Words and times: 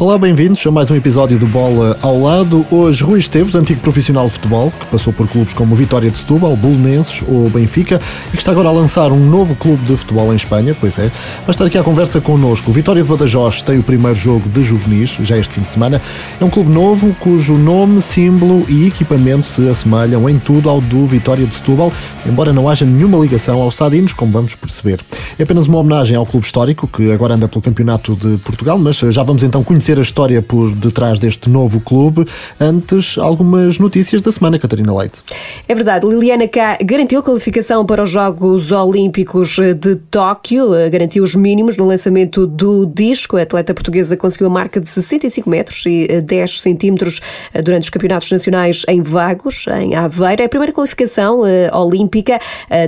Olá, 0.00 0.16
bem-vindos 0.16 0.66
a 0.66 0.70
mais 0.70 0.90
um 0.90 0.96
episódio 0.96 1.38
do 1.38 1.46
Bola 1.46 1.94
ao 2.00 2.18
Lado. 2.18 2.64
Hoje, 2.70 3.04
Rui 3.04 3.18
Esteves, 3.18 3.54
antigo 3.54 3.82
profissional 3.82 4.24
de 4.24 4.32
futebol, 4.32 4.70
que 4.70 4.86
passou 4.86 5.12
por 5.12 5.28
clubes 5.28 5.52
como 5.52 5.76
Vitória 5.76 6.10
de 6.10 6.16
Setúbal, 6.16 6.56
Belenenses 6.56 7.22
ou 7.28 7.50
Benfica 7.50 8.00
e 8.28 8.30
que 8.30 8.38
está 8.38 8.50
agora 8.50 8.70
a 8.70 8.72
lançar 8.72 9.12
um 9.12 9.20
novo 9.20 9.54
clube 9.54 9.84
de 9.84 9.94
futebol 9.98 10.32
em 10.32 10.36
Espanha, 10.36 10.74
pois 10.80 10.98
é. 10.98 11.10
Vai 11.44 11.50
estar 11.50 11.66
aqui 11.66 11.76
à 11.76 11.82
conversa 11.82 12.18
connosco. 12.18 12.70
O 12.70 12.72
Vitória 12.72 13.02
de 13.02 13.08
Badajoz 13.10 13.60
tem 13.60 13.78
o 13.78 13.82
primeiro 13.82 14.16
jogo 14.16 14.48
de 14.48 14.64
juvenis, 14.64 15.18
já 15.20 15.36
este 15.36 15.52
fim 15.52 15.60
de 15.60 15.68
semana. 15.68 16.00
É 16.40 16.44
um 16.46 16.48
clube 16.48 16.72
novo 16.72 17.14
cujo 17.20 17.58
nome, 17.58 18.00
símbolo 18.00 18.64
e 18.70 18.86
equipamento 18.86 19.48
se 19.48 19.68
assemelham 19.68 20.26
em 20.30 20.38
tudo 20.38 20.70
ao 20.70 20.80
do 20.80 21.06
Vitória 21.06 21.44
de 21.44 21.54
Setúbal, 21.54 21.92
embora 22.24 22.54
não 22.54 22.70
haja 22.70 22.86
nenhuma 22.86 23.18
ligação 23.18 23.60
aos 23.60 23.76
Sadinos, 23.76 24.14
como 24.14 24.32
vamos 24.32 24.54
perceber. 24.54 25.00
É 25.38 25.42
apenas 25.42 25.66
uma 25.66 25.76
homenagem 25.76 26.16
ao 26.16 26.24
clube 26.24 26.46
histórico, 26.46 26.88
que 26.88 27.12
agora 27.12 27.34
anda 27.34 27.46
pelo 27.46 27.60
Campeonato 27.60 28.16
de 28.16 28.38
Portugal, 28.38 28.78
mas 28.78 28.96
já 28.96 29.22
vamos 29.22 29.42
então 29.42 29.62
conhecer 29.62 29.89
conhecer 29.90 29.98
a 29.98 30.02
história 30.02 30.42
por 30.42 30.74
detrás 30.74 31.18
deste 31.18 31.48
novo 31.48 31.80
clube. 31.80 32.26
Antes, 32.60 33.18
algumas 33.18 33.78
notícias 33.78 34.22
da 34.22 34.30
semana, 34.30 34.58
Catarina 34.58 34.96
Leite. 34.96 35.20
É 35.66 35.74
verdade, 35.74 36.06
Liliana 36.06 36.46
K 36.46 36.78
garantiu 36.84 37.22
qualificação 37.22 37.84
para 37.84 38.02
os 38.02 38.10
Jogos 38.10 38.70
Olímpicos 38.70 39.56
de 39.78 39.96
Tóquio, 39.96 40.74
eh, 40.74 40.88
garantiu 40.88 41.24
os 41.24 41.34
mínimos 41.34 41.76
no 41.76 41.86
lançamento 41.86 42.46
do 42.46 42.86
disco. 42.86 43.36
A 43.36 43.42
atleta 43.42 43.74
portuguesa 43.74 44.16
conseguiu 44.16 44.46
a 44.46 44.50
marca 44.50 44.80
de 44.80 44.88
65 44.88 45.48
metros 45.48 45.84
e 45.86 46.20
10 46.20 46.50
eh, 46.50 46.62
centímetros 46.62 47.20
eh, 47.52 47.62
durante 47.62 47.84
os 47.84 47.90
campeonatos 47.90 48.30
nacionais 48.30 48.84
em 48.88 49.02
Vagos, 49.02 49.66
em 49.80 49.94
Aveiro. 49.94 50.42
É 50.42 50.44
a 50.44 50.48
primeira 50.48 50.72
qualificação 50.72 51.40
olímpica 51.72 52.38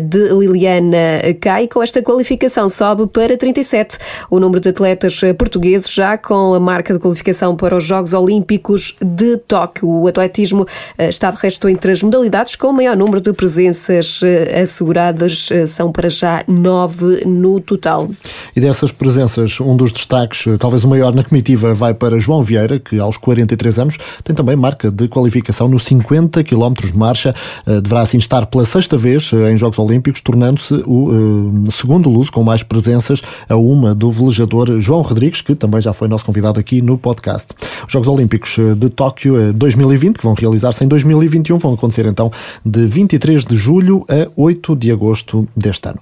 de 0.03 0.29
Liliana 0.29 1.35
K 1.41 1.63
e 1.63 1.69
com 1.69 1.83
esta 1.83 2.03
qualificação 2.03 2.69
sobe 2.69 3.07
para 3.07 3.37
37 3.37 3.99
o 4.31 4.39
número 4.39 4.61
de 4.61 4.69
atletas 4.69 5.21
portugueses 5.39 5.93
já 5.93 6.17
com 6.17 6.55
a 6.55 6.61
marca 6.61 6.92
de 6.95 7.01
qualificação 7.01 7.57
para 7.57 7.77
os 7.77 7.85
Jogos 7.85 8.13
Olímpicos 8.13 8.97
de 9.01 9.37
Tóquio. 9.37 9.89
O 9.89 10.07
atletismo 10.07 10.67
eh, 10.97 11.09
está 11.09 11.31
de 11.31 11.41
resto 11.41 11.69
entre 11.69 11.93
as 11.93 12.03
modalidades 12.03 12.57
com 12.57 12.69
o 12.69 12.73
maior 12.73 12.97
número 12.97 13.21
de 13.21 13.33
presenças 13.33 14.21
eh, 14.23 14.63
asseguradas, 14.63 15.49
eh, 15.51 15.67
são 15.67 15.91
para 15.93 16.09
já 16.09 16.45
nove 16.47 17.25
no 17.25 17.61
total. 17.61 18.11
E 18.55 18.61
dessas 18.61 18.93
presenças, 18.93 19.61
um 19.61 19.77
dos 19.77 19.93
destaques, 19.93 20.45
talvez 20.59 20.85
o 20.85 20.89
maior 20.89 21.15
na 21.15 21.25
comitiva, 21.25 21.75
vai 21.75 21.95
para 21.95 22.19
João 22.19 22.43
Vieira, 22.43 22.79
que 22.79 22.99
aos 22.99 23.17
43 23.17 23.79
anos 23.79 23.99
tem 24.25 24.35
também 24.35 24.57
marca 24.57 24.91
de 24.91 25.09
qualificação 25.09 25.69
nos 25.69 25.85
50 25.85 26.45
km 26.45 26.73
de 26.85 26.97
marcha. 26.97 27.35
Deverá 27.67 28.03
assim 28.03 28.19
estar 28.19 28.47
pela 28.47 28.65
sexta 28.65 28.97
vez 28.97 29.31
em 29.33 29.57
Jogos 29.57 29.79
Olímpicos, 29.79 30.21
tornando-se 30.21 30.75
o 30.87 31.71
segundo 31.71 32.09
luso 32.09 32.31
com 32.31 32.43
mais 32.43 32.63
presenças 32.63 33.21
a 33.49 33.57
uma 33.57 33.95
do 33.95 34.11
velejador 34.11 34.81
João 34.81 35.03
Rodrigues, 35.03 35.41
que 35.41 35.55
também 35.55 35.81
já 35.81 35.93
foi 35.93 36.09
nosso 36.09 36.25
convidado 36.25 36.59
aqui 36.59 36.72
no 36.81 36.97
podcast. 36.97 37.55
Os 37.87 37.93
Jogos 37.93 38.09
Olímpicos 38.09 38.57
eh, 38.59 38.75
de 38.75 38.89
Tóquio 38.89 39.53
2020, 39.53 40.15
eh, 40.15 40.19
que 40.19 40.25
vão 40.25 40.35
realizar-se 40.35 40.85
em 40.85 40.89
2021, 40.89 41.59
vão 41.59 41.75
acontecer 41.75 42.07
então 42.07 42.31
de 42.65 42.87
23 42.87 43.45
de 43.45 43.57
julho 43.57 44.07
a 44.09 44.31
8 44.37 44.77
de 44.77 44.91
agosto 44.91 45.49
deste 45.57 45.89
ano. 45.89 46.01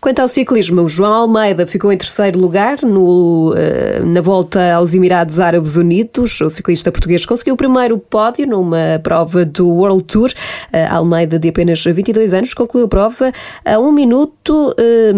Quanto 0.00 0.20
ao 0.20 0.28
ciclismo, 0.28 0.88
João 0.88 1.12
Almeida 1.12 1.66
ficou 1.66 1.92
em 1.92 1.96
terceiro 1.96 2.40
lugar 2.40 2.78
no, 2.82 3.52
eh, 3.54 4.00
na 4.02 4.22
volta 4.22 4.72
aos 4.72 4.94
Emirados 4.94 5.38
Árabes 5.38 5.76
Unidos. 5.76 6.40
O 6.40 6.48
ciclista 6.48 6.90
português 6.90 7.26
conseguiu 7.26 7.52
o 7.52 7.56
primeiro 7.56 7.98
pódio 7.98 8.46
numa 8.46 8.98
prova 9.02 9.44
do 9.44 9.68
World 9.68 10.04
Tour. 10.04 10.30
Almeida, 10.90 11.38
de 11.38 11.50
apenas 11.50 11.84
22 11.84 12.32
anos, 12.32 12.54
concluiu 12.54 12.86
a 12.86 12.88
prova 12.88 13.30
a 13.62 13.78
um 13.78 13.92
minuto, 13.92 14.74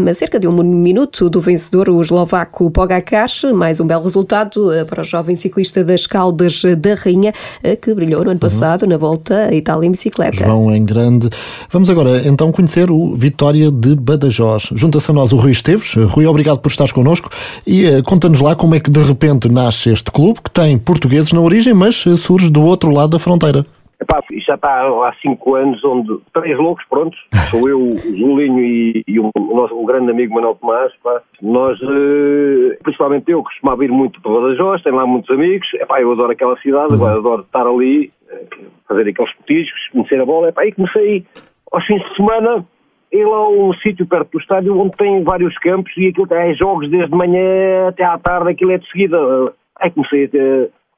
a 0.09 0.15
cerca 0.15 0.41
de 0.41 0.49
um 0.49 0.63
minuto 0.65 1.31
do 1.31 1.41
vencedor, 1.41 1.89
o 1.89 2.01
eslovaco 2.01 2.69
Pogacar. 2.69 3.29
Mais 3.55 3.79
um 3.79 3.87
belo 3.87 4.03
resultado 4.03 4.69
para 4.89 5.03
o 5.03 5.05
jovem 5.05 5.37
ciclista 5.37 5.85
das 5.85 6.09
Caldas 6.09 6.63
da 6.79 6.95
Rainha, 6.95 7.33
eh, 7.63 7.77
que 7.77 7.95
brilhou 7.95 8.25
no 8.25 8.31
ano 8.33 8.41
passado 8.41 8.83
uhum. 8.83 8.89
na 8.89 8.97
volta 8.97 9.45
à 9.45 9.55
Itália 9.55 9.87
em 9.87 9.93
bicicleta. 9.93 10.45
João 10.45 10.75
em 10.75 10.85
grande. 10.85 11.31
Vamos 11.71 11.89
agora 11.89 12.27
então 12.27 12.51
conhecer 12.51 12.91
o 12.91 13.15
Vitória 13.15 13.71
de 13.71 13.95
Badajoz. 13.95 14.72
Junta-se 14.77 15.11
a 15.11 15.15
nós 15.15 15.33
o 15.33 15.37
Rui 15.37 15.53
Esteves. 15.53 15.95
Rui, 15.95 16.27
obrigado 16.27 16.61
por 16.61 16.69
estares 16.69 16.93
connosco 16.93 17.29
e 17.67 17.87
uh, 17.87 18.03
conta-nos 18.03 18.41
lá 18.41 18.55
como 18.55 18.75
é 18.75 18.81
que 18.81 18.91
de 18.91 19.01
repente 19.01 19.51
nasce 19.51 19.91
este 19.91 20.11
clube 20.11 20.41
que 20.43 20.51
tem 20.51 20.79
portugueses 20.79 21.33
na 21.33 21.41
origem, 21.41 21.75
mas 21.75 22.05
uh, 22.07 22.17
surge 22.17 22.51
do 22.51 22.63
outro 22.65 22.91
lado 22.91 23.11
da 23.11 23.19
fronteira. 23.19 23.65
Epá, 24.03 24.21
isto 24.33 24.49
já 24.49 24.57
está 24.57 24.83
há 24.83 25.15
cinco 25.23 25.55
anos, 25.55 25.83
onde 25.85 26.19
três 26.35 26.59
loucos, 26.59 26.85
prontos, 26.87 27.19
sou 27.53 27.69
eu, 27.69 27.81
o 27.81 27.99
Julinho 27.99 28.59
e, 28.59 29.05
e 29.07 29.21
o, 29.21 29.31
o, 29.37 29.57
nosso 29.57 29.81
o 29.81 29.87
grande 29.87 30.11
amigo 30.11 30.35
Manuel 30.35 30.57
Tomás, 30.57 30.93
pá. 31.05 31.23
nós, 31.41 31.79
eh, 31.81 32.77
principalmente 32.83 33.31
eu, 33.31 33.45
costumava 33.45 33.85
ir 33.85 33.93
muito 33.93 34.21
para 34.21 34.33
Badajoz, 34.33 34.83
tenho 34.83 34.97
lá 34.97 35.07
muitos 35.07 35.31
amigos, 35.31 35.69
epá, 35.75 36.01
eu 36.01 36.11
adoro 36.11 36.33
aquela 36.33 36.59
cidade, 36.59 36.95
agora 36.95 37.17
adoro 37.17 37.43
estar 37.43 37.65
ali, 37.65 38.13
eh, 38.29 38.45
fazer 38.89 39.09
aqueles 39.09 39.33
petiscos, 39.37 39.89
conhecer 39.93 40.21
a 40.21 40.27
bola, 40.27 40.49
epá, 40.49 40.67
e 40.67 40.73
comecei 40.73 41.25
aos 41.71 41.87
fins 41.87 42.03
de 42.03 42.17
semana, 42.17 42.67
ir 43.13 43.27
lá 43.27 43.37
a 43.37 43.49
um 43.49 43.73
sítio 43.75 44.07
perto 44.07 44.31
do 44.33 44.41
estádio 44.41 44.79
onde 44.79 44.97
tem 44.97 45.23
vários 45.23 45.57
campos 45.59 45.93
e 45.97 46.09
aquilo 46.09 46.27
é 46.33 46.55
jogos 46.55 46.91
desde 46.91 47.15
manhã 47.15 47.89
até 47.89 48.05
à 48.05 48.19
tarde, 48.19 48.51
aquilo 48.51 48.73
é 48.73 48.79
de 48.79 48.91
seguida. 48.91 49.19
Aí 49.79 49.91
comecei 49.91 50.31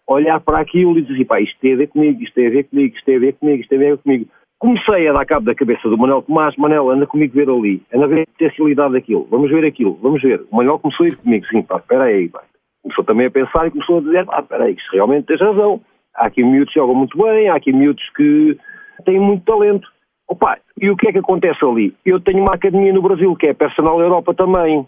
a 0.06 0.12
olhar 0.12 0.40
para 0.40 0.60
aquilo 0.60 0.96
e 0.96 1.02
dizer, 1.02 1.14
assim, 1.14 1.24
pá, 1.24 1.40
isto 1.40 1.58
tem 1.60 1.74
a 1.74 1.76
ver 1.76 1.88
comigo, 1.88 2.22
isto 2.22 2.34
tem 2.34 2.46
a 2.46 2.50
ver 2.50 2.64
comigo, 2.64 2.94
isto 2.94 3.04
tem 3.04 3.16
a 3.16 3.20
ver 3.20 3.32
comigo, 3.32 3.60
isto 3.60 3.68
tem 3.68 3.78
a 3.78 3.80
ver 3.82 3.98
comigo. 3.98 4.26
Comecei 4.58 5.08
a 5.08 5.12
dar 5.12 5.26
cabo 5.26 5.46
da 5.46 5.54
cabeça 5.54 5.88
do 5.88 5.98
Manuel 5.98 6.22
Tomás, 6.22 6.56
Manuel, 6.56 6.90
anda 6.90 7.06
comigo 7.06 7.34
ver 7.34 7.50
ali, 7.50 7.82
anda 7.92 8.06
ver 8.06 8.22
a 8.22 8.26
potencialidade 8.26 8.92
daquilo, 8.94 9.26
vamos 9.30 9.50
ver 9.50 9.64
aquilo, 9.64 9.98
vamos 10.00 10.22
ver. 10.22 10.40
O 10.50 10.56
Manuel 10.56 10.78
começou 10.78 11.04
a 11.04 11.08
ir 11.08 11.16
comigo, 11.16 11.44
sim, 11.46 11.62
pá, 11.62 11.76
espera 11.76 12.04
aí, 12.04 12.28
pá. 12.28 12.42
Começou 12.82 13.04
também 13.04 13.26
a 13.26 13.30
pensar 13.30 13.66
e 13.66 13.70
começou 13.70 13.98
a 13.98 14.02
dizer, 14.02 14.24
pá, 14.24 14.40
espera 14.40 14.64
aí, 14.64 14.74
isto 14.74 14.92
realmente 14.92 15.26
tens 15.26 15.40
razão. 15.40 15.80
Há 16.14 16.26
aqui 16.26 16.44
miúdos 16.44 16.72
que 16.72 16.78
jogam 16.78 16.94
muito 16.94 17.18
bem, 17.18 17.48
há 17.48 17.56
aqui 17.56 17.72
miúdos 17.72 18.08
que 18.16 18.56
têm 19.04 19.18
muito 19.18 19.44
talento. 19.44 19.88
Opa, 20.28 20.58
e 20.80 20.90
o 20.90 20.96
que 20.96 21.08
é 21.08 21.12
que 21.12 21.18
acontece 21.18 21.64
ali? 21.64 21.94
Eu 22.04 22.20
tenho 22.20 22.40
uma 22.40 22.54
academia 22.54 22.92
no 22.92 23.02
Brasil, 23.02 23.34
que 23.36 23.46
é 23.46 23.54
Personal 23.54 24.00
Europa 24.00 24.34
também. 24.34 24.86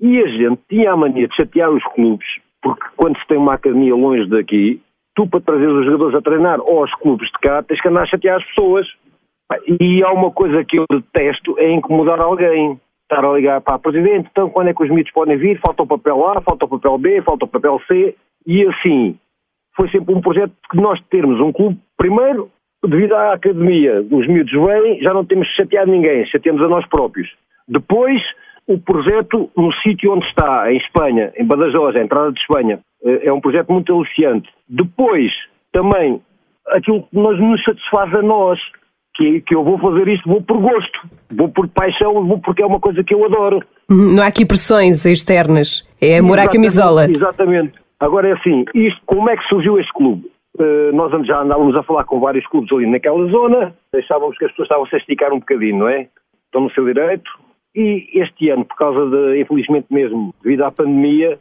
E 0.00 0.20
a 0.20 0.26
gente 0.26 0.60
tinha 0.68 0.92
a 0.92 0.96
mania 0.96 1.28
de 1.28 1.36
chatear 1.36 1.70
os 1.70 1.84
clubes, 1.94 2.26
porque 2.60 2.84
quando 2.96 3.18
se 3.18 3.26
tem 3.28 3.38
uma 3.38 3.54
academia 3.54 3.94
longe 3.94 4.28
daqui, 4.28 4.82
tu 5.14 5.28
para 5.28 5.40
trazer 5.40 5.68
os 5.68 5.84
jogadores 5.84 6.16
a 6.16 6.22
treinar 6.22 6.60
ou 6.60 6.80
aos 6.80 6.92
clubes 6.96 7.28
de 7.28 7.38
cá, 7.38 7.62
tens 7.62 7.80
que 7.80 7.88
andar 7.88 8.02
a 8.02 8.06
chatear 8.06 8.36
as 8.38 8.46
pessoas. 8.46 8.86
E 9.80 10.02
há 10.02 10.10
uma 10.12 10.30
coisa 10.30 10.64
que 10.64 10.78
eu 10.78 10.86
detesto, 10.90 11.58
é 11.58 11.70
incomodar 11.70 12.20
alguém. 12.20 12.80
Estar 13.02 13.24
a 13.24 13.32
ligar 13.34 13.60
para 13.60 13.74
a 13.74 13.78
Presidente, 13.78 14.28
então 14.30 14.48
quando 14.48 14.68
é 14.68 14.74
que 14.74 14.82
os 14.82 14.88
miúdos 14.88 15.12
podem 15.12 15.36
vir? 15.36 15.60
Falta 15.60 15.82
o 15.82 15.86
papel 15.86 16.26
A, 16.30 16.40
falta 16.40 16.64
o 16.64 16.68
papel 16.68 16.96
B, 16.96 17.20
falta 17.20 17.44
o 17.44 17.48
papel 17.48 17.78
C. 17.86 18.16
E 18.46 18.66
assim, 18.66 19.18
foi 19.76 19.90
sempre 19.90 20.14
um 20.14 20.20
projeto 20.20 20.52
que 20.70 20.76
nós 20.78 20.98
termos 21.10 21.38
um 21.40 21.52
clube, 21.52 21.78
primeiro, 21.96 22.50
devido 22.88 23.14
à 23.14 23.34
academia, 23.34 24.00
os 24.10 24.26
miúdos 24.26 24.52
vêm, 24.52 25.00
já 25.00 25.14
não 25.14 25.24
temos 25.24 25.46
de 25.48 25.54
chatear 25.56 25.86
ninguém, 25.86 26.26
chateamos 26.26 26.62
a 26.62 26.68
nós 26.68 26.86
próprios. 26.88 27.28
Depois, 27.68 28.20
o 28.66 28.78
projeto 28.78 29.50
no 29.56 29.72
sítio 29.82 30.12
onde 30.12 30.26
está, 30.26 30.70
em 30.72 30.76
Espanha, 30.76 31.32
em 31.36 31.44
Badajoz, 31.44 31.96
a 31.96 32.00
entrada 32.02 32.32
de 32.32 32.40
Espanha, 32.40 32.80
eh, 33.04 33.26
é 33.28 33.32
um 33.32 33.40
projeto 33.40 33.72
muito 33.72 33.94
aliciante. 33.94 34.48
Depois, 34.68 35.30
também, 35.72 36.20
aquilo 36.68 37.02
que 37.02 37.16
nos, 37.16 37.38
nos 37.40 37.62
satisfaz 37.64 38.14
a 38.14 38.22
nós, 38.22 38.58
que, 39.14 39.40
que 39.42 39.54
eu 39.54 39.62
vou 39.62 39.78
fazer 39.78 40.08
isto, 40.08 40.28
vou 40.28 40.42
por 40.42 40.58
gosto, 40.58 41.00
vou 41.30 41.48
por 41.48 41.68
paixão, 41.68 42.14
vou 42.26 42.38
porque 42.38 42.62
é 42.62 42.66
uma 42.66 42.80
coisa 42.80 43.02
que 43.04 43.14
eu 43.14 43.24
adoro. 43.24 43.60
Uhum, 43.90 44.14
não 44.14 44.22
há 44.22 44.26
aqui 44.26 44.46
pressões 44.46 45.04
externas, 45.04 45.86
é 46.00 46.18
amor 46.18 46.38
à 46.38 46.48
camisola. 46.48 47.10
Exatamente. 47.10 47.74
Agora 48.00 48.28
é 48.28 48.32
assim, 48.32 48.64
isto, 48.74 49.00
como 49.06 49.30
é 49.30 49.36
que 49.36 49.44
surgiu 49.44 49.78
este 49.78 49.92
clube? 49.92 50.31
Uh, 50.58 50.94
nós 50.94 51.10
já 51.26 51.40
andávamos 51.40 51.74
a 51.76 51.82
falar 51.82 52.04
com 52.04 52.20
vários 52.20 52.46
clubes 52.46 52.70
ali 52.72 52.86
naquela 52.86 53.24
zona, 53.30 53.74
achávamos 53.94 54.36
que 54.36 54.44
as 54.44 54.50
pessoas 54.50 54.66
estavam 54.66 54.86
-se 54.86 54.96
a 54.96 54.98
esticar 54.98 55.32
um 55.32 55.38
bocadinho, 55.38 55.78
não 55.78 55.88
é? 55.88 56.08
Estão 56.46 56.62
no 56.62 56.70
seu 56.72 56.84
direito, 56.84 57.30
e 57.74 58.06
este 58.14 58.50
ano, 58.50 58.64
por 58.64 58.76
causa 58.76 59.08
de, 59.08 59.40
infelizmente 59.40 59.86
mesmo, 59.90 60.34
devido 60.42 60.62
à 60.64 60.70
pandemia, 60.70 61.38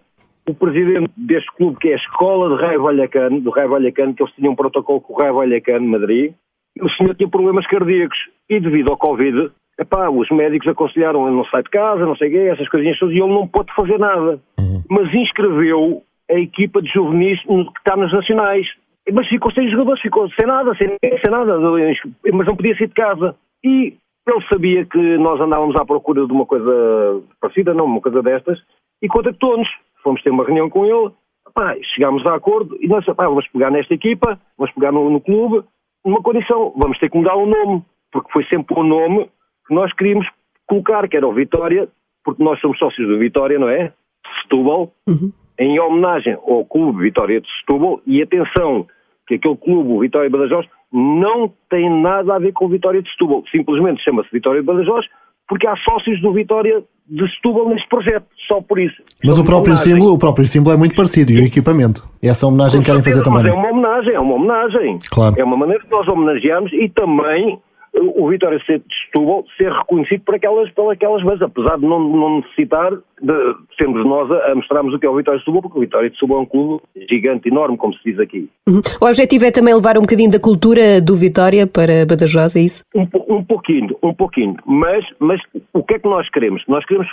o 0.48 0.54
presidente 0.54 1.12
deste 1.18 1.52
clube, 1.56 1.78
que 1.78 1.90
é 1.90 1.94
a 1.94 1.98
Escola 1.98 2.56
de 2.56 2.62
Raio 2.64 2.82
Vallecano, 2.82 3.42
do 3.42 3.50
Raio 3.52 3.70
Vallecano, 3.70 4.14
que 4.14 4.24
eles 4.24 4.34
tinham 4.34 4.54
um 4.54 4.56
protocolo 4.56 5.02
com 5.02 5.14
o 5.14 5.18
Raio 5.18 5.36
Vallecano, 5.36 5.88
Madrid, 5.88 6.34
o 6.80 6.90
senhor 6.92 7.16
tinha 7.16 7.30
problemas 7.30 7.68
cardíacos 7.68 8.18
e 8.50 8.60
devido 8.60 8.92
ao 8.92 8.98
Covid, 8.98 9.52
epá, 9.80 10.10
os 10.10 10.30
médicos 10.30 10.68
aconselharam 10.68 11.28
ele 11.28 11.36
não 11.36 11.46
sai 11.46 11.64
de 11.64 11.70
casa, 11.70 12.06
não 12.06 12.16
sei 12.16 12.30
o 12.30 12.32
quê, 12.32 12.50
essas 12.52 12.70
coisinhas 12.70 12.98
todas, 12.98 13.16
e 13.16 13.20
ele 13.20 13.34
não 13.34 13.48
pôde 13.48 13.74
fazer 13.76 14.00
nada. 14.00 14.40
Uhum. 14.60 14.84
Mas 14.90 15.14
inscreveu 15.14 16.04
a 16.30 16.36
equipa 16.36 16.82
de 16.82 16.90
juvenis 16.92 17.42
que 17.44 17.80
está 17.80 17.98
nos 17.98 18.12
nacionais. 18.14 18.68
Mas 19.14 19.28
ficou 19.28 19.52
sem 19.52 19.70
jogadores, 19.70 20.02
ficou 20.02 20.30
sem 20.32 20.46
nada, 20.46 20.76
sem, 20.76 20.88
sem 21.02 21.32
nada, 21.32 21.60
mas 21.60 22.48
não 22.48 22.56
podia 22.56 22.76
sair 22.78 22.88
de 22.88 22.94
casa. 22.94 23.36
E 23.64 23.98
ele 24.28 24.48
sabia 24.48 24.86
que 24.86 25.18
nós 25.18 25.40
andávamos 25.40 25.76
à 25.76 25.86
procura 25.86 26.26
de 26.26 26.32
uma 26.32 26.46
coisa 26.46 27.22
parecida, 27.40 27.74
não, 27.74 27.86
uma 27.86 28.02
coisa 28.02 28.22
destas, 28.22 28.60
e 29.02 29.08
contactou-nos. 29.08 29.68
Fomos 30.04 30.22
ter 30.24 30.32
uma 30.32 30.44
reunião 30.44 30.70
com 30.70 30.86
ele, 30.86 31.12
pá, 31.54 31.76
chegámos 31.94 32.26
a 32.26 32.36
acordo 32.36 32.76
e 32.80 32.88
nós, 32.88 33.06
pá, 33.06 33.28
vamos 33.28 33.48
pegar 33.50 33.70
nesta 33.70 33.94
equipa, 33.94 34.40
vamos 34.58 34.74
pegar 34.74 34.92
no, 34.92 35.10
no 35.10 35.22
clube, 35.22 35.64
numa 36.04 36.22
condição, 36.22 36.74
vamos 36.76 36.98
ter 36.98 37.10
que 37.10 37.18
mudar 37.18 37.36
o 37.36 37.46
nome. 37.46 37.84
porque 38.12 38.32
foi 38.32 38.44
sempre 38.46 38.78
o 38.78 38.84
nome 38.84 39.30
que 39.68 39.74
nós 39.74 39.92
queríamos 39.94 40.28
colocar, 40.68 41.08
que 41.08 41.18
era 41.18 41.28
o 41.28 41.34
Vitória, 41.34 41.88
porque 42.24 42.44
nós 42.44 42.60
somos 42.60 42.78
sócios 42.78 43.08
do 43.08 43.18
Vitória, 43.18 43.58
não 43.58 43.70
é? 43.70 43.94
Setúbal, 44.42 44.92
uhum. 45.08 45.32
em 45.60 45.80
homenagem 45.80 46.34
ao 46.34 46.66
Clube 46.66 47.04
Vitória 47.04 47.42
de 47.42 47.48
Setúbal, 47.60 48.02
e 48.06 48.22
atenção, 48.22 48.88
que 49.32 49.36
aquele 49.36 49.56
clube, 49.56 49.92
o 49.92 50.00
Vitória 50.00 50.30
de 50.30 50.36
Badajoz, 50.36 50.68
não 50.92 51.52
tem 51.70 51.90
nada 52.02 52.36
a 52.36 52.40
ver 52.40 52.52
com 52.52 52.66
o 52.66 52.70
Vitória 52.70 53.02
de 53.02 53.10
Setúbal, 53.12 53.44
simplesmente 53.52 54.04
chama-se 54.04 54.30
Vitória 54.32 54.62
de 54.62 54.68
Badajoz, 54.68 55.06
porque 55.48 55.68
há 55.68 55.76
sócios 55.78 56.22
do 56.22 56.34
Vitória 56.34 56.84
de 57.08 57.36
Setúbal 57.36 57.70
neste 57.70 57.88
projeto, 57.88 58.26
só 58.48 58.62
por 58.62 58.80
isso. 58.80 58.96
Mas 59.24 59.38
o 59.38 59.44
próprio, 59.44 59.76
símbolo, 59.78 60.14
o 60.14 60.20
próprio 60.20 60.46
símbolo 60.46 60.76
é 60.76 60.78
muito 60.78 60.96
parecido 60.96 61.32
e 61.32 61.42
o 61.42 61.46
equipamento. 61.46 62.04
Essa 62.22 62.48
homenagem 62.48 62.82
que 62.82 62.86
querem 62.86 63.02
fazer 63.02 63.24
também. 63.24 63.44
Mas 63.44 63.52
é 63.52 63.56
uma 63.56 63.70
homenagem, 63.70 64.14
é 64.14 64.20
uma 64.20 64.36
homenagem. 64.36 65.00
Claro. 65.10 65.36
É 65.38 65.44
uma 65.44 65.58
maneira 65.58 65.84
de 65.84 65.90
nós 65.90 66.08
homenagearmos 66.08 66.72
e 66.74 66.90
também 66.90 67.60
o 67.94 68.30
Vitória 68.30 68.58
de 68.58 68.66
Setúbal 69.06 69.46
ser 69.58 69.72
reconhecido 69.72 70.22
por 70.22 70.36
aquelas, 70.36 70.72
por 70.72 70.92
aquelas 70.92 71.24
vezes, 71.24 71.42
apesar 71.42 71.78
de 71.78 71.86
não, 71.86 72.00
não 72.00 72.38
necessitar 72.38 72.94
de 73.22 73.56
sermos 73.78 74.06
nós 74.06 74.32
a, 74.32 74.52
a 74.52 74.56
mostrarmos 74.56 74.94
o 74.94 75.00
que 75.00 75.06
é 75.06 75.10
o 75.10 75.16
Vitória 75.16 75.40
de 75.40 75.46
Setúbal, 75.46 75.62
porque 75.64 75.78
o 75.78 75.82
Vitória 75.82 76.10
de 76.10 76.16
Setúbal 76.16 76.40
é 76.40 76.42
um 76.42 76.46
clube 76.46 76.84
gigante, 77.10 77.50
enorme, 77.50 77.78
como 77.78 77.94
se 77.94 78.04
diz 78.04 78.20
aqui. 78.20 78.50
Uhum. 78.68 78.80
O 79.02 79.06
objetivo 79.06 79.46
é 79.46 79.52
também 79.52 79.76
levar 79.76 79.98
um 79.98 80.02
bocadinho 80.02 80.32
da 80.32 80.40
cultura 80.40 81.02
do 81.02 81.16
Vitória 81.16 81.68
para 81.68 82.06
Badajoz, 82.06 82.56
é 82.56 82.62
isso? 82.62 82.84
Um, 82.96 83.08
um 83.28 83.44
pouquinho, 83.44 83.96
um 84.02 84.14
pouquinho. 84.14 84.56
Mas, 84.66 85.06
mas 85.20 85.42
o 85.74 85.84
que 85.84 85.96
é 85.96 86.00
que 86.00 86.08
nós 86.08 86.30
queremos? 86.30 86.64
Nós 86.68 86.86
queremos, 86.86 87.08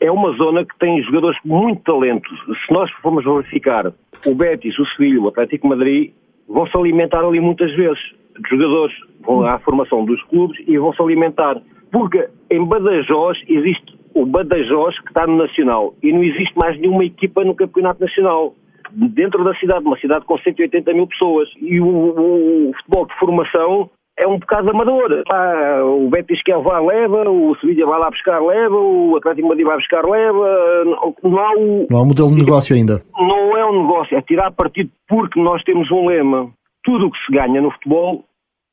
é 0.00 0.10
uma 0.10 0.32
zona 0.36 0.64
que 0.64 0.78
tem 0.78 1.02
jogadores 1.02 1.38
muito 1.44 1.82
talento. 1.82 2.28
Se 2.46 2.72
nós 2.72 2.90
formos 3.02 3.24
verificar 3.24 3.92
o 4.24 4.34
Betis, 4.34 4.78
o 4.78 4.86
Sevilha, 4.86 5.20
o 5.20 5.28
Atlético 5.28 5.66
Madrid, 5.66 6.12
vão 6.48 6.66
se 6.66 6.76
alimentar 6.76 7.24
ali 7.24 7.40
muitas 7.40 7.74
vezes 7.74 7.98
de 8.38 8.50
jogadores, 8.50 8.94
vão 9.24 9.44
à 9.46 9.58
formação 9.60 10.04
dos 10.04 10.22
clubes 10.24 10.58
e 10.66 10.78
vão 10.78 10.92
se 10.92 11.02
alimentar. 11.02 11.60
Porque 11.90 12.28
em 12.50 12.64
Badajoz 12.64 13.38
existe 13.48 13.98
o 14.14 14.26
Badajoz 14.26 14.98
que 15.00 15.08
está 15.08 15.26
no 15.26 15.36
Nacional 15.36 15.94
e 16.02 16.12
não 16.12 16.22
existe 16.22 16.56
mais 16.56 16.78
nenhuma 16.78 17.04
equipa 17.04 17.44
no 17.44 17.54
Campeonato 17.54 18.00
Nacional. 18.00 18.54
Dentro 18.90 19.42
da 19.42 19.54
cidade, 19.54 19.84
uma 19.86 19.98
cidade 19.98 20.24
com 20.26 20.36
180 20.38 20.92
mil 20.92 21.06
pessoas. 21.06 21.48
E 21.60 21.80
o, 21.80 21.86
o, 21.86 22.70
o 22.70 22.74
futebol 22.74 23.06
de 23.06 23.18
formação 23.18 23.90
é 24.18 24.26
um 24.26 24.38
bocado 24.38 24.70
amador. 24.70 25.22
Ah, 25.30 25.82
o 25.84 26.08
Betis 26.10 26.42
quer 26.42 26.56
levar, 26.56 26.80
leva, 26.80 27.30
o 27.30 27.56
Sevilla 27.56 27.86
vai 27.86 28.00
lá 28.00 28.10
buscar, 28.10 28.42
leva, 28.42 28.76
o 28.76 29.16
Atlético 29.16 29.48
Madrid 29.48 29.66
vai 29.66 29.76
buscar, 29.76 30.04
leva. 30.04 30.84
Não 31.22 31.38
há, 31.38 31.52
o, 31.56 31.86
não 31.90 31.98
há 31.98 32.02
um 32.02 32.06
modelo 32.06 32.30
de 32.30 32.36
negócio 32.36 32.76
ainda. 32.76 33.02
Não 33.16 33.56
é 33.56 33.64
um 33.64 33.82
negócio, 33.82 34.16
é 34.16 34.20
tirar 34.22 34.52
partido 34.52 34.90
porque 35.08 35.40
nós 35.40 35.62
temos 35.62 35.90
um 35.90 36.06
lema 36.06 36.50
tudo 36.82 37.06
o 37.06 37.10
que 37.10 37.18
se 37.24 37.32
ganha 37.32 37.60
no 37.60 37.70
futebol 37.70 38.24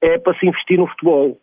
é 0.02 0.18
para 0.18 0.38
se 0.38 0.48
investir 0.48 0.78
no 0.78 0.88
futebol. 0.88 1.38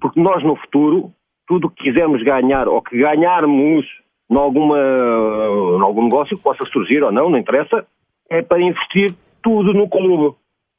Porque 0.00 0.20
nós, 0.20 0.42
no 0.42 0.56
futuro, 0.56 1.12
tudo 1.46 1.66
o 1.66 1.70
que 1.70 1.84
quisermos 1.84 2.22
ganhar 2.22 2.68
ou 2.68 2.82
que 2.82 2.98
ganharmos 2.98 3.86
em, 4.30 4.36
alguma, 4.36 4.78
em 4.78 5.82
algum 5.82 6.04
negócio 6.04 6.36
que 6.36 6.42
possa 6.42 6.64
surgir 6.66 7.02
ou 7.02 7.12
não, 7.12 7.30
não 7.30 7.38
interessa, 7.38 7.86
é 8.30 8.42
para 8.42 8.60
investir 8.60 9.14
tudo 9.42 9.72
no 9.72 9.88
clube. 9.88 10.36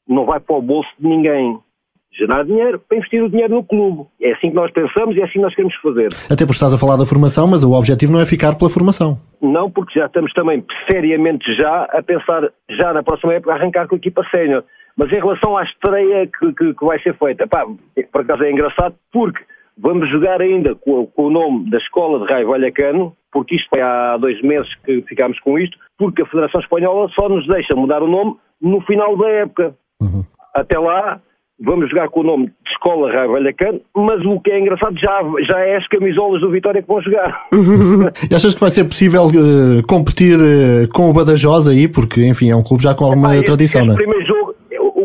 Não 0.07 0.25
vai 0.25 0.39
para 0.39 0.55
o 0.55 0.61
bolso 0.61 0.89
de 0.99 1.07
ninguém. 1.07 1.57
Gerar 2.11 2.43
dinheiro 2.43 2.79
para 2.79 2.97
investir 2.97 3.23
o 3.23 3.29
dinheiro 3.29 3.55
no 3.55 3.63
clube. 3.63 4.05
É 4.21 4.33
assim 4.33 4.49
que 4.49 4.55
nós 4.55 4.71
pensamos 4.71 5.15
e 5.15 5.21
é 5.21 5.23
assim 5.23 5.33
que 5.33 5.39
nós 5.39 5.55
queremos 5.55 5.75
fazer. 5.77 6.09
Até 6.25 6.45
porque 6.45 6.51
estás 6.51 6.73
a 6.73 6.77
falar 6.77 6.95
da 6.95 7.05
formação, 7.05 7.47
mas 7.47 7.63
o 7.63 7.71
objetivo 7.73 8.11
não 8.11 8.19
é 8.19 8.25
ficar 8.25 8.55
pela 8.55 8.69
formação. 8.69 9.17
Não, 9.41 9.71
porque 9.71 9.99
já 9.99 10.05
estamos 10.05 10.31
também 10.33 10.63
seriamente 10.87 11.51
já 11.55 11.85
a 11.85 12.03
pensar, 12.03 12.51
já 12.69 12.93
na 12.93 13.01
próxima 13.01 13.33
época, 13.33 13.53
arrancar 13.53 13.87
com 13.87 13.95
a 13.95 13.97
equipa 13.97 14.23
sénior. 14.29 14.63
Mas 14.97 15.11
em 15.11 15.15
relação 15.15 15.57
à 15.57 15.63
estreia 15.63 16.27
que, 16.27 16.53
que, 16.53 16.73
que 16.73 16.85
vai 16.85 16.99
ser 17.01 17.17
feita, 17.17 17.47
pá, 17.47 17.65
por 18.11 18.21
acaso 18.21 18.43
é 18.43 18.51
engraçado 18.51 18.95
porque 19.11 19.43
vamos 19.77 20.09
jogar 20.09 20.41
ainda 20.41 20.75
com, 20.75 21.07
com, 21.07 21.25
o 21.25 21.29
nome 21.29 21.69
da 21.69 21.77
Escola 21.77 22.19
de 22.19 22.31
Raio 22.31 22.47
Vallecano, 22.47 23.13
porque 23.31 23.55
isto 23.55 23.69
foi 23.69 23.81
há 23.81 24.17
dois 24.17 24.41
meses 24.41 24.69
que 24.85 25.01
ficámos 25.03 25.39
com 25.39 25.57
isto, 25.57 25.77
porque 25.97 26.21
a 26.21 26.25
Federação 26.25 26.61
Espanhola 26.61 27.09
só 27.15 27.27
nos 27.27 27.47
deixa 27.47 27.75
mudar 27.75 28.03
o 28.03 28.07
nome 28.07 28.35
no 28.61 28.81
final 28.81 29.17
da 29.17 29.29
época. 29.29 29.75
Uhum. 29.99 30.23
Até 30.53 30.77
lá, 30.77 31.19
vamos 31.59 31.89
jogar 31.89 32.09
com 32.09 32.19
o 32.19 32.23
nome 32.23 32.47
de 32.47 32.71
Escola 32.71 33.11
Raio 33.11 33.31
Vallecano, 33.31 33.81
mas 33.95 34.23
o 34.25 34.39
que 34.39 34.51
é 34.51 34.59
engraçado 34.59 34.95
já, 34.99 35.21
já 35.47 35.59
é 35.59 35.77
as 35.77 35.87
camisolas 35.87 36.41
do 36.41 36.51
Vitória 36.51 36.81
que 36.81 36.87
vão 36.87 37.01
jogar. 37.01 37.47
e 38.29 38.35
achas 38.35 38.53
que 38.53 38.59
vai 38.59 38.69
ser 38.69 38.83
possível 38.83 39.25
uh, 39.25 39.81
competir 39.87 40.37
uh, 40.37 40.87
com 40.93 41.09
o 41.09 41.13
Badajoz 41.13 41.67
aí? 41.67 41.87
Porque, 41.91 42.27
enfim, 42.27 42.51
é 42.51 42.55
um 42.55 42.63
clube 42.63 42.83
já 42.83 42.93
com 42.93 43.05
alguma 43.05 43.35
Epá, 43.35 43.45
tradição, 43.45 43.85
não 43.85 43.93
é? 43.93 43.97
primeiro 43.97 44.25
jogo 44.25 44.42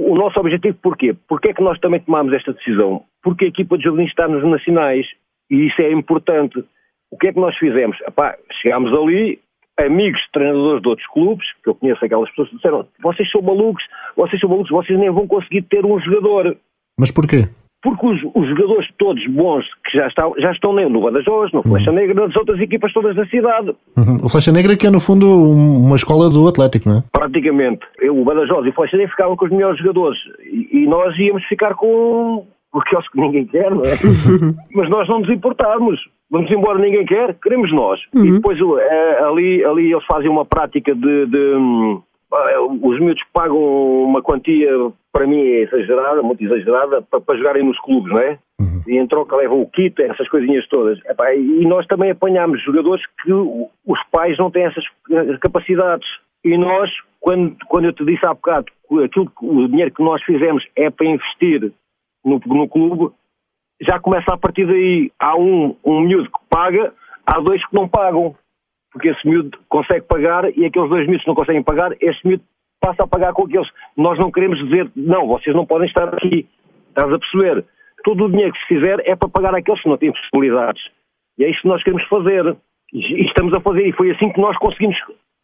o 0.08 0.14
nosso 0.16 0.40
objetivo 0.40 0.76
porquê? 0.82 1.14
Porquê 1.28 1.50
é 1.50 1.54
que 1.54 1.62
nós 1.62 1.78
também 1.80 2.00
tomámos 2.00 2.32
esta 2.32 2.52
decisão? 2.52 3.04
Porque 3.22 3.44
a 3.44 3.48
equipa 3.48 3.76
de 3.76 3.84
juvenis 3.84 4.10
está 4.10 4.26
nos 4.26 4.42
nacionais 4.44 5.06
e 5.50 5.66
isso 5.66 5.80
é 5.82 5.92
importante. 5.92 6.64
O 7.10 7.18
que 7.18 7.28
é 7.28 7.32
que 7.32 7.40
nós 7.40 7.56
fizemos? 7.56 7.98
Epá, 8.06 8.36
chegámos 8.62 8.92
ali, 8.92 9.38
amigos 9.78 10.20
treinadores 10.32 10.82
de 10.82 10.88
outros 10.88 11.08
clubes, 11.08 11.46
que 11.62 11.70
eu 11.70 11.74
conheço 11.74 12.04
aquelas 12.04 12.28
pessoas 12.30 12.50
disseram, 12.50 12.86
vocês 13.00 13.30
são 13.30 13.42
malucos, 13.42 13.82
vocês 14.16 14.40
são 14.40 14.48
malucos, 14.48 14.70
vocês 14.70 14.98
nem 14.98 15.10
vão 15.10 15.26
conseguir 15.26 15.62
ter 15.62 15.84
um 15.84 15.98
jogador. 16.00 16.56
Mas 16.98 17.10
porquê? 17.10 17.44
Porque 17.82 18.06
os, 18.06 18.20
os, 18.34 18.48
jogadores 18.48 18.88
todos 18.98 19.24
bons 19.28 19.64
que 19.84 19.96
já 19.96 20.08
estão, 20.08 20.34
já 20.38 20.50
estão 20.50 20.72
no 20.72 21.00
Badajoz, 21.00 21.52
no 21.52 21.62
Flecha 21.62 21.90
uhum. 21.90 21.96
Negra, 21.96 22.26
nas 22.26 22.36
outras 22.36 22.60
equipas 22.60 22.92
todas 22.92 23.14
da 23.14 23.24
cidade. 23.26 23.72
Uhum. 23.96 24.16
O 24.24 24.28
Flecha 24.28 24.50
Negra 24.50 24.76
que 24.76 24.86
é 24.86 24.90
no 24.90 24.98
fundo 24.98 25.26
uma 25.26 25.94
escola 25.94 26.28
do 26.28 26.48
Atlético, 26.48 26.88
não 26.88 26.98
é? 26.98 27.02
Praticamente. 27.12 27.80
Eu, 28.00 28.18
o 28.18 28.24
Badajoz 28.24 28.66
e 28.66 28.70
o 28.70 28.72
Flecha 28.72 28.96
Negra 28.96 29.12
ficavam 29.12 29.36
com 29.36 29.44
os 29.44 29.50
melhores 29.52 29.78
jogadores 29.78 30.18
e, 30.50 30.82
e 30.82 30.86
nós 30.86 31.16
íamos 31.18 31.44
ficar 31.44 31.74
com 31.74 32.46
aqueles 32.74 33.08
que 33.10 33.20
ninguém 33.20 33.46
quer, 33.46 33.70
não 33.70 33.82
é? 33.84 33.94
Mas 34.74 34.90
nós 34.90 35.08
não 35.08 35.20
nos 35.20 35.30
importarmos. 35.30 36.00
Vamos 36.30 36.50
embora, 36.50 36.78
ninguém 36.78 37.06
quer, 37.06 37.34
queremos 37.40 37.72
nós. 37.72 38.00
Uhum. 38.12 38.26
E 38.26 38.32
depois 38.32 38.58
é, 38.80 39.22
ali, 39.22 39.64
ali 39.64 39.92
eles 39.92 40.04
fazem 40.04 40.28
uma 40.28 40.44
prática 40.44 40.94
de, 40.94 41.26
de 41.26 41.54
hum, 41.54 42.02
os 42.82 43.00
miúdos 43.00 43.22
pagam 43.32 43.56
uma 44.04 44.22
quantia, 44.22 44.70
para 45.18 45.26
mim 45.26 45.40
é 45.40 45.62
exagerada, 45.62 46.22
muito 46.22 46.44
exagerada, 46.44 47.02
para, 47.02 47.20
para 47.20 47.36
jogarem 47.36 47.64
nos 47.64 47.76
clubes, 47.80 48.12
não 48.12 48.20
é? 48.20 48.38
Uhum. 48.60 48.82
E 48.86 48.96
em 48.96 49.06
troca 49.08 49.34
levam 49.34 49.60
o 49.60 49.68
kit, 49.68 50.00
essas 50.00 50.28
coisinhas 50.28 50.64
todas. 50.68 50.96
E 51.34 51.66
nós 51.66 51.84
também 51.88 52.12
apanhamos 52.12 52.62
jogadores 52.62 53.04
que 53.20 53.32
os 53.32 54.00
pais 54.12 54.38
não 54.38 54.48
têm 54.48 54.66
essas 54.66 54.84
capacidades. 55.40 56.08
E 56.44 56.56
nós, 56.56 56.88
quando, 57.18 57.56
quando 57.66 57.86
eu 57.86 57.92
te 57.92 58.04
disse 58.04 58.24
há 58.24 58.32
bocado, 58.32 58.66
aquilo, 59.04 59.28
o 59.42 59.66
dinheiro 59.66 59.90
que 59.92 60.04
nós 60.04 60.22
fizemos 60.22 60.64
é 60.76 60.88
para 60.88 61.06
investir 61.06 61.72
no, 62.24 62.40
no 62.46 62.68
clube, 62.68 63.12
já 63.80 63.98
começa 63.98 64.32
a 64.32 64.38
partir 64.38 64.66
daí. 64.68 65.10
Há 65.18 65.36
um, 65.36 65.74
um 65.84 66.02
miúdo 66.02 66.30
que 66.30 66.38
paga, 66.48 66.94
há 67.26 67.40
dois 67.40 67.60
que 67.66 67.74
não 67.74 67.88
pagam 67.88 68.36
porque 68.92 69.08
esse 69.08 69.28
miúdo 69.28 69.58
consegue 69.68 70.02
pagar 70.02 70.44
e 70.56 70.64
aqueles 70.64 70.88
dois 70.88 71.08
miúdos 71.08 71.26
não 71.26 71.34
conseguem 71.34 71.62
pagar, 71.62 71.90
este 72.00 72.26
miúdo 72.26 72.44
passa 72.80 73.04
a 73.04 73.06
pagar 73.06 73.32
com 73.32 73.44
aqueles. 73.44 73.68
Nós 73.96 74.18
não 74.18 74.30
queremos 74.30 74.58
dizer, 74.58 74.90
não, 74.94 75.26
vocês 75.26 75.54
não 75.54 75.66
podem 75.66 75.88
estar 75.88 76.08
aqui. 76.08 76.46
Estás 76.88 77.12
a 77.12 77.18
perceber? 77.18 77.64
Todo 78.04 78.24
o 78.24 78.30
dinheiro 78.30 78.52
que 78.52 78.60
se 78.60 78.66
fizer 78.66 79.00
é 79.04 79.16
para 79.16 79.28
pagar 79.28 79.54
aqueles 79.54 79.80
que 79.82 79.88
não 79.88 79.96
têm 79.96 80.12
possibilidades. 80.12 80.82
E 81.38 81.44
é 81.44 81.50
isso 81.50 81.62
que 81.62 81.68
nós 81.68 81.82
queremos 81.82 82.06
fazer. 82.08 82.56
E 82.92 83.24
estamos 83.26 83.52
a 83.54 83.60
fazer. 83.60 83.86
E 83.86 83.92
foi 83.92 84.10
assim 84.10 84.32
que 84.32 84.40
nós 84.40 84.56
conseguimos 84.58 84.96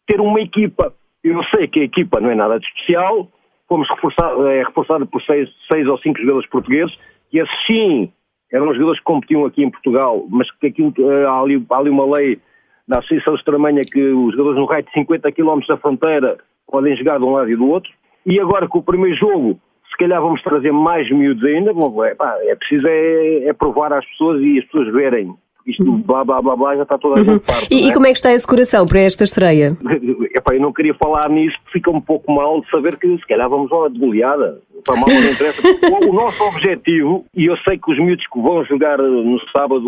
ter 0.07 0.19
uma 0.19 0.39
equipa. 0.39 0.93
Eu 1.23 1.43
sei 1.45 1.67
que 1.67 1.79
a 1.79 1.83
equipa 1.83 2.19
não 2.19 2.29
é 2.29 2.35
nada 2.35 2.59
de 2.59 2.65
especial. 2.67 3.29
Fomos 3.67 3.89
reforçados, 3.89 4.45
é 4.45 4.63
reforçada 4.63 5.05
por 5.05 5.21
seis, 5.23 5.49
seis 5.71 5.87
ou 5.87 5.97
cinco 5.97 6.19
jogadores 6.19 6.47
portugueses, 6.49 6.95
que 7.31 7.39
esses 7.39 7.65
sim 7.65 8.11
eram 8.51 8.69
os 8.69 8.75
jogadores 8.75 8.99
que 8.99 9.05
competiam 9.05 9.45
aqui 9.45 9.63
em 9.63 9.71
Portugal, 9.71 10.23
mas 10.29 10.49
que 10.59 10.67
aquilo, 10.67 10.93
eh, 10.99 11.25
há 11.25 11.41
ali, 11.41 11.65
há 11.69 11.77
ali 11.77 11.89
uma 11.89 12.05
lei 12.15 12.39
da 12.87 12.99
Associação 12.99 13.33
Extremanha 13.33 13.81
que 13.81 13.99
os 13.99 14.33
jogadores 14.33 14.59
no 14.59 14.65
raio 14.65 14.83
de 14.83 14.91
50 14.91 15.31
km 15.31 15.59
da 15.67 15.77
fronteira 15.77 16.37
podem 16.75 16.97
jogar 16.97 17.17
de 17.17 17.23
um 17.23 17.31
lado 17.31 17.49
e 17.49 17.55
do 17.55 17.69
outro. 17.69 17.89
E 18.25 18.37
agora 18.37 18.67
com 18.67 18.79
o 18.79 18.83
primeiro 18.83 19.15
jogo, 19.17 19.57
se 19.89 19.97
calhar 19.97 20.21
vamos 20.21 20.41
trazer 20.41 20.73
mais 20.73 21.09
miúdos 21.09 21.43
ainda. 21.45 21.73
Bom, 21.73 22.03
é, 22.03 22.13
pá, 22.13 22.37
é 22.41 22.53
preciso 22.53 22.85
é, 22.85 23.47
é, 23.47 23.53
provar 23.53 23.93
às 23.93 24.05
pessoas 24.05 24.41
e 24.41 24.59
as 24.59 24.65
pessoas 24.65 24.91
verem. 24.93 25.33
Isto 25.65 25.83
uhum. 25.83 26.01
blá 26.01 26.23
blá 26.23 26.41
blá 26.41 26.55
blá 26.55 26.75
já 26.75 26.83
está 26.83 26.97
toda 26.97 27.21
a 27.21 27.23
gente 27.23 27.35
uhum. 27.35 27.39
parte. 27.39 27.73
E, 27.73 27.85
é? 27.85 27.87
e, 27.87 27.93
como 27.93 28.05
é 28.05 28.09
que 28.09 28.17
está 28.17 28.31
esse 28.33 28.45
coração 28.45 28.85
para 28.85 28.99
esta 28.99 29.23
estreia? 29.23 29.77
Epá, 30.35 30.53
eu 30.53 30.61
não 30.61 30.73
queria 30.73 30.93
falar 30.95 31.29
nisso, 31.29 31.55
fica 31.71 31.89
um 31.89 31.99
pouco 31.99 32.29
mal 32.29 32.59
de 32.59 32.69
saber 32.69 32.97
que 32.97 33.07
se 33.07 33.25
calhar 33.25 33.49
vamos 33.49 33.71
lá 33.71 33.87
de 33.87 33.97
goleada. 33.97 34.59
Para 34.85 34.97
mal 34.97 35.07
não 35.07 35.31
interessa. 35.31 35.61
o, 35.89 36.09
o, 36.09 36.13
nosso 36.13 36.43
objetivo, 36.43 37.25
e 37.33 37.45
eu 37.45 37.55
sei 37.59 37.79
que 37.79 37.89
os 37.89 37.97
miúdos 37.97 38.27
que 38.27 38.39
vão 38.39 38.65
jogar 38.65 38.97
no 38.97 39.39
sábado 39.51 39.81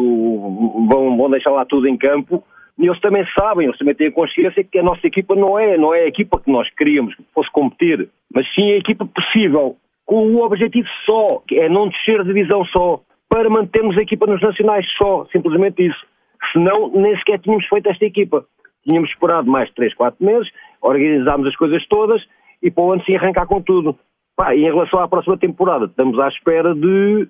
vão, 0.89 1.17
vão 1.17 1.29
deixar 1.29 1.51
lá 1.51 1.65
tudo 1.65 1.88
em 1.88 1.98
campo, 1.98 2.44
eles 2.86 3.00
também 3.01 3.25
sabem, 3.38 3.65
eles 3.65 3.77
também 3.77 3.96
têm 3.96 4.07
a 4.07 4.12
consciência 4.12 4.63
que 4.63 4.77
a 4.77 4.84
nossa 4.84 5.05
equipa 5.05 5.36
não 5.36 5.57
é, 5.57 5.77
não 5.77 5.93
é 5.93 6.01
a 6.01 6.07
equipa 6.07 6.39
que 6.39 6.51
nós 6.51 6.69
queríamos 6.75 7.15
que 7.15 7.24
fosse 7.34 7.51
competir, 7.51 8.10
mas 8.34 8.46
sim 8.53 8.72
a 8.72 8.77
equipa 8.77 9.05
possível, 9.05 9.75
com 10.05 10.27
o 10.27 10.43
objetivo 10.43 10.88
só, 11.05 11.41
que 11.48 11.60
é 11.60 11.67
não 11.67 11.89
descer 11.89 12.24
de 12.24 12.34
divisão 12.34 12.63
só, 12.65 13.01
para 13.29 13.50
mantermos 13.50 13.98
a 13.98 14.01
equipa 14.01 14.25
nos 14.27 14.41
nacionais 14.41 14.86
só, 14.98 15.25
simplesmente 15.31 15.86
isso. 15.86 16.05
Senão 16.53 16.91
nem 16.93 17.17
sequer 17.17 17.39
tínhamos 17.39 17.65
feito 17.67 17.89
esta 17.89 18.05
equipa. 18.05 18.46
Tínhamos 18.88 19.10
esperado 19.10 19.50
mais 19.50 19.67
de 19.69 19.75
3, 19.75 19.93
4 19.96 20.25
meses, 20.25 20.50
organizámos 20.81 21.48
as 21.48 21.55
coisas 21.55 21.86
todas 21.88 22.24
e 22.63 22.72
para 22.72 22.84
o 22.84 22.91
ano 22.93 23.03
sim 23.03 23.15
arrancar 23.15 23.46
com 23.48 23.62
tudo. 23.62 23.98
Pá, 24.36 24.55
e 24.55 24.60
em 24.60 24.72
relação 24.72 25.00
à 25.00 25.07
próxima 25.07 25.38
temporada, 25.38 25.86
estamos 25.86 26.17
à 26.19 26.27
espera 26.27 26.74
de 26.74 27.27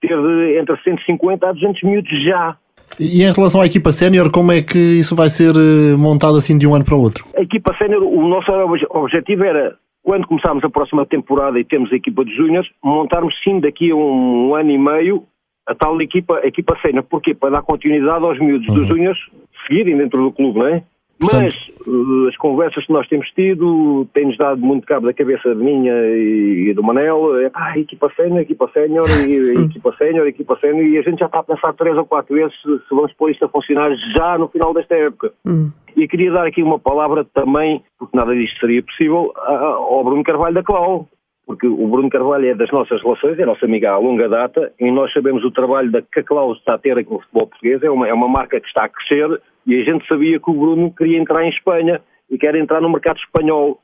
ter 0.00 0.16
entre 0.58 0.76
150 0.82 1.48
a 1.48 1.52
200 1.52 1.82
miúdos 1.82 2.24
já. 2.24 2.56
E 3.00 3.22
em 3.22 3.32
relação 3.32 3.62
à 3.62 3.66
equipa 3.66 3.90
sénior, 3.90 4.30
como 4.30 4.52
é 4.52 4.60
que 4.60 4.78
isso 4.78 5.16
vai 5.16 5.30
ser 5.30 5.54
eh, 5.56 5.96
montado 5.96 6.36
assim 6.36 6.58
de 6.58 6.66
um 6.66 6.74
ano 6.74 6.84
para 6.84 6.94
o 6.94 7.00
outro? 7.00 7.24
A 7.34 7.40
equipa 7.40 7.74
sénior, 7.78 8.02
o 8.02 8.28
nosso 8.28 8.52
objetivo 8.90 9.42
era, 9.42 9.74
quando 10.02 10.26
começarmos 10.26 10.62
a 10.62 10.68
próxima 10.68 11.06
temporada 11.06 11.58
e 11.58 11.64
temos 11.64 11.90
a 11.90 11.96
equipa 11.96 12.22
de 12.26 12.36
júniores, 12.36 12.68
montarmos 12.84 13.34
sim 13.42 13.58
daqui 13.58 13.90
a 13.90 13.96
um 13.96 14.54
ano 14.54 14.70
e 14.70 14.76
meio 14.76 15.24
a 15.66 15.74
tal 15.74 15.98
equipa, 16.02 16.40
a 16.40 16.46
equipa 16.46 16.76
sénior. 16.82 17.04
Porquê? 17.04 17.34
Para 17.34 17.50
dar 17.50 17.62
continuidade 17.62 18.22
aos 18.22 18.38
miúdos 18.38 18.68
uhum. 18.68 18.74
dos 18.74 18.88
júniores 18.88 19.18
seguirem 19.66 19.96
dentro 19.96 20.22
do 20.22 20.30
clube, 20.30 20.58
não 20.58 20.66
é? 20.66 20.82
Mas 21.22 21.54
uh, 21.86 22.28
as 22.28 22.36
conversas 22.38 22.86
que 22.86 22.92
nós 22.92 23.06
temos 23.08 23.28
tido 23.32 24.06
têm-nos 24.14 24.38
dado 24.38 24.60
muito 24.60 24.86
cabo 24.86 25.06
da 25.06 25.12
cabeça 25.12 25.54
de 25.54 25.62
minha 25.62 25.92
e, 25.92 26.72
do 26.74 26.82
Manel. 26.82 27.36
É, 27.40 27.50
ah, 27.52 27.78
equipa 27.78 28.10
sénior, 28.16 28.40
equipa 28.40 28.70
sénior, 28.72 29.04
equipa 29.08 29.94
sénior, 29.98 30.26
equipa 30.26 30.58
sénior. 30.60 30.86
E 30.86 30.98
a 30.98 31.02
gente 31.02 31.18
já 31.18 31.26
está 31.26 31.40
a 31.40 31.44
pensar 31.44 31.74
três 31.74 31.96
ou 31.96 32.06
quatro 32.06 32.34
vezes 32.34 32.54
se, 32.62 32.78
se 32.88 32.94
vamos 32.94 33.12
pôr 33.12 33.30
isto 33.30 33.44
a 33.44 33.48
funcionar 33.48 33.94
já 34.16 34.38
no 34.38 34.48
final 34.48 34.72
desta 34.72 34.94
época. 34.94 35.32
Hum. 35.44 35.70
E 35.94 36.08
queria 36.08 36.32
dar 36.32 36.46
aqui 36.46 36.62
uma 36.62 36.78
palavra 36.78 37.24
também, 37.34 37.82
porque 37.98 38.16
nada 38.16 38.34
disto 38.34 38.58
seria 38.60 38.82
possível, 38.82 39.32
ao 39.36 40.02
Bruno 40.04 40.22
Carvalho 40.22 40.54
da 40.54 40.62
Clau 40.62 41.06
porque 41.50 41.66
o 41.66 41.88
Bruno 41.88 42.08
Carvalho 42.08 42.46
é 42.46 42.54
das 42.54 42.70
nossas 42.70 43.02
relações, 43.02 43.36
é 43.36 43.44
nossa 43.44 43.66
amiga 43.66 43.90
há 43.90 43.98
longa 43.98 44.28
data, 44.28 44.72
e 44.78 44.88
nós 44.88 45.12
sabemos 45.12 45.44
o 45.44 45.50
trabalho 45.50 45.90
da 45.90 46.00
que 46.00 46.20
a 46.20 46.22
Clau 46.22 46.52
está 46.52 46.74
a 46.74 46.78
ter 46.78 46.96
aqui 46.96 47.10
no 47.10 47.18
futebol 47.18 47.48
português, 47.48 47.82
é 47.82 47.90
uma, 47.90 48.06
é 48.06 48.14
uma 48.14 48.28
marca 48.28 48.60
que 48.60 48.68
está 48.68 48.84
a 48.84 48.88
crescer, 48.88 49.42
e 49.66 49.74
a 49.74 49.84
gente 49.84 50.06
sabia 50.06 50.38
que 50.38 50.48
o 50.48 50.54
Bruno 50.54 50.94
queria 50.96 51.18
entrar 51.18 51.44
em 51.44 51.48
Espanha 51.48 52.00
e 52.30 52.38
quer 52.38 52.54
entrar 52.54 52.80
no 52.80 52.88
mercado 52.88 53.18
espanhol. 53.18 53.80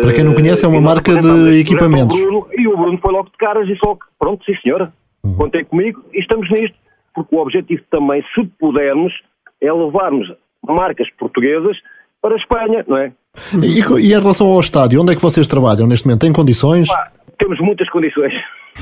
Para 0.00 0.14
quem 0.14 0.24
não 0.24 0.34
conhece, 0.34 0.64
é 0.64 0.68
uma 0.68 0.80
marca 0.80 1.16
de 1.16 1.60
equipamentos. 1.60 2.20
Bruno, 2.20 2.48
e 2.58 2.66
o 2.66 2.76
Bruno 2.76 2.98
foi 2.98 3.12
logo 3.12 3.30
de 3.30 3.36
caras 3.36 3.68
e 3.68 3.76
só, 3.76 3.96
pronto, 4.18 4.44
sim 4.44 4.56
senhora, 4.60 4.92
uhum. 5.22 5.36
contei 5.36 5.62
comigo 5.62 6.02
e 6.12 6.18
estamos 6.18 6.50
nisto, 6.50 6.76
porque 7.14 7.36
o 7.36 7.38
objetivo 7.38 7.82
também, 7.88 8.24
se 8.34 8.44
pudermos, 8.58 9.12
é 9.60 9.72
levarmos 9.72 10.26
marcas 10.64 11.08
portuguesas 11.16 11.76
para 12.20 12.34
a 12.34 12.38
Espanha, 12.38 12.84
não 12.88 12.96
é? 12.96 13.12
E, 13.62 13.80
e, 13.80 14.12
em 14.12 14.18
relação 14.18 14.48
ao 14.48 14.60
estádio, 14.60 15.00
onde 15.00 15.12
é 15.12 15.16
que 15.16 15.22
vocês 15.22 15.46
trabalham 15.46 15.86
neste 15.86 16.06
momento? 16.06 16.20
Tem 16.20 16.32
condições? 16.32 16.88
Pá, 16.88 17.10
temos 17.38 17.58
muitas 17.60 17.88
condições. 17.90 18.32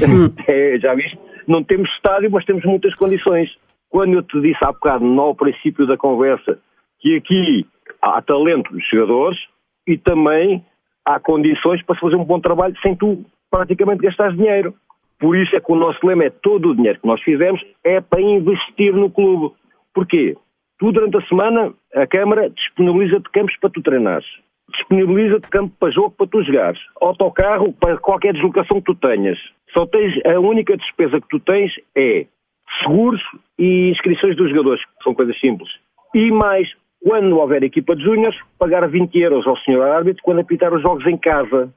é, 0.49 0.79
já 0.79 0.95
viste? 0.95 1.19
Não 1.47 1.63
temos 1.63 1.91
estádio, 1.91 2.31
mas 2.31 2.45
temos 2.45 2.65
muitas 2.65 2.95
condições. 2.95 3.51
Quando 3.91 4.15
eu 4.15 4.23
te 4.23 4.41
disse 4.41 4.59
há 4.63 4.73
bocado, 4.73 5.05
no 5.05 5.35
princípio 5.35 5.87
da 5.87 5.97
conversa, 5.97 6.59
que 7.01 7.17
aqui 7.17 7.67
há 8.01 8.21
talento 8.23 8.73
dos 8.73 8.85
jogadores 8.89 9.39
e 9.87 9.99
também 9.99 10.65
há 11.05 11.21
condições 11.21 11.83
para 11.83 11.95
se 11.95 12.01
fazer 12.01 12.17
um 12.17 12.25
bom 12.25 12.41
trabalho 12.41 12.75
sem 12.81 12.97
tu 12.97 13.25
praticamente 13.51 14.03
gastares 14.03 14.37
dinheiro. 14.37 14.75
Por 15.19 15.37
isso 15.37 15.55
é 15.55 15.61
que 15.61 15.71
o 15.71 15.77
nosso 15.77 16.05
lema 16.05 16.25
é 16.25 16.31
todo 16.31 16.71
o 16.71 16.75
dinheiro 16.75 17.01
que 17.01 17.07
nós 17.07 17.23
fizemos 17.23 17.65
é 17.85 18.01
para 18.01 18.21
investir 18.21 18.93
no 18.93 19.11
clube. 19.11 19.55
Porquê? 19.95 20.37
Tu, 20.79 20.91
durante 20.91 21.17
a 21.17 21.27
semana, 21.29 21.73
a 21.95 22.07
Câmara 22.07 22.51
disponibiliza-te 22.51 23.31
campos 23.31 23.57
para 23.61 23.71
tu 23.71 23.81
treinares. 23.81 24.27
Disponibiliza-te 24.73 25.49
campo 25.49 25.75
para 25.79 25.93
jogo 25.93 26.11
para 26.11 26.27
tu 26.27 26.43
jogares. 26.43 26.81
Autocarro 27.01 27.73
para 27.73 27.99
qualquer 27.99 28.33
deslocação 28.33 28.81
que 28.81 28.93
tu 28.93 28.95
tenhas. 28.95 29.39
Só 29.73 29.87
tens, 29.87 30.15
a 30.25 30.39
única 30.41 30.77
despesa 30.77 31.21
que 31.21 31.29
tu 31.29 31.41
tens 31.41 31.73
é 31.97 32.27
seguros 32.83 33.21
e 33.59 33.91
inscrições 33.91 34.37
dos 34.37 34.51
jogadores, 34.51 34.83
que 34.85 35.05
são 35.05 35.15
coisas 35.15 35.39
simples. 35.39 35.71
E 36.15 36.31
mais, 36.31 36.69
quando 37.03 37.39
houver 37.39 37.63
equipa 37.63 37.95
de 37.95 38.03
júniores, 38.03 38.39
pagar 38.59 38.89
20 38.89 39.15
euros 39.19 39.47
ao 39.47 39.57
senhor 39.59 39.83
árbitro 39.87 40.23
quando 40.23 40.41
apitar 40.41 40.73
os 40.73 40.83
jogos 40.83 41.07
em 41.07 41.19
casa. 41.19 41.73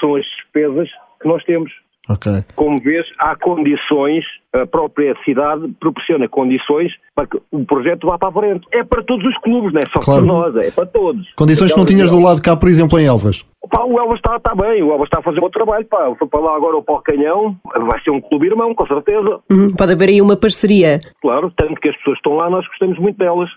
São 0.00 0.16
as 0.16 0.24
despesas 0.24 0.88
que 1.20 1.28
nós 1.28 1.44
temos. 1.44 1.70
Okay. 2.08 2.42
Como 2.56 2.80
vês, 2.80 3.06
há 3.18 3.36
condições, 3.36 4.24
a 4.52 4.66
própria 4.66 5.14
cidade 5.24 5.68
proporciona 5.78 6.28
condições 6.28 6.92
para 7.14 7.26
que 7.26 7.38
o 7.50 7.64
projeto 7.64 8.06
vá 8.06 8.18
para 8.18 8.28
a 8.28 8.32
frente. 8.32 8.66
É 8.72 8.82
para 8.82 9.02
todos 9.02 9.24
os 9.26 9.36
clubes, 9.38 9.72
não 9.72 9.80
é 9.80 9.86
só 9.92 10.00
claro. 10.00 10.24
para 10.24 10.34
nós, 10.34 10.56
é 10.56 10.70
para 10.70 10.86
todos. 10.86 11.32
Condições 11.34 11.70
então, 11.70 11.84
que 11.84 11.92
não 11.92 11.96
tinhas 11.96 12.10
do 12.10 12.20
lado 12.20 12.42
cá, 12.42 12.56
por 12.56 12.68
exemplo, 12.68 12.98
em 12.98 13.06
Elvas? 13.06 13.44
Pá, 13.70 13.84
o 13.84 13.98
Elvas 14.00 14.16
está, 14.16 14.36
está 14.36 14.54
bem, 14.54 14.82
o 14.82 14.90
Elvas 14.90 15.06
está 15.06 15.18
a 15.18 15.22
fazer 15.22 15.38
o 15.38 15.42
bom 15.42 15.50
trabalho. 15.50 15.84
Pá. 15.86 16.12
Foi 16.18 16.26
para 16.26 16.40
lá 16.40 16.56
agora 16.56 16.76
o 16.76 16.82
Pau 16.82 17.00
Canhão, 17.02 17.56
vai 17.86 18.02
ser 18.02 18.10
um 18.10 18.20
clube 18.20 18.46
irmão, 18.46 18.74
com 18.74 18.86
certeza. 18.86 19.38
Uhum, 19.50 19.68
pode 19.76 19.92
haver 19.92 20.08
aí 20.08 20.20
uma 20.20 20.36
parceria. 20.36 20.98
Claro, 21.20 21.52
tanto 21.56 21.74
que 21.80 21.88
as 21.88 21.96
pessoas 21.98 22.16
estão 22.16 22.34
lá, 22.34 22.50
nós 22.50 22.66
gostamos 22.66 22.98
muito 22.98 23.18
delas. 23.18 23.50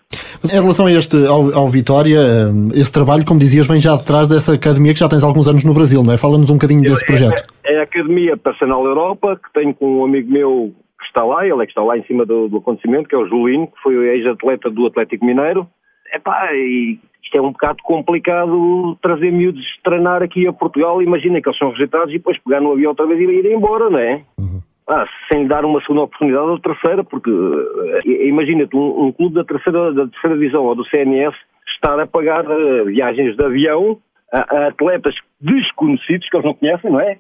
Em 0.44 0.62
relação 0.62 0.86
a 0.86 0.92
este, 0.92 1.26
ao, 1.26 1.54
ao 1.58 1.70
Vitória, 1.70 2.20
hum, 2.52 2.70
esse 2.74 2.92
trabalho, 2.92 3.26
como 3.26 3.40
dizias, 3.40 3.66
vem 3.66 3.80
já 3.80 3.96
detrás 3.96 4.28
dessa 4.28 4.54
academia 4.54 4.94
que 4.94 5.00
já 5.00 5.10
tens 5.10 5.24
alguns 5.24 5.48
anos 5.48 5.64
no 5.64 5.74
Brasil, 5.74 6.04
não 6.04 6.14
é? 6.14 6.18
Fala-nos 6.18 6.50
um 6.50 6.56
bocadinho 6.56 6.82
desse 6.82 7.06
projeto. 7.06 7.44
É, 7.64 7.76
é 7.76 7.80
a 7.80 7.84
Academia 7.84 8.38
Personal 8.38 8.86
Europa, 8.86 9.38
que 9.38 9.60
tenho 9.60 9.74
com 9.74 10.02
um 10.02 10.06
amigo 10.06 10.32
meu 10.32 10.74
está 11.14 11.24
lá, 11.24 11.46
ele 11.46 11.62
é 11.62 11.66
que 11.66 11.72
está 11.72 11.84
lá 11.84 11.96
em 11.96 12.04
cima 12.04 12.26
do, 12.26 12.50
do 12.50 12.58
acontecimento, 12.58 13.08
que 13.08 13.16
é 13.16 13.18
o 13.18 13.28
Julinho, 13.28 13.68
que 13.68 13.82
foi 13.82 13.96
ex-atleta 14.16 14.70
do 14.70 14.88
Atlético 14.88 15.24
Mineiro. 15.26 15.68
Epá, 16.12 16.50
e 16.54 17.00
isto 17.24 17.38
é 17.38 17.42
um 17.42 17.52
bocado 17.52 17.78
complicado 17.84 18.98
trazer 19.02 19.32
miúdos 19.32 19.64
treinar 19.84 20.24
aqui 20.24 20.48
a 20.48 20.54
Portugal. 20.54 21.02
Imagina 21.02 21.42
que 21.42 21.48
eles 21.48 21.58
são 21.58 21.70
rejeitados 21.70 22.10
e 22.10 22.18
depois 22.18 22.38
pegar 22.40 22.60
no 22.60 22.74
avião 22.74 22.90
outra 22.90 23.06
vez 23.06 23.20
e 23.20 23.24
ir 23.24 23.46
embora, 23.46 23.90
não 23.90 24.00
é? 24.00 24.22
Uhum. 24.38 24.62
Ah, 24.88 25.06
sem 25.32 25.48
dar 25.48 25.64
uma 25.64 25.80
segunda 25.82 26.02
oportunidade 26.02 26.46
ou 26.46 26.60
terceira, 26.60 27.04
porque 27.04 27.30
uh, 27.30 28.02
imagina-te 28.06 28.76
um, 28.76 29.06
um, 29.06 29.12
clube 29.14 29.36
da 29.36 29.46
terceira, 29.46 29.94
da 29.94 30.08
terceira 30.08 30.38
divisão 30.38 30.66
ou 30.66 30.76
do 30.76 30.86
CNS 30.86 31.34
estar 31.74 31.98
a 32.00 32.06
pagar 32.06 32.46
uh, 32.46 32.86
viagens 32.86 33.38
de 33.38 33.44
avião 33.44 33.98
a, 34.32 34.40
a, 34.40 34.68
atletas 34.68 35.16
desconhecidos 35.40 36.28
que 36.28 36.36
eles 36.36 36.46
não 36.46 36.54
conhecem, 36.54 36.92
não 36.92 37.00
é? 37.00 37.18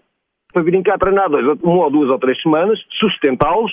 Para 0.53 0.61
virem 0.61 0.83
cá 0.83 0.97
treinar 0.97 1.29
dois, 1.29 1.45
uma 1.63 1.85
ou 1.85 1.91
duas 1.91 2.09
ou 2.09 2.19
três 2.19 2.39
semanas, 2.41 2.79
sustentá-los 2.99 3.71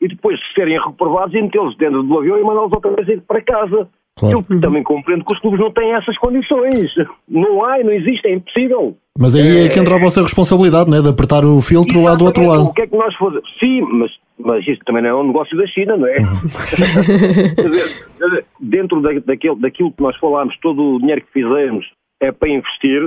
e 0.00 0.08
depois 0.08 0.38
serem 0.54 0.78
reprovados 0.78 1.34
e 1.34 1.42
metê-los 1.42 1.76
dentro 1.76 2.02
do 2.02 2.18
avião 2.18 2.38
e 2.38 2.44
mandá-los 2.44 2.72
outra 2.72 2.92
vez 2.92 3.08
ir 3.08 3.22
para 3.22 3.42
casa. 3.42 3.88
Claro. 4.18 4.44
Eu 4.50 4.60
também 4.60 4.82
compreendo 4.82 5.24
que 5.24 5.32
os 5.32 5.40
clubes 5.40 5.60
não 5.60 5.72
têm 5.72 5.94
essas 5.94 6.18
condições. 6.18 6.90
Não 7.28 7.64
há, 7.64 7.78
não 7.78 7.92
existe, 7.92 8.26
é 8.26 8.34
impossível. 8.34 8.96
Mas 9.16 9.34
aí 9.34 9.66
é, 9.66 9.68
que 9.68 9.78
entra 9.78 9.94
a 9.94 9.98
vossa 9.98 10.22
responsabilidade, 10.22 10.90
né? 10.90 11.00
de 11.00 11.08
apertar 11.08 11.44
o 11.44 11.60
filtro 11.60 12.02
lá 12.02 12.14
do 12.14 12.24
outro 12.24 12.44
lado. 12.46 12.64
O 12.64 12.74
que 12.74 12.82
é 12.82 12.86
que 12.86 12.96
nós 12.96 13.14
fazemos? 13.16 13.48
Sim, 13.58 13.82
mas, 13.82 14.10
mas 14.38 14.66
isto 14.66 14.84
também 14.84 15.02
não 15.02 15.10
é 15.10 15.14
um 15.14 15.26
negócio 15.28 15.56
da 15.56 15.66
China, 15.66 15.96
não 15.96 16.06
é? 16.06 16.18
Uhum. 16.18 16.32
Dentro 18.60 19.00
da, 19.00 19.10
daquilo, 19.24 19.56
daquilo 19.56 19.92
que 19.92 20.02
nós 20.02 20.16
falámos, 20.18 20.56
todo 20.60 20.96
o 20.96 20.98
dinheiro 20.98 21.22
que 21.22 21.32
fizemos 21.32 21.86
é 22.20 22.32
para 22.32 22.48
investir, 22.48 23.00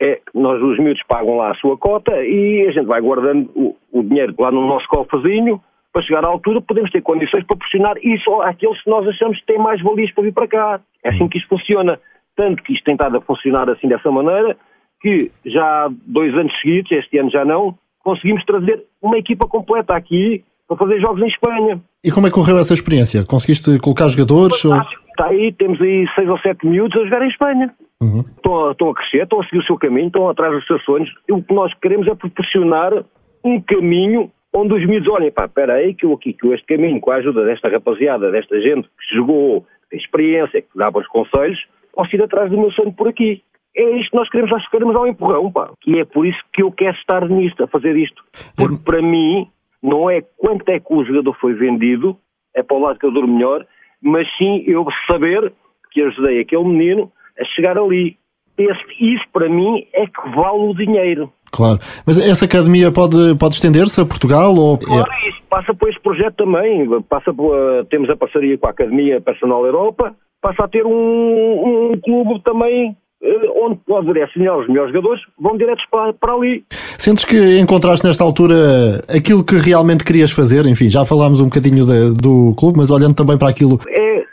é, 0.00 0.20
nós 0.34 0.62
os 0.62 0.78
miúdos 0.78 1.02
pagam 1.08 1.36
lá 1.36 1.50
a 1.50 1.54
sua 1.54 1.76
cota 1.76 2.12
e 2.22 2.66
a 2.68 2.72
gente 2.72 2.86
vai 2.86 3.00
guardando 3.00 3.50
o, 3.54 3.76
o 3.92 4.02
dinheiro 4.02 4.34
lá 4.38 4.50
no 4.50 4.66
nosso 4.66 4.86
cofrezinho 4.88 5.60
para 5.92 6.02
chegar 6.02 6.24
à 6.24 6.28
altura, 6.28 6.60
podemos 6.60 6.90
ter 6.90 7.00
condições 7.00 7.46
para 7.46 7.56
proporcionar 7.56 7.96
isso 8.02 8.30
àqueles 8.42 8.82
que 8.82 8.90
nós 8.90 9.08
achamos 9.08 9.40
que 9.40 9.46
têm 9.46 9.58
mais 9.58 9.82
valias 9.82 10.12
para 10.12 10.24
vir 10.24 10.34
para 10.34 10.46
cá. 10.46 10.80
É 11.02 11.08
assim 11.08 11.26
que 11.26 11.38
isto 11.38 11.48
funciona. 11.48 11.98
Tanto 12.36 12.62
que 12.62 12.74
isto 12.74 12.84
tem 12.84 12.92
estado 12.92 13.16
a 13.16 13.20
funcionar 13.22 13.70
assim 13.70 13.88
dessa 13.88 14.10
maneira, 14.10 14.58
que 15.00 15.30
já 15.46 15.64
há 15.64 15.88
dois 16.06 16.34
anos 16.34 16.52
seguidos, 16.60 16.92
este 16.92 17.16
ano 17.16 17.30
já 17.30 17.46
não, 17.46 17.74
conseguimos 18.04 18.44
trazer 18.44 18.84
uma 19.00 19.16
equipa 19.16 19.48
completa 19.48 19.96
aqui 19.96 20.44
para 20.68 20.76
fazer 20.76 21.00
jogos 21.00 21.22
em 21.22 21.28
Espanha. 21.28 21.80
E 22.04 22.10
como 22.10 22.26
é 22.26 22.30
que 22.30 22.34
correu 22.34 22.58
essa 22.58 22.74
experiência? 22.74 23.24
Conseguiste 23.24 23.78
colocar 23.78 24.08
jogadores? 24.08 24.62
Ou... 24.66 24.76
Está 24.76 25.28
aí, 25.28 25.50
temos 25.52 25.80
aí 25.80 26.06
seis 26.14 26.28
ou 26.28 26.38
sete 26.40 26.66
miúdos 26.66 27.00
a 27.00 27.04
jogar 27.04 27.22
em 27.22 27.28
Espanha. 27.28 27.74
Uhum. 28.02 28.20
Estão, 28.20 28.70
estão 28.70 28.90
a 28.90 28.94
crescer, 28.94 29.22
estão 29.22 29.40
a 29.40 29.44
seguir 29.44 29.58
o 29.58 29.64
seu 29.64 29.78
caminho, 29.78 30.08
estão 30.08 30.28
atrás 30.28 30.52
dos 30.52 30.66
seus 30.66 30.84
sonhos. 30.84 31.10
E 31.28 31.32
o 31.32 31.42
que 31.42 31.54
nós 31.54 31.72
queremos 31.74 32.06
é 32.06 32.14
proporcionar 32.14 32.92
um 33.44 33.60
caminho 33.60 34.30
onde 34.52 34.74
os 34.74 34.86
miúdos 34.86 35.08
olhem, 35.08 35.30
pá, 35.30 35.44
espera 35.44 35.74
aí 35.74 35.94
que 35.94 36.06
eu 36.06 36.12
aqui, 36.12 36.32
que 36.32 36.46
eu 36.46 36.54
este 36.54 36.66
caminho, 36.66 37.00
com 37.00 37.10
a 37.10 37.16
ajuda 37.16 37.44
desta 37.44 37.68
rapaziada, 37.68 38.30
desta 38.30 38.60
gente 38.60 38.88
que 38.88 39.14
jogou, 39.14 39.66
tem 39.90 39.98
experiência, 39.98 40.62
que 40.62 40.68
dá 40.74 40.90
bons 40.90 41.06
conselhos, 41.08 41.58
posso 41.92 42.14
ir 42.14 42.22
atrás 42.22 42.50
do 42.50 42.58
meu 42.58 42.70
sonho 42.72 42.92
por 42.92 43.08
aqui. 43.08 43.42
É 43.76 43.98
isto 43.98 44.10
que 44.10 44.16
nós 44.16 44.28
queremos, 44.30 44.50
nós 44.50 44.68
queremos 44.70 44.96
ao 44.96 45.06
empurrão, 45.06 45.52
pá. 45.52 45.70
E 45.86 45.98
é 45.98 46.04
por 46.04 46.26
isso 46.26 46.38
que 46.54 46.62
eu 46.62 46.72
quero 46.72 46.96
estar 46.96 47.28
nisto, 47.28 47.62
a 47.62 47.66
fazer 47.66 47.94
isto. 47.96 48.24
Porque 48.56 48.76
para 48.82 49.02
mim, 49.02 49.46
não 49.82 50.08
é 50.08 50.22
quanto 50.38 50.66
é 50.70 50.80
que 50.80 50.92
o 50.92 51.04
jogador 51.04 51.34
foi 51.34 51.52
vendido, 51.52 52.16
é 52.54 52.62
para 52.62 52.76
o 52.76 52.80
lado 52.80 52.98
que 52.98 53.04
eu 53.04 53.12
durmo 53.12 53.34
melhor, 53.34 53.66
mas 54.02 54.26
sim 54.38 54.64
eu 54.66 54.86
saber 55.10 55.52
que 55.92 56.00
ajudei 56.00 56.40
aquele 56.40 56.64
menino 56.64 57.12
a 57.40 57.44
chegar 57.54 57.78
ali. 57.78 58.16
Esse, 58.58 58.80
isso 59.00 59.24
para 59.32 59.48
mim 59.48 59.86
é 59.92 60.06
que 60.06 60.30
vale 60.34 60.70
o 60.70 60.74
dinheiro. 60.74 61.30
Claro. 61.52 61.78
Mas 62.06 62.18
essa 62.18 62.44
academia 62.44 62.90
pode, 62.90 63.34
pode 63.36 63.54
estender-se 63.54 64.00
a 64.00 64.04
Portugal? 64.04 64.54
Ou... 64.54 64.78
Claro, 64.78 65.10
é... 65.10 65.28
isso 65.28 65.42
passa 65.48 65.74
por 65.74 65.88
este 65.88 66.00
projeto 66.00 66.34
também. 66.36 66.88
Passa 67.02 67.32
por, 67.32 67.84
temos 67.90 68.08
a 68.10 68.16
parceria 68.16 68.58
com 68.58 68.66
a 68.66 68.70
Academia 68.70 69.20
Personal 69.20 69.64
Europa, 69.64 70.14
passa 70.40 70.64
a 70.64 70.68
ter 70.68 70.84
um, 70.84 71.92
um 71.92 72.00
clube 72.00 72.40
também 72.42 72.96
eh, 73.22 73.50
onde 73.56 73.80
pode 73.86 74.06
direcionar 74.06 74.58
os 74.58 74.68
melhores 74.68 74.92
jogadores, 74.92 75.22
vão 75.40 75.56
diretos 75.56 75.84
para, 75.90 76.12
para 76.12 76.34
ali. 76.34 76.64
Sentes 76.98 77.24
que 77.24 77.58
encontraste 77.58 78.06
nesta 78.06 78.22
altura 78.22 79.02
aquilo 79.08 79.42
que 79.42 79.56
realmente 79.56 80.04
querias 80.04 80.30
fazer? 80.30 80.66
Enfim, 80.66 80.90
já 80.90 81.04
falámos 81.04 81.40
um 81.40 81.46
bocadinho 81.46 81.84
de, 81.86 82.12
do 82.20 82.54
clube, 82.56 82.78
mas 82.78 82.90
olhando 82.90 83.14
também 83.14 83.38
para 83.38 83.48
aquilo. 83.48 83.80
É, 83.88 84.24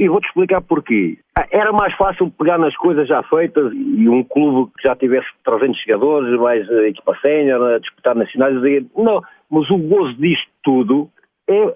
eu 0.00 0.12
vou-te 0.12 0.26
explicar 0.26 0.62
porquê. 0.62 1.18
Ah, 1.38 1.46
era 1.50 1.72
mais 1.72 1.94
fácil 1.94 2.30
pegar 2.30 2.56
nas 2.56 2.74
coisas 2.76 3.06
já 3.06 3.22
feitas 3.24 3.70
e 3.74 4.08
um 4.08 4.24
clube 4.24 4.72
que 4.76 4.88
já 4.88 4.96
tivesse 4.96 5.28
300 5.44 5.78
jogadores, 5.82 6.40
mais 6.40 6.68
equipa 6.88 7.16
sénior, 7.20 7.78
disputar 7.80 8.14
nacionais, 8.14 8.54
dizer, 8.54 8.86
não, 8.96 9.22
mas 9.50 9.70
o 9.70 9.76
gozo 9.76 10.14
disto 10.14 10.50
tudo 10.62 11.10
é 11.48 11.74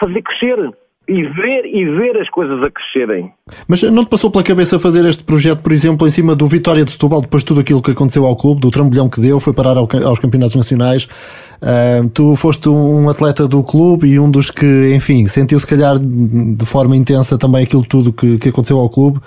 fazer 0.00 0.20
crescer 0.22 0.74
e 1.10 1.24
ver, 1.24 1.66
e 1.66 1.84
ver 1.84 2.16
as 2.20 2.30
coisas 2.30 2.62
a 2.62 2.70
crescerem. 2.70 3.32
Mas 3.66 3.82
não 3.82 4.04
te 4.04 4.08
passou 4.08 4.30
pela 4.30 4.44
cabeça 4.44 4.78
fazer 4.78 5.04
este 5.04 5.24
projeto, 5.24 5.60
por 5.60 5.72
exemplo, 5.72 6.06
em 6.06 6.10
cima 6.10 6.36
do 6.36 6.46
Vitória 6.46 6.84
de 6.84 6.92
Setúbal, 6.92 7.20
depois 7.20 7.42
de 7.42 7.48
tudo 7.48 7.60
aquilo 7.60 7.82
que 7.82 7.90
aconteceu 7.90 8.24
ao 8.24 8.36
clube, 8.36 8.60
do 8.60 8.70
trambolhão 8.70 9.08
que 9.08 9.20
deu, 9.20 9.40
foi 9.40 9.52
parar 9.52 9.76
ao, 9.76 9.88
aos 10.04 10.20
campeonatos 10.20 10.54
nacionais? 10.54 11.08
Uh, 11.60 12.08
tu 12.14 12.36
foste 12.36 12.68
um 12.68 13.08
atleta 13.08 13.48
do 13.48 13.62
clube 13.64 14.06
e 14.06 14.20
um 14.20 14.30
dos 14.30 14.52
que, 14.52 14.94
enfim, 14.94 15.26
sentiu 15.26 15.58
se 15.58 15.66
calhar 15.66 15.98
de 15.98 16.64
forma 16.64 16.96
intensa 16.96 17.36
também 17.36 17.64
aquilo 17.64 17.84
tudo 17.84 18.12
que, 18.12 18.38
que 18.38 18.48
aconteceu 18.48 18.78
ao 18.78 18.88
clube. 18.88 19.18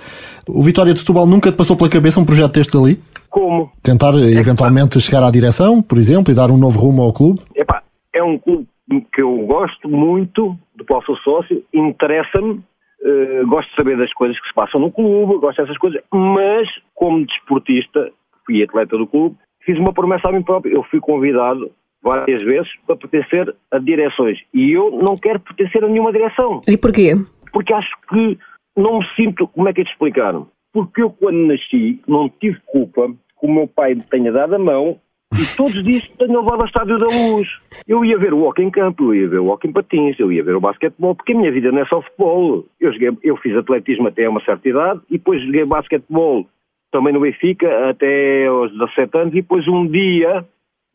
O 0.47 0.63
Vitória 0.63 0.93
de 0.93 0.99
Setúbal 0.99 1.27
nunca 1.27 1.51
te 1.51 1.55
passou 1.55 1.75
pela 1.75 1.89
cabeça 1.89 2.17
um 2.17 2.25
projeto 2.25 2.53
deste 2.53 2.77
ali? 2.77 2.97
Como? 3.29 3.69
Tentar 3.83 4.13
eventualmente 4.15 5.01
chegar 5.01 5.21
à 5.21 5.29
direção, 5.29 5.81
por 5.81 5.97
exemplo, 5.97 6.31
e 6.31 6.35
dar 6.35 6.49
um 6.49 6.57
novo 6.57 6.79
rumo 6.79 7.01
ao 7.01 7.11
clube? 7.11 7.41
Epá, 7.55 7.83
é 8.15 8.23
um 8.23 8.37
clube 8.39 8.67
que 9.11 9.21
eu 9.21 9.35
gosto 9.45 9.87
muito, 9.89 10.57
do 10.75 10.85
qual 10.85 11.03
sou 11.03 11.15
sócio, 11.17 11.63
interessa-me, 11.73 12.63
uh, 13.01 13.47
gosto 13.47 13.69
de 13.69 13.75
saber 13.75 13.97
das 13.97 14.13
coisas 14.13 14.39
que 14.39 14.47
se 14.47 14.53
passam 14.53 14.81
no 14.81 14.91
clube, 14.91 15.39
gosto 15.39 15.61
dessas 15.61 15.77
coisas, 15.77 16.01
mas 16.11 16.67
como 16.93 17.25
desportista, 17.25 18.11
fui 18.45 18.63
atleta 18.63 18.97
do 18.97 19.07
clube, 19.07 19.35
fiz 19.65 19.77
uma 19.77 19.93
promessa 19.93 20.29
a 20.29 20.31
mim 20.31 20.43
próprio. 20.43 20.75
Eu 20.75 20.83
fui 20.83 20.99
convidado 20.99 21.71
várias 22.01 22.43
vezes 22.43 22.69
para 22.85 22.97
pertencer 22.97 23.55
a 23.71 23.79
direções 23.79 24.37
e 24.53 24.71
eu 24.71 24.91
não 24.91 25.17
quero 25.17 25.39
pertencer 25.39 25.83
a 25.83 25.87
nenhuma 25.87 26.11
direção. 26.11 26.59
E 26.67 26.77
porquê? 26.77 27.13
Porque 27.51 27.73
acho 27.73 27.95
que 28.09 28.37
não 28.75 28.99
me 28.99 29.05
sinto, 29.15 29.47
como 29.47 29.69
é 29.69 29.73
que 29.73 29.81
é 29.81 29.83
de 29.83 29.89
explicar? 29.89 30.33
Porque 30.73 31.01
eu 31.01 31.09
quando 31.09 31.47
nasci 31.47 32.01
não 32.07 32.29
tive 32.29 32.59
culpa 32.65 33.07
que 33.09 33.47
o 33.47 33.51
meu 33.51 33.67
pai 33.67 33.95
me 33.95 34.03
tenha 34.03 34.31
dado 34.31 34.55
a 34.55 34.59
mão 34.59 34.99
e 35.39 35.57
todos 35.57 35.75
os 35.75 35.83
dias 35.83 36.07
tenho 36.17 36.39
levado 36.39 36.61
ao 36.61 36.65
Estádio 36.65 36.97
da 36.99 37.07
Luz. 37.07 37.47
Eu 37.87 38.05
ia 38.05 38.17
ver 38.17 38.33
o 38.33 38.43
hockey 38.43 38.63
em 38.63 38.69
campo, 38.69 39.13
eu 39.13 39.15
ia 39.15 39.27
ver 39.27 39.39
o 39.39 39.47
hockey 39.47 39.67
em 39.67 39.71
patins, 39.71 40.19
eu 40.19 40.31
ia 40.31 40.43
ver 40.43 40.55
o 40.55 40.61
basquetebol, 40.61 41.15
porque 41.15 41.33
a 41.33 41.37
minha 41.37 41.51
vida 41.51 41.71
não 41.71 41.79
é 41.79 41.85
só 41.85 42.01
futebol. 42.01 42.65
Eu, 42.79 42.93
joguei, 42.93 43.09
eu 43.23 43.37
fiz 43.37 43.55
atletismo 43.55 44.07
até 44.07 44.27
uma 44.29 44.43
certa 44.43 44.69
idade 44.69 45.01
e 45.09 45.17
depois 45.17 45.43
joguei 45.43 45.65
basquetebol 45.65 46.47
também 46.91 47.13
no 47.13 47.21
Benfica 47.21 47.89
até 47.89 48.45
aos 48.45 48.71
17 48.71 49.17
anos 49.17 49.33
e 49.33 49.41
depois 49.41 49.67
um 49.67 49.87
dia 49.87 50.45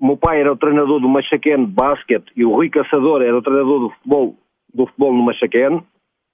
o 0.00 0.07
meu 0.07 0.16
pai 0.16 0.40
era 0.40 0.52
o 0.52 0.57
treinador 0.57 1.00
do 1.00 1.09
Machaquene 1.09 1.66
de 1.66 1.73
basquete 1.73 2.30
e 2.37 2.45
o 2.45 2.52
Rui 2.52 2.71
Caçador 2.71 3.21
era 3.21 3.37
o 3.37 3.42
treinador 3.42 3.80
do 3.80 3.90
futebol, 3.90 4.37
do 4.73 4.87
futebol 4.87 5.12
no 5.12 5.25
Machaquene. 5.25 5.83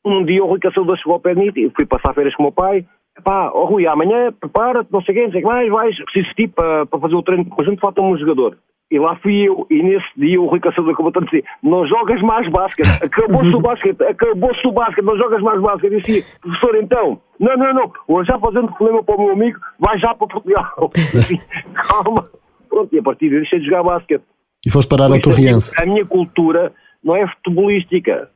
Um 0.04 0.22
dia 0.22 0.44
o 0.44 0.46
Rui 0.46 0.58
Caçador 0.60 0.98
chegou 0.98 1.14
ao 1.14 1.20
pé 1.20 1.34
de 1.34 1.40
mim 1.40 1.52
e 1.56 1.70
fui 1.70 1.86
passar 1.86 2.12
férias 2.12 2.34
com 2.34 2.42
o 2.42 2.46
meu 2.46 2.52
pai 2.52 2.84
pá, 3.22 3.50
oh, 3.54 3.64
Rui, 3.66 3.86
amanhã 3.86 4.32
prepara-te, 4.32 4.92
não 4.92 5.02
sei 5.02 5.14
quê, 5.14 5.22
não 5.24 5.30
sei 5.30 5.40
o 5.40 5.44
que 5.44 5.50
mais, 5.50 5.70
vais, 5.70 5.96
preciso 6.04 6.28
de 6.28 6.34
ti 6.34 6.48
para, 6.48 6.86
para 6.86 7.00
fazer 7.00 7.14
o 7.14 7.22
treino 7.22 7.44
conjunto, 7.46 7.80
falta-me 7.80 8.08
um 8.08 8.18
jogador. 8.18 8.56
E 8.90 8.98
lá 8.98 9.16
fui 9.16 9.48
eu, 9.48 9.66
e 9.70 9.82
nesse 9.82 10.06
dia 10.16 10.40
o 10.40 10.46
Rui 10.46 10.60
Caçador 10.60 10.92
acabou 10.92 11.12
a 11.16 11.24
dizer, 11.24 11.44
não 11.62 11.86
jogas 11.86 12.20
mais 12.22 12.48
basquete, 12.50 12.88
acabou-se 13.02 13.56
o 13.56 13.60
basquete, 13.60 14.02
acabou-se 14.02 14.66
o 14.66 14.72
basquete, 14.72 15.04
não 15.04 15.16
jogas 15.16 15.42
mais 15.42 15.60
basquete. 15.60 15.92
Eu 15.92 16.00
disse, 16.00 16.26
professor, 16.40 16.76
então, 16.76 17.20
não, 17.40 17.56
não, 17.56 17.74
não, 17.74 17.92
vou 18.06 18.24
já 18.24 18.38
fazendo 18.38 18.72
problema 18.72 19.02
para 19.02 19.16
o 19.16 19.24
meu 19.24 19.32
amigo, 19.32 19.58
vai 19.78 19.98
já 19.98 20.14
para 20.14 20.26
Portugal. 20.28 20.90
Disse, 20.94 21.40
calma. 21.88 22.28
Pronto, 22.68 22.94
e 22.94 22.98
a 22.98 23.02
partir 23.02 23.30
daí 23.30 23.40
deixei 23.40 23.60
de 23.60 23.66
jogar 23.66 23.82
basquete. 23.82 24.22
E 24.66 24.70
foste 24.70 24.88
parar 24.88 25.10
ao 25.10 25.20
Torriense. 25.20 25.72
A 25.80 25.86
minha 25.86 26.04
cultura 26.04 26.72
não 27.02 27.14
é 27.14 27.26
futebolística. 27.26 28.30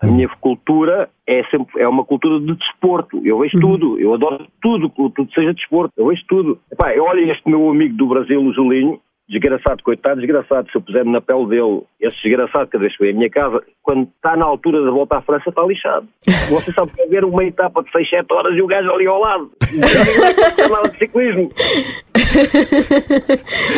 A 0.00 0.06
minha 0.06 0.28
cultura 0.40 1.08
é 1.26 1.44
sempre 1.44 1.80
é 1.80 1.88
uma 1.88 2.04
cultura 2.04 2.40
de 2.40 2.54
desporto. 2.54 3.20
Eu 3.24 3.38
vejo 3.38 3.56
uhum. 3.56 3.60
tudo, 3.60 4.00
eu 4.00 4.14
adoro 4.14 4.46
tudo, 4.60 4.90
tudo 4.90 5.32
seja 5.32 5.54
desporto, 5.54 5.92
eu 5.96 6.06
vejo 6.06 6.22
tudo. 6.28 6.58
Epá, 6.70 6.92
olha 6.98 7.32
este 7.32 7.48
meu 7.48 7.70
amigo 7.70 7.96
do 7.96 8.08
Brasil, 8.08 8.40
o 8.40 8.52
Julinho, 8.52 9.00
desgraçado, 9.28 9.82
coitado, 9.82 10.20
desgraçado, 10.20 10.70
se 10.70 10.76
eu 10.76 10.82
puser-me 10.82 11.12
na 11.12 11.20
pele 11.20 11.46
dele, 11.48 11.82
esse 12.00 12.16
desgraçado, 12.22 12.68
cada 12.68 12.82
vez 12.82 12.96
que 12.96 13.04
vem 13.04 13.12
à 13.12 13.16
minha 13.16 13.30
casa, 13.30 13.62
quando 13.82 14.08
está 14.16 14.36
na 14.36 14.44
altura 14.44 14.82
de 14.82 14.90
voltar 14.90 15.18
à 15.18 15.22
França, 15.22 15.48
está 15.48 15.62
lixado. 15.62 16.06
Você 16.50 16.72
sabe 16.72 16.92
que 16.92 17.06
ver 17.06 17.24
uma 17.24 17.44
etapa 17.44 17.82
de 17.82 17.90
6, 17.90 18.10
7 18.10 18.32
horas 18.32 18.56
e 18.56 18.62
o 18.62 18.66
gajo 18.66 18.90
ali 18.90 19.06
ao 19.06 19.20
lado. 19.20 19.50
Não 19.74 20.64
é 20.64 20.68
nada 20.68 20.88
de 20.88 20.98
ciclismo. 20.98 21.50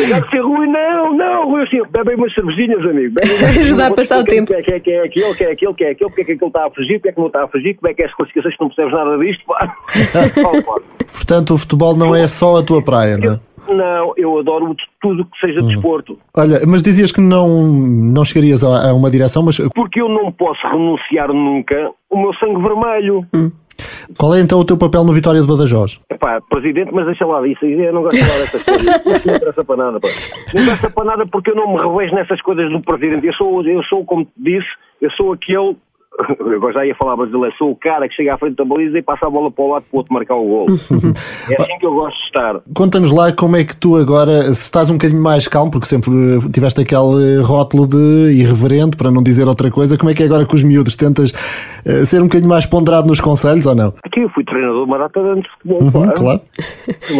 O 0.03 0.09
gajo 0.09 0.29
ser 0.29 0.39
ruim, 0.39 0.67
não, 0.71 1.15
não, 1.15 1.49
Rui, 1.49 1.63
assim, 1.63 1.81
bebem 1.91 2.15
umas 2.15 2.33
cervejinhas, 2.33 2.83
amigo. 2.85 3.15
Ajudar 3.59 3.87
a 3.91 3.95
passar 3.95 4.19
o 4.19 4.23
tempo. 4.23 4.47
Quem 4.63 4.75
é, 4.75 4.79
que 4.79 4.91
é 4.91 5.03
aquilo, 5.03 5.35
quem 5.35 5.47
é 5.47 5.51
aquilo, 5.51 5.73
quem 5.75 5.87
é 5.87 5.91
aquilo, 5.91 6.09
porque 6.09 6.21
é 6.21 6.25
que 6.25 6.31
aquilo 6.33 6.47
está 6.47 6.65
a 6.65 6.69
fugir, 6.71 6.99
porque 6.99 7.09
é 7.09 7.11
que 7.13 7.19
não 7.19 7.27
está 7.27 7.43
a 7.43 7.47
fugir, 7.47 7.75
como 7.75 7.91
é 7.91 7.93
que 7.93 8.01
é 8.03 8.05
as 8.05 8.13
classificações 8.15 8.55
que 8.55 8.61
não 8.61 8.69
percebes 8.69 8.93
nada 8.93 9.17
disto, 9.17 9.45
pá. 9.45 9.75
Portanto, 11.11 11.53
o 11.53 11.57
futebol 11.57 11.95
não 11.95 12.15
é 12.15 12.27
só 12.27 12.57
a 12.57 12.63
tua 12.63 12.83
praia, 12.83 13.17
não 13.17 13.33
é? 13.33 13.39
Não, 13.69 14.13
eu 14.17 14.39
adoro 14.39 14.75
tudo 15.01 15.25
que 15.25 15.39
seja 15.39 15.61
hum. 15.61 15.67
desporto. 15.67 16.17
Olha, 16.35 16.59
mas 16.67 16.81
dizias 16.81 17.11
que 17.11 17.21
não, 17.21 17.67
não 17.67 18.23
chegarias 18.23 18.63
a, 18.63 18.89
a, 18.89 18.93
uma 18.93 19.09
direção, 19.09 19.43
mas. 19.43 19.57
Porque 19.75 20.01
eu 20.01 20.09
não 20.09 20.31
posso 20.31 20.65
renunciar 20.67 21.29
nunca 21.33 21.91
o 22.09 22.17
meu 22.17 22.33
sangue 22.35 22.61
vermelho. 22.61 23.25
Hum. 23.33 23.51
Qual 24.17 24.33
é 24.33 24.41
então 24.41 24.59
o 24.59 24.65
teu 24.65 24.77
papel 24.77 25.03
no 25.03 25.13
Vitória 25.13 25.41
de 25.41 25.47
Badajoz? 25.47 25.99
Epá, 26.09 26.41
presidente, 26.49 26.91
mas 26.91 27.05
deixa 27.05 27.25
lá 27.25 27.45
isso. 27.47 27.63
Eu 27.65 27.93
não 27.93 28.03
gosto 28.03 28.17
de 28.17 28.23
falar 28.23 28.39
dessas 28.39 28.63
coisas. 28.63 29.05
não 29.05 29.35
interessa 29.35 29.63
para 29.63 29.77
nada. 29.77 29.99
Pá. 29.99 30.07
Não 30.53 30.61
interessa 30.63 30.89
para 30.89 31.03
nada 31.03 31.25
porque 31.27 31.51
eu 31.51 31.55
não 31.55 31.73
me 31.73 31.79
revejo 31.79 32.15
nessas 32.15 32.41
coisas 32.41 32.71
do 32.71 32.81
presidente. 32.81 33.27
Eu 33.27 33.33
sou, 33.33 33.63
eu 33.67 33.83
sou 33.83 34.03
como 34.05 34.25
te 34.25 34.31
disse, 34.37 34.67
eu 35.01 35.11
sou 35.11 35.33
aquele 35.33 35.75
agora 36.55 36.73
já 36.73 36.85
ia 36.85 36.95
falar 36.95 37.15
brasileiro, 37.15 37.55
sou 37.57 37.71
o 37.71 37.75
cara 37.75 38.07
que 38.07 38.15
chega 38.15 38.33
à 38.33 38.37
frente 38.37 38.55
da 38.55 38.65
baliza 38.65 38.97
e 38.97 39.01
passa 39.01 39.27
a 39.27 39.29
bola 39.29 39.51
para 39.51 39.63
o 39.63 39.69
lado 39.69 39.83
para 39.83 39.95
o 39.95 39.97
outro 39.97 40.13
marcar 40.13 40.35
o 40.35 40.45
gol. 40.45 40.65
é 41.49 41.61
assim 41.61 41.77
que 41.79 41.85
eu 41.85 41.93
gosto 41.93 42.17
de 42.17 42.25
estar. 42.25 42.61
Conta-nos 42.73 43.11
lá 43.11 43.31
como 43.31 43.55
é 43.55 43.63
que 43.63 43.75
tu 43.77 43.95
agora, 43.95 44.41
se 44.53 44.63
estás 44.63 44.89
um 44.89 44.93
bocadinho 44.93 45.21
mais 45.21 45.47
calmo, 45.47 45.71
porque 45.71 45.87
sempre 45.87 46.11
tiveste 46.51 46.81
aquele 46.81 47.41
rótulo 47.41 47.87
de 47.87 48.33
irreverente, 48.33 48.97
para 48.97 49.11
não 49.11 49.21
dizer 49.21 49.47
outra 49.47 49.69
coisa, 49.69 49.97
como 49.97 50.09
é 50.09 50.13
que 50.13 50.23
é 50.23 50.25
agora 50.25 50.45
com 50.45 50.55
os 50.55 50.63
miúdos? 50.63 50.95
Tentas 50.95 51.31
ser 52.05 52.21
um 52.21 52.25
bocadinho 52.25 52.49
mais 52.49 52.65
ponderado 52.65 53.07
nos 53.07 53.19
conselhos 53.21 53.65
ou 53.65 53.75
não? 53.75 53.93
Aqui 54.03 54.21
eu 54.21 54.29
fui 54.29 54.43
treinador 54.43 54.83
de 54.83 54.89
uma 54.89 54.97
data 54.97 55.21
de 55.21 55.29
antes 55.29 55.43
de 55.43 55.49
futebol, 55.51 55.81
uhum, 55.81 55.91
claro. 55.91 56.13
claro. 56.15 56.41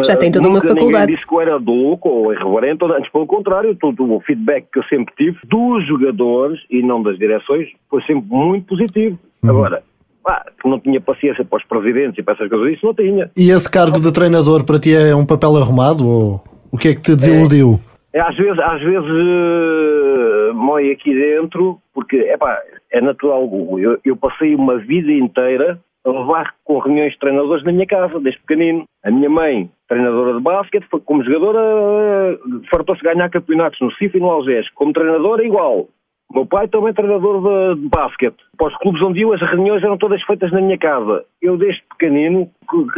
já 0.04 0.16
tem 0.16 0.32
toda 0.32 0.48
uma 0.48 0.62
faculdade. 0.62 1.14
disse 1.14 1.28
que 1.28 1.34
eu 1.34 1.42
era 1.42 1.58
louco 1.58 2.10
ou 2.10 2.34
irreverente, 2.34 2.84
ou 2.84 2.94
antes 2.94 3.12
pelo 3.12 3.26
contrário, 3.26 3.76
todo 3.76 4.14
o 4.14 4.20
feedback 4.22 4.66
que 4.72 4.80
eu 4.80 4.84
sempre 4.84 5.14
tive 5.16 5.38
dos 5.46 5.88
jogadores 5.88 6.60
e 6.70 6.82
não 6.82 7.02
das 7.02 7.18
direções 7.18 7.68
foi 7.90 8.02
sempre 8.04 8.26
muito 8.30 8.68
positivo. 8.68 9.18
Uhum. 9.44 9.50
Agora, 9.50 9.84
pá, 10.24 10.46
não 10.66 10.80
tinha 10.80 11.00
paciência 11.00 11.46
para 11.46 11.58
os 11.58 11.64
presidentes 11.66 12.18
e 12.18 12.24
para 12.24 12.34
essas 12.34 12.50
coisas, 12.50 12.74
isso 12.74 12.86
não 12.86 12.94
tinha. 12.94 13.32
E 13.36 13.50
esse 13.50 13.70
cargo 13.70 14.00
de 14.00 14.12
treinador 14.12 14.66
para 14.66 14.80
ti 14.80 14.94
é 14.94 15.16
um 15.16 15.26
papel 15.26 15.56
arrumado 15.56 16.08
ou 16.08 16.44
o 16.72 16.78
que 16.78 16.90
é 16.90 16.96
que 16.96 17.02
te 17.02 17.16
desiludiu? 17.16 17.80
É, 18.14 18.20
é 18.20 18.22
às 18.22 18.36
vezes, 18.36 18.60
às 18.60 18.82
vezes 18.82 19.10
uh, 19.10 20.54
mói 20.54 20.92
aqui 20.92 21.14
dentro, 21.14 21.80
porque 21.94 22.18
epá, 22.18 22.60
é 22.92 23.02
natural. 23.02 23.50
Eu, 23.80 24.00
eu 24.04 24.16
passei 24.16 24.56
uma 24.56 24.78
vida 24.78 25.12
inteira 25.12 25.80
a 26.06 26.10
levar 26.10 26.54
com 26.64 26.80
reuniões 26.80 27.14
de 27.14 27.20
treinadores 27.20 27.64
na 27.64 27.72
minha 27.72 27.86
casa, 27.86 28.20
desde 28.20 28.40
pequenino. 28.42 28.86
A 29.04 29.12
minha 29.12 29.30
mãe, 29.30 29.70
treinadora 29.88 30.34
de 30.34 30.42
basquete, 30.42 30.88
como 31.06 31.24
jogadora, 31.24 31.60
eh, 31.60 32.38
fartou-se 32.70 33.04
ganhar 33.04 33.30
campeonatos 33.30 33.80
no 33.82 33.92
CIF 33.94 34.18
e 34.18 34.20
no 34.20 34.30
Algés. 34.30 34.70
Como 34.72 34.94
treinadora, 34.94 35.46
igual. 35.46 35.88
Meu 36.34 36.46
pai 36.46 36.68
também 36.68 36.90
é 36.90 36.94
treinador 36.94 37.42
de, 37.42 37.82
de 37.82 37.88
basquete. 37.88 38.36
Para 38.58 38.68
os 38.68 38.78
clubes 38.80 39.02
onde 39.02 39.22
eu, 39.22 39.34
as 39.34 39.42
reuniões 39.42 39.82
eram 39.82 39.98
todas 39.98 40.22
feitas 40.24 40.52
na 40.52 40.60
minha 40.60 40.78
casa. 40.78 41.24
Eu, 41.42 41.58
desde 41.58 41.82
pequenino, 41.90 42.50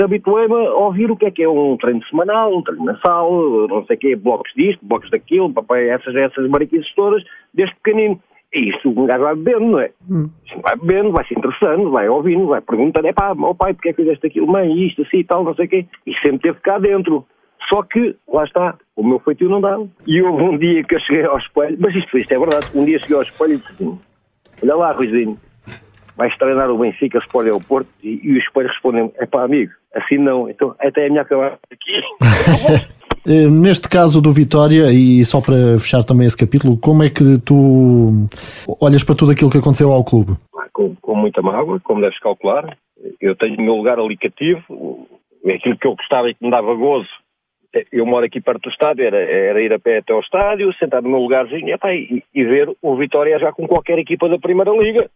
habituei-me 0.02 0.56
a 0.56 0.74
ouvir 0.74 1.12
o 1.12 1.16
que 1.16 1.28
é 1.28 1.32
que 1.32 1.44
é 1.44 1.50
um 1.50 1.78
treino 1.78 2.04
semanal, 2.08 2.58
um 2.58 2.64
treino 2.64 2.86
mensal, 2.86 3.32
não 3.68 3.86
sei 3.86 3.98
o 3.98 4.00
quê, 4.00 4.16
blocos 4.16 4.52
disto, 4.56 4.80
blocos 4.84 5.12
daquilo, 5.12 5.54
papai, 5.54 5.90
essas, 5.90 6.16
essas 6.16 6.50
mariquices 6.50 6.92
todas, 6.96 7.24
desde 7.54 7.76
pequenino. 7.76 8.20
E 8.54 8.70
isso 8.70 8.90
um 8.90 9.06
gajo 9.06 9.24
vai 9.24 9.36
bebendo, 9.36 9.66
não 9.66 9.80
é? 9.80 9.92
Hum. 10.10 10.30
Vai 10.64 10.76
bebendo, 10.78 11.12
vai 11.12 11.26
se 11.26 11.38
interessando, 11.38 11.92
vai 11.92 12.10
ouvindo, 12.10 12.48
vai 12.48 12.62
perguntando, 12.62 13.08
é 13.08 13.14
pá, 13.14 13.36
meu 13.36 13.54
pai, 13.54 13.74
porque 13.74 13.90
é 13.90 13.94
que 13.94 14.02
fizeste 14.02 14.26
aquilo, 14.26 14.48
mãe, 14.48 14.88
isto, 14.88 15.04
assim 15.04 15.18
e 15.18 15.24
tal, 15.24 15.44
não 15.44 15.54
sei 15.54 15.66
o 15.66 15.70
quê. 15.70 15.86
E 16.08 16.14
sempre 16.16 16.40
teve 16.40 16.60
cá 16.62 16.80
dentro. 16.80 17.26
Só 17.68 17.84
que, 17.84 18.16
lá 18.28 18.44
está, 18.46 18.76
o 18.96 19.04
meu 19.04 19.20
feitio 19.20 19.50
não 19.50 19.62
dava. 19.62 19.88
E 20.08 20.22
houve 20.22 20.44
um 20.44 20.58
dia 20.58 20.84
que 20.84 20.96
eu 20.96 21.00
cheguei 21.02 21.26
ao 21.26 21.38
espelho, 21.38 21.78
mas 21.80 21.94
isto, 21.94 22.18
isto 22.18 22.32
é 22.32 22.40
verdade, 22.40 22.68
um 22.74 22.86
dia 22.86 23.00
cheguei 23.00 23.18
ao 23.18 23.22
espelho 23.22 23.54
e 23.54 23.58
disse 23.58 23.74
assim, 23.74 24.00
olha 24.64 24.76
lá, 24.76 24.92
Ruizinho, 24.94 25.38
vais 26.18 26.36
treinar 26.38 26.72
o 26.72 26.78
Benfica, 26.80 27.22
se 27.22 27.28
pode 27.28 27.50
ao 27.50 27.62
Porto, 27.62 27.90
e, 28.02 28.20
e 28.24 28.34
o 28.34 28.38
espelho 28.38 28.70
respondeu 28.70 29.14
é 29.18 29.26
pá, 29.28 29.44
amigo, 29.44 29.72
assim 29.94 30.18
não, 30.18 30.50
então 30.50 30.76
até 30.80 31.06
a 31.06 31.10
minha 31.10 31.22
acabar 31.22 31.60
aqui. 31.72 32.02
Eh, 33.30 33.48
neste 33.48 33.88
caso 33.88 34.20
do 34.20 34.34
Vitória, 34.34 34.92
e 34.92 35.24
só 35.24 35.40
para 35.40 35.78
fechar 35.80 36.04
também 36.04 36.26
esse 36.26 36.36
capítulo, 36.36 36.76
como 36.78 37.04
é 37.04 37.10
que 37.10 37.38
tu 37.46 38.28
olhas 38.82 39.04
para 39.04 39.14
tudo 39.14 39.32
aquilo 39.32 39.52
que 39.52 39.60
aconteceu 39.60 39.92
ao 39.92 40.04
clube? 40.04 40.32
Com, 40.74 40.96
com 40.96 41.16
muita 41.16 41.42
mágoa, 41.42 41.80
como 41.82 42.02
deves 42.02 42.20
calcular. 42.20 42.76
Eu 43.22 43.36
tenho 43.36 43.58
o 43.60 43.62
meu 43.62 43.76
lugar 43.76 44.00
ali 44.00 44.18
cativo, 44.18 45.08
aquilo 45.46 45.78
que 45.78 45.88
eu 45.88 45.96
gostava 45.96 46.30
e 46.30 46.34
que 46.34 46.44
me 46.44 46.50
dava 46.52 46.74
gozo 46.74 47.08
eu 47.92 48.06
moro 48.06 48.26
aqui 48.26 48.42
perto 48.42 48.64
do 48.64 48.70
estádio, 48.70 49.06
era, 49.06 49.18
era 49.18 49.62
ir 49.62 49.72
a 49.72 49.80
pé 49.80 50.00
até 50.00 50.12
ao 50.14 50.20
estádio, 50.20 50.74
sentar 50.74 51.02
no 51.02 51.10
meu 51.10 51.20
lugarzinho 51.20 51.70
epá, 51.70 51.94
e, 51.94 52.24
e, 52.34 52.44
ver 52.44 52.70
o 52.82 52.96
Vitória 52.96 53.38
já 53.38 53.52
com 53.52 53.68
qualquer 53.68 54.00
equipa 54.00 54.28
da 54.28 54.40
Primeira 54.40 54.72
Liga. 54.72 55.10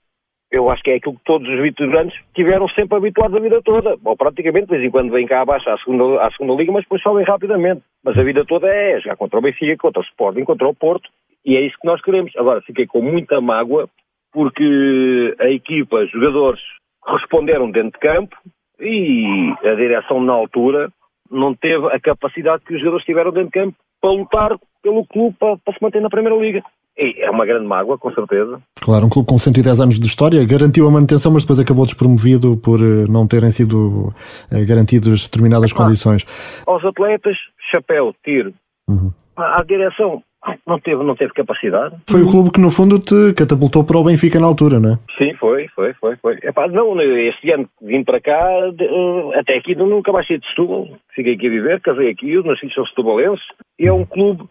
Eu 0.54 0.70
acho 0.70 0.84
que 0.84 0.92
é 0.92 0.96
aquilo 0.98 1.16
que 1.16 1.24
todos 1.24 1.50
os 1.50 1.60
vitorianos 1.60 2.14
tiveram 2.36 2.70
sempre 2.70 2.96
habituados 2.96 3.36
a 3.36 3.40
vida 3.40 3.60
toda. 3.64 3.98
Ou 4.06 4.16
praticamente, 4.16 4.68
de 4.68 4.74
vez 4.74 4.84
em 4.84 4.92
quando 4.92 5.12
vêm 5.12 5.26
cá 5.26 5.42
abaixo 5.42 5.68
à 5.68 5.76
segunda, 5.80 6.22
à 6.22 6.30
segunda 6.30 6.54
Liga, 6.54 6.72
mas 6.72 6.84
depois 6.84 7.02
sobem 7.02 7.26
rapidamente. 7.26 7.82
Mas 8.06 8.16
a 8.20 8.24
vida 8.24 8.46
toda 8.46 8.68
é 8.68 9.00
jogar 9.00 9.16
contra 9.16 9.40
o 9.40 9.42
Benfica, 9.42 9.76
contra 9.78 10.00
o 10.00 10.06
Sporting, 10.06 10.44
contra 10.44 10.68
o 10.68 10.76
Porto. 10.76 11.10
E 11.44 11.58
é 11.58 11.62
isso 11.62 11.76
que 11.82 11.88
nós 11.88 12.00
queremos. 12.04 12.32
Agora, 12.38 12.62
fiquei 12.62 12.86
com 12.86 13.02
muita 13.02 13.42
mágoa 13.42 13.90
porque 14.32 15.36
a 15.40 15.50
equipa, 15.50 16.04
os 16.04 16.12
jogadores 16.12 16.62
responderam 17.04 17.72
dentro 17.72 17.94
de 17.94 18.00
campo 18.00 18.38
e 18.80 19.52
a 19.64 19.74
direção 19.74 20.22
na 20.22 20.34
altura 20.34 20.92
não 21.32 21.56
teve 21.56 21.88
a 21.88 22.00
capacidade 22.00 22.64
que 22.64 22.76
os 22.76 22.80
jogadores 22.80 23.06
tiveram 23.06 23.32
dentro 23.32 23.48
de 23.48 23.60
campo 23.60 23.78
para 24.00 24.12
lutar 24.12 24.60
pelo 24.84 25.04
clube 25.08 25.36
para, 25.40 25.58
para 25.58 25.74
se 25.74 25.82
manter 25.82 26.00
na 26.00 26.10
Primeira 26.10 26.38
Liga. 26.38 26.64
É 26.96 27.30
uma 27.30 27.46
grande 27.46 27.66
mágoa, 27.66 27.98
com 27.98 28.14
certeza. 28.14 28.62
Claro, 28.80 29.08
um 29.08 29.10
clube 29.10 29.28
com 29.28 29.38
110 29.38 29.80
anos 29.80 30.00
de 30.00 30.06
história 30.06 30.46
garantiu 30.46 30.88
a 30.88 30.92
manutenção, 30.92 31.32
mas 31.32 31.44
depois 31.44 31.60
acabou 31.60 31.86
despromovido 31.86 32.56
por 32.58 32.80
eh, 32.80 33.06
não 33.10 33.28
terem 33.28 33.50
sido 33.50 34.14
eh, 34.52 34.64
garantidas 34.64 35.24
determinadas 35.24 35.72
é 35.72 35.74
claro. 35.74 35.90
condições. 35.90 36.24
Aos 36.68 36.86
atletas, 36.86 37.36
chapéu, 37.72 38.14
tiro. 38.24 38.54
Uhum. 38.88 39.12
À, 39.36 39.64
direção, 39.64 40.22
não 40.68 40.80
teve, 40.80 41.04
não 41.04 41.16
teve 41.16 41.34
capacidade. 41.34 41.96
Foi 42.08 42.22
o 42.22 42.30
clube 42.30 42.52
que, 42.52 42.60
no 42.60 42.70
fundo, 42.70 43.00
te 43.00 43.34
catapultou 43.34 43.84
para 43.84 43.98
o 43.98 44.04
Benfica 44.04 44.40
na 44.40 44.46
altura, 44.46 44.80
não 44.80 44.94
é? 44.94 45.00
Sim, 45.18 45.34
foi, 45.40 45.68
foi, 45.70 45.96
foi. 45.96 46.16
foi. 46.18 46.38
Epá, 46.44 46.68
não, 46.68 47.02
este 47.02 47.52
ano 47.52 47.68
vim 47.82 48.04
para 48.04 48.22
cá, 48.22 48.40
eh, 48.80 49.40
até 49.40 49.58
aqui 49.58 49.74
nunca 49.74 50.12
mais 50.12 50.28
saí 50.28 50.38
de 50.38 50.48
Setúbal. 50.50 50.90
Fiquei 51.16 51.34
aqui 51.34 51.48
a 51.48 51.50
viver, 51.50 51.82
casei 51.82 52.12
aqui, 52.12 52.36
nasci 52.44 52.70
sou 52.70 52.86
setubalenses. 52.86 53.46
E 53.80 53.88
é 53.88 53.94
um 53.94 54.06
clube 54.06 54.44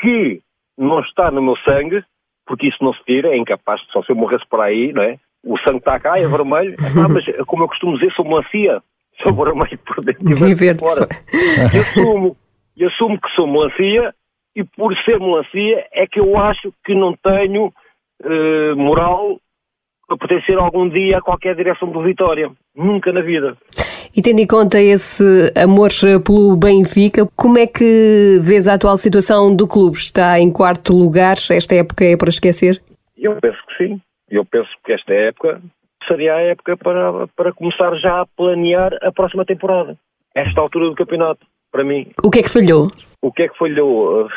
que 0.00 0.40
não 0.80 1.00
está 1.00 1.30
no 1.30 1.42
meu 1.42 1.56
sangue, 1.58 2.02
porque 2.46 2.68
isso 2.68 2.82
não 2.82 2.92
se 2.92 3.04
tira, 3.04 3.28
é 3.28 3.36
incapaz, 3.36 3.80
só 3.92 4.02
se 4.02 4.10
eu 4.10 4.16
morresse 4.16 4.46
por 4.48 4.60
aí, 4.60 4.92
não 4.92 5.02
é? 5.02 5.16
O 5.44 5.58
sangue 5.58 5.78
está 5.78 5.98
cá, 6.00 6.18
é 6.18 6.26
vermelho, 6.26 6.74
ah, 6.80 7.08
mas 7.08 7.24
como 7.46 7.64
eu 7.64 7.68
costumo 7.68 7.98
dizer, 7.98 8.12
sou 8.12 8.24
melancia, 8.24 8.82
sou 9.22 9.32
vermelho 9.32 9.78
por 9.78 10.04
dentro 10.04 10.28
e 10.28 10.54
verde 10.54 10.80
por 10.80 10.94
fora. 10.94 11.08
E 11.72 11.78
assumo, 11.78 12.36
e 12.76 12.84
assumo 12.84 13.20
que 13.20 13.30
sou 13.34 13.46
melancia 13.46 14.14
e 14.56 14.64
por 14.64 14.94
ser 15.04 15.18
melancia 15.20 15.86
é 15.92 16.06
que 16.06 16.18
eu 16.18 16.36
acho 16.36 16.72
que 16.84 16.94
não 16.94 17.14
tenho 17.14 17.66
uh, 17.66 18.76
moral 18.76 19.38
para 20.08 20.16
pertencer 20.16 20.58
algum 20.58 20.88
dia 20.88 21.18
a 21.18 21.22
qualquer 21.22 21.54
direção 21.54 21.88
do 21.90 22.02
Vitória. 22.02 22.50
Nunca 22.74 23.12
na 23.12 23.20
vida. 23.20 23.56
E 24.16 24.20
tendo 24.20 24.40
em 24.40 24.46
conta 24.46 24.80
esse 24.80 25.22
amor 25.56 25.90
pelo 26.24 26.56
Benfica, 26.56 27.28
como 27.36 27.58
é 27.58 27.66
que 27.66 28.40
vês 28.42 28.66
a 28.66 28.74
atual 28.74 28.98
situação 28.98 29.54
do 29.54 29.68
clube? 29.68 29.96
Está 29.96 30.40
em 30.40 30.52
quarto 30.52 30.92
lugar? 30.92 31.36
Esta 31.50 31.76
época 31.76 32.04
é 32.04 32.16
para 32.16 32.28
esquecer? 32.28 32.82
Eu 33.16 33.36
penso 33.40 33.58
que 33.68 33.84
sim. 33.84 34.00
Eu 34.28 34.44
penso 34.44 34.68
que 34.84 34.92
esta 34.92 35.12
época 35.12 35.60
seria 36.08 36.34
a 36.34 36.40
época 36.40 36.76
para, 36.76 37.28
para 37.36 37.52
começar 37.52 37.94
já 37.96 38.22
a 38.22 38.26
planear 38.26 38.92
a 39.02 39.12
próxima 39.12 39.44
temporada. 39.44 39.96
Esta 40.34 40.60
altura 40.60 40.86
do 40.86 40.96
campeonato, 40.96 41.46
para 41.70 41.84
mim. 41.84 42.10
O 42.22 42.30
que 42.30 42.40
é 42.40 42.42
que 42.42 42.50
falhou? 42.50 42.88
O 43.22 43.30
que 43.30 43.42
é 43.42 43.48
que 43.48 43.58
falhou? 43.58 44.28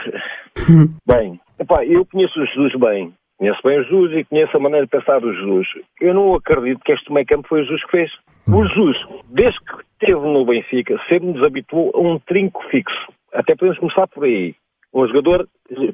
bem, 1.08 1.40
epá, 1.60 1.84
eu 1.84 2.06
conheço 2.06 2.40
o 2.40 2.46
Jesus 2.46 2.76
bem. 2.80 3.12
Conheço 3.40 3.60
bem 3.64 3.80
o 3.80 3.84
Jesus 3.84 4.18
e 4.18 4.24
conheço 4.26 4.56
a 4.56 4.60
maneira 4.60 4.86
de 4.86 4.92
pensar 4.92 5.20
do 5.20 5.34
Jesus. 5.34 5.68
Eu 6.00 6.14
não 6.14 6.36
acredito 6.36 6.82
que 6.86 6.92
este 6.92 7.12
meio 7.12 7.26
campo 7.26 7.48
foi 7.48 7.62
o 7.62 7.64
Jesus 7.64 7.84
que 7.86 7.92
fez. 7.92 8.12
O 8.48 8.66
Jesus, 8.66 8.98
desde 9.30 9.60
que 9.60 9.74
esteve 9.94 10.28
no 10.28 10.46
Benfica, 10.46 11.00
sempre 11.08 11.32
nos 11.32 11.44
habituou 11.44 11.92
a 11.96 12.00
um 12.00 12.20
trinco 12.20 12.62
fixo. 12.70 13.12
Até 13.34 13.56
podemos 13.56 13.80
começar 13.80 14.08
por 14.08 14.26
aí. 14.26 14.54
Um 14.94 15.08
jogador, 15.08 15.48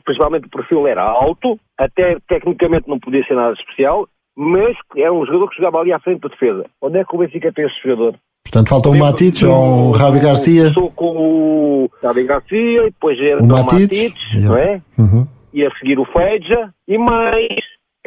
principalmente 0.04 0.48
o 0.48 0.50
perfil 0.50 0.88
era 0.88 1.04
alto, 1.04 1.58
até 1.78 2.18
tecnicamente 2.28 2.90
não 2.90 3.00
podia 3.00 3.24
ser 3.26 3.36
nada 3.36 3.54
especial, 3.54 4.08
mas 4.36 4.76
era 4.96 5.14
um 5.14 5.26
jogador 5.26 5.50
que 5.50 5.58
jogava 5.58 5.80
ali 5.80 5.94
à 5.94 6.00
frente 6.00 6.22
da 6.22 6.30
defesa. 6.30 6.66
Onde 6.82 6.98
é 6.98 7.06
que 7.06 7.16
o 7.16 7.20
Benfica 7.20 7.52
tem 7.54 7.66
esse 7.66 7.82
jogador? 7.82 8.16
Portanto, 8.44 8.70
falta 8.70 8.90
o 8.90 8.98
Matites 8.98 9.44
ou 9.44 9.90
o 9.90 9.92
Ravi 9.92 10.20
Garcia? 10.20 10.74
Começou 10.74 10.92
com 10.92 11.18
o 11.18 11.90
Ravi 12.02 12.24
Garcia, 12.24 12.82
e 12.82 12.92
depois 12.92 13.20
era 13.20 13.42
o 13.42 13.48
Matites, 13.48 14.14
não 14.36 14.58
é? 14.58 14.82
Uhum. 14.98 15.28
E 15.54 15.66
a 15.66 15.72
seguir 15.78 16.00
o 16.00 16.06
Feija, 16.06 16.74
e 16.88 16.98
mais 16.98 17.60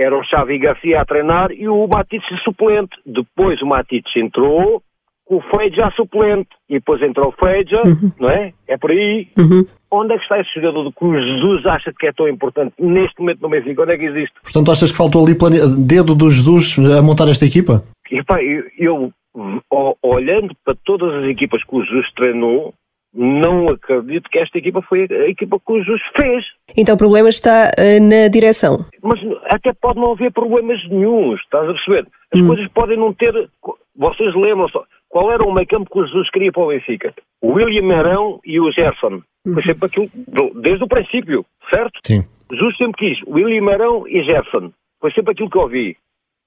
era 0.03 0.17
o 0.17 0.25
Xavi 0.25 0.59
Garcia 0.59 1.01
a 1.01 1.05
treinar 1.05 1.51
e 1.53 1.69
o 1.69 1.87
Matites 1.87 2.43
suplente. 2.43 2.97
Depois 3.07 3.61
o 3.63 3.67
Matites 3.67 4.13
entrou 4.17 4.83
com 5.25 5.37
o 5.37 5.43
Feija 5.43 5.91
suplente. 5.97 6.51
E 6.69 6.75
depois 6.75 7.03
entrou 7.03 7.29
o 7.29 7.33
Feija, 7.33 7.83
uhum. 7.85 8.13
não 8.19 8.31
é? 8.31 8.53
É 8.69 8.77
por 8.77 8.91
aí. 8.91 9.29
Uhum. 9.39 9.65
Onde 9.91 10.15
é 10.15 10.17
que 10.17 10.23
está 10.23 10.41
esse 10.41 10.55
jogador 10.55 10.91
que 10.93 11.05
o 11.05 11.21
Jesus 11.21 11.67
acha 11.67 11.93
que 11.99 12.07
é 12.07 12.13
tão 12.13 12.29
importante 12.29 12.75
neste 12.79 13.21
momento 13.21 13.41
no 13.43 13.49
Benfica? 13.49 13.83
Onde 13.83 13.93
é 13.93 13.99
que 13.99 14.05
existe? 14.05 14.35
Portanto, 14.43 14.71
achas 14.71 14.91
que 14.91 14.99
faltou 14.99 15.25
ali 15.25 15.37
plane... 15.37 15.59
dedo 15.87 16.15
do 16.15 16.31
Jesus 16.31 16.79
a 16.79 17.03
montar 17.03 17.29
esta 17.29 17.45
equipa? 17.45 17.83
E, 18.11 18.23
pá, 18.23 18.43
eu, 18.43 18.65
eu, 18.79 19.13
olhando 20.03 20.55
para 20.65 20.75
todas 20.85 21.15
as 21.15 21.25
equipas 21.25 21.63
que 21.65 21.77
o 21.77 21.85
Jesus 21.85 22.13
treinou, 22.15 22.75
não 23.15 23.69
acredito 23.69 24.31
que 24.31 24.39
esta 24.39 24.59
equipa 24.59 24.81
foi 24.83 25.07
a 25.11 25.29
equipa 25.29 25.59
que 25.59 25.73
o 25.73 25.79
Jesus 25.79 26.03
fez. 26.17 26.45
Então 26.77 26.95
o 26.95 26.99
problema 26.99 27.29
está 27.29 27.71
uh, 27.79 28.03
na 28.03 28.29
direção. 28.29 28.85
Mas 29.03 29.21
até 29.51 29.73
pode 29.75 30.01
não 30.01 30.13
haver 30.13 30.33
problemas 30.33 30.83
nenhums, 30.89 31.41
estás 31.41 31.69
a 31.69 31.73
perceber? 31.73 32.07
As 32.33 32.41
hum. 32.41 32.47
coisas 32.47 32.69
podem 32.69 32.97
não 32.97 33.13
ter. 33.13 33.33
Vocês 33.97 34.35
lembram 34.35 34.69
só. 34.69 34.85
Qual 35.11 35.31
era 35.31 35.45
o 35.45 35.53
meio 35.53 35.67
campo 35.67 35.91
que 35.91 35.99
o 35.99 36.07
Jesus 36.07 36.31
queria 36.31 36.51
para 36.51 36.63
o 36.63 36.69
Benfica? 36.69 37.13
O 37.43 37.53
William 37.53 37.83
Marão 37.83 38.41
e 38.47 38.59
o 38.59 38.73
Gerson. 38.73 39.21
Foi 39.45 39.53
uhum. 39.53 39.63
sempre 39.63 39.87
aquilo, 39.87 40.11
desde 40.63 40.85
o 40.85 40.89
princípio, 40.89 41.45
certo? 41.69 42.01
Sim. 42.03 42.25
Jesus 42.51 42.77
sempre 42.79 42.97
quis 42.97 43.19
William 43.27 43.63
Marão 43.63 44.09
e 44.09 44.23
Gerson. 44.23 44.73
Foi 45.01 45.13
sempre 45.13 45.33
aquilo 45.33 45.51
que 45.51 45.59
eu 45.59 45.63
ouvi. 45.63 45.97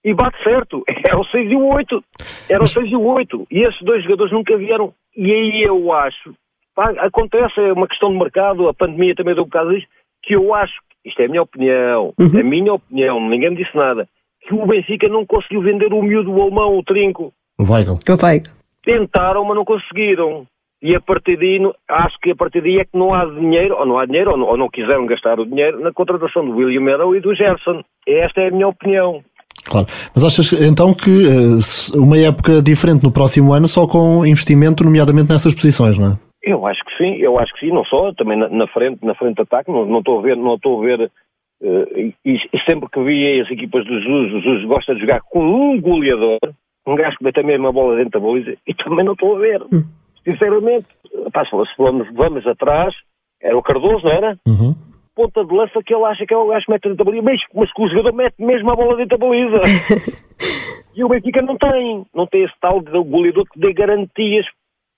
E 0.04 0.14
bate 0.16 0.42
certo. 0.44 0.84
Era 1.06 1.20
o 1.20 1.26
6 1.26 1.52
e 1.52 1.56
o 1.56 1.66
8. 1.68 2.04
Era 2.50 2.64
o 2.64 2.68
6 2.68 2.92
e 2.92 2.96
o 2.96 3.04
8. 3.04 3.48
E 3.52 3.60
esses 3.60 3.82
dois 3.82 4.02
jogadores 4.04 4.34
nunca 4.34 4.58
vieram. 4.58 4.94
E 5.16 5.32
aí 5.32 5.64
eu 5.64 5.94
acho 5.94 6.34
Pá, 6.76 6.92
acontece, 7.00 7.60
é 7.60 7.72
uma 7.72 7.88
questão 7.88 8.12
de 8.12 8.18
mercado, 8.18 8.68
a 8.68 8.74
pandemia 8.74 9.16
também 9.16 9.34
deu 9.34 9.44
um 9.44 9.48
bocado 9.48 9.74
disso, 9.74 9.88
que 10.22 10.36
eu 10.36 10.54
acho, 10.54 10.74
isto 11.06 11.22
é 11.22 11.26
a 11.26 11.30
minha 11.30 11.42
opinião, 11.42 12.14
uhum. 12.20 12.38
é 12.38 12.42
a 12.42 12.44
minha 12.44 12.74
opinião, 12.74 13.30
ninguém 13.30 13.52
me 13.52 13.56
disse 13.56 13.76
nada, 13.76 14.08
que 14.42 14.54
o 14.54 14.66
Benfica 14.68 15.08
não 15.08 15.26
conseguiu 15.26 15.62
vender 15.62 15.94
o 15.94 16.02
miúdo, 16.02 16.32
o 16.32 16.42
alemão, 16.42 16.78
o 16.78 16.84
trinco. 16.84 17.34
O 17.58 17.64
Weigl. 17.64 17.94
O 17.94 18.26
Weigl. 18.26 18.52
Tentaram, 18.84 19.46
mas 19.46 19.56
não 19.56 19.66
conseguiram. 19.66 20.46
E 20.82 20.94
a 20.94 21.02
partir 21.02 21.38
daí, 21.38 21.60
acho 21.90 22.18
que 22.22 22.32
a 22.32 22.36
partir 22.36 22.62
daí 22.62 22.78
é 22.78 22.86
que 22.86 22.98
não 22.98 23.14
há 23.14 23.26
dinheiro, 23.26 23.76
ou 23.80 23.86
não 23.86 23.98
há 23.98 24.06
dinheiro, 24.06 24.32
ou 24.32 24.38
não, 24.38 24.48
ou 24.48 24.58
não 24.58 24.70
quiseram 24.70 25.06
gastar 25.08 25.40
o 25.40 25.46
dinheiro 25.46 25.80
na 25.80 25.92
contratação 25.92 26.46
do 26.46 26.56
William 26.56 26.82
Meadow 26.82 27.16
e 27.16 27.22
do 27.22 27.34
Gerson. 27.34 27.82
Esta 28.08 28.42
é 28.42 28.50
a 28.50 28.52
minha 28.52 28.68
opinião. 28.68 29.24
Claro. 29.64 29.88
Mas 30.14 30.24
achas 30.24 30.54
então 30.54 30.94
que 30.94 31.10
uh, 31.10 31.60
uma 31.96 32.18
época 32.20 32.62
diferente 32.62 33.04
no 33.04 33.12
próximo 33.12 33.54
ano 33.54 33.68
só 33.68 33.88
com 33.88 34.24
investimento, 34.26 34.84
nomeadamente 34.84 35.30
nessas 35.30 35.56
posições, 35.56 35.98
não 35.98 36.12
é? 36.12 36.25
Eu 36.46 36.66
acho 36.68 36.80
que 36.86 36.96
sim, 36.98 37.16
eu 37.16 37.40
acho 37.40 37.52
que 37.54 37.62
sim, 37.62 37.72
não 37.74 37.84
só, 37.86 38.14
também 38.14 38.38
na, 38.38 38.48
na 38.48 38.68
frente, 38.68 39.04
na 39.04 39.16
frente 39.16 39.38
de 39.38 39.42
ataque, 39.42 39.72
não, 39.72 39.98
estou 39.98 40.20
a 40.20 40.22
ver, 40.22 40.38
não 40.38 40.54
estou 40.54 40.80
a 40.80 40.86
ver, 40.86 41.12
uh, 41.62 41.98
e, 41.98 42.14
e, 42.24 42.40
sempre 42.70 42.88
que 42.88 43.04
vi 43.04 43.42
as 43.42 43.50
equipas 43.50 43.84
do 43.84 44.00
Jesus, 44.00 44.34
o 44.34 44.42
Jesus 44.42 44.66
gosta 44.66 44.94
de 44.94 45.02
jogar 45.02 45.22
com 45.22 45.40
um 45.40 45.82
goleador, 45.82 46.38
um 46.86 46.96
gajo 46.96 47.18
que 47.18 47.24
mete 47.24 47.40
a 47.40 47.44
mesma 47.44 47.72
bola 47.72 47.96
dentro 47.96 48.20
da 48.20 48.28
baliza, 48.28 48.56
e 48.68 48.76
também 48.76 49.04
não 49.04 49.14
estou 49.14 49.36
a 49.36 49.40
ver, 49.40 49.64
hum. 49.64 49.84
sinceramente. 50.24 50.86
Pá, 51.34 51.44
se 51.46 51.52
vamos, 51.80 52.08
vamos 52.14 52.46
atrás, 52.46 52.94
era 53.42 53.58
o 53.58 53.64
Cardoso, 53.64 54.06
não 54.06 54.12
era? 54.12 54.38
Uhum. 54.48 54.76
Ponta 55.16 55.44
de 55.44 55.52
lança 55.52 55.82
que 55.84 55.96
ele 55.96 56.04
acha 56.04 56.26
que 56.28 56.34
é 56.34 56.38
o 56.38 56.48
gajo 56.48 56.66
que 56.66 56.72
mete 56.72 56.84
dentro 56.84 56.98
da 56.98 57.04
baliza, 57.06 57.24
mas, 57.24 57.42
mas 57.56 57.74
que 57.74 57.82
o 57.82 57.90
jogador 57.90 58.14
mete 58.14 58.36
mesmo 58.38 58.70
a 58.70 58.76
bola 58.76 58.98
dentro 58.98 59.18
da 59.18 59.26
baliza. 59.26 59.62
e 60.96 61.04
o 61.04 61.08
Benfica 61.08 61.42
não 61.42 61.58
tem, 61.58 62.06
não 62.14 62.28
tem 62.28 62.44
esse 62.44 62.54
tal 62.60 62.82
de 62.82 62.92
goleador 62.92 63.46
que 63.52 63.60
dê 63.60 63.74
garantias 63.74 64.46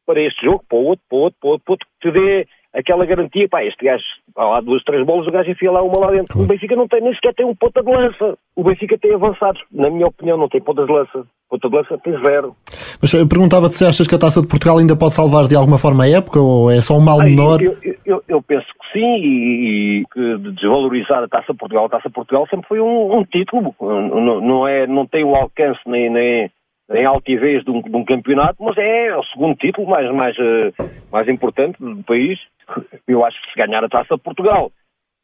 para 0.07 0.21
este 0.21 0.45
jogo, 0.45 0.63
para 0.67 0.77
o 0.77 0.85
outro, 0.85 1.05
para 1.09 1.17
o 1.17 1.21
outro, 1.21 1.39
para 1.39 1.47
o 1.47 1.51
outro, 1.51 1.65
para 1.65 1.71
o 1.71 1.73
outro 1.73 1.87
que 2.01 2.09
te 2.09 2.11
dê 2.11 2.47
aquela 2.73 3.05
garantia, 3.05 3.47
pá, 3.49 3.63
este 3.63 3.83
gajo, 3.83 4.03
há 4.35 4.61
duas, 4.61 4.83
três 4.83 5.05
bolas, 5.05 5.27
o 5.27 5.31
gajo 5.31 5.49
enfia 5.49 5.71
lá 5.71 5.81
uma 5.81 5.99
lá 5.99 6.11
dentro. 6.11 6.39
O 6.39 6.45
Benfica 6.45 6.75
não 6.75 6.87
tem, 6.87 7.01
nem 7.01 7.13
sequer 7.15 7.33
tem 7.33 7.45
um 7.45 7.55
ponta 7.55 7.81
de 7.81 7.91
lança. 7.91 8.37
O 8.55 8.63
Benfica 8.63 8.97
tem 8.97 9.13
avançados. 9.13 9.61
Na 9.71 9.89
minha 9.89 10.07
opinião, 10.07 10.37
não 10.37 10.47
tem 10.47 10.61
ponta 10.61 10.85
de 10.85 10.91
lança. 10.91 11.25
Ponta 11.49 11.69
de 11.69 11.75
lança 11.75 11.97
tem 11.97 12.13
zero. 12.21 12.55
Mas 13.01 13.13
eu 13.13 13.27
perguntava-te 13.27 13.75
se 13.75 13.85
achas 13.85 14.07
que 14.07 14.15
a 14.15 14.19
Taça 14.19 14.41
de 14.41 14.47
Portugal 14.47 14.77
ainda 14.77 14.95
pode 14.95 15.13
salvar 15.13 15.47
de 15.47 15.55
alguma 15.55 15.77
forma 15.77 16.03
a 16.03 16.09
época 16.09 16.39
ou 16.39 16.69
é 16.69 16.81
só 16.81 16.95
um 16.95 17.01
mal 17.01 17.19
menor? 17.19 17.61
Eu, 17.61 17.77
eu, 18.05 18.23
eu, 18.27 18.41
penso 18.41 18.65
que 18.65 18.99
sim 18.99 19.15
e, 19.17 20.01
e, 20.01 20.05
que 20.13 20.37
desvalorizar 20.51 21.23
a 21.23 21.27
Taça 21.27 21.53
de 21.53 21.57
Portugal. 21.57 21.85
A 21.85 21.89
Taça 21.89 22.09
de 22.09 22.13
Portugal 22.13 22.45
sempre 22.49 22.67
foi 22.67 22.79
um, 22.79 23.17
um 23.17 23.23
título, 23.23 23.73
não, 23.81 24.41
não, 24.41 24.67
é, 24.67 24.85
não 24.85 25.05
tem 25.07 25.23
o 25.23 25.35
alcance 25.35 25.79
nem, 25.87 26.09
nem 26.09 26.51
em 26.91 27.05
altivez 27.05 27.63
de 27.63 27.71
um, 27.71 27.81
de 27.81 27.95
um, 27.95 28.05
campeonato, 28.05 28.63
mas 28.63 28.77
é 28.77 29.15
o 29.15 29.23
segundo 29.23 29.55
título 29.55 29.89
mais, 29.89 30.09
mais, 30.13 30.35
eh, 30.39 30.71
mais 31.11 31.27
importante 31.27 31.77
do 31.79 32.03
país. 32.03 32.39
Eu 33.07 33.25
acho 33.25 33.41
que 33.41 33.51
se 33.51 33.57
ganhar 33.57 33.83
a 33.83 33.89
taça 33.89 34.15
de 34.15 34.21
Portugal 34.21 34.71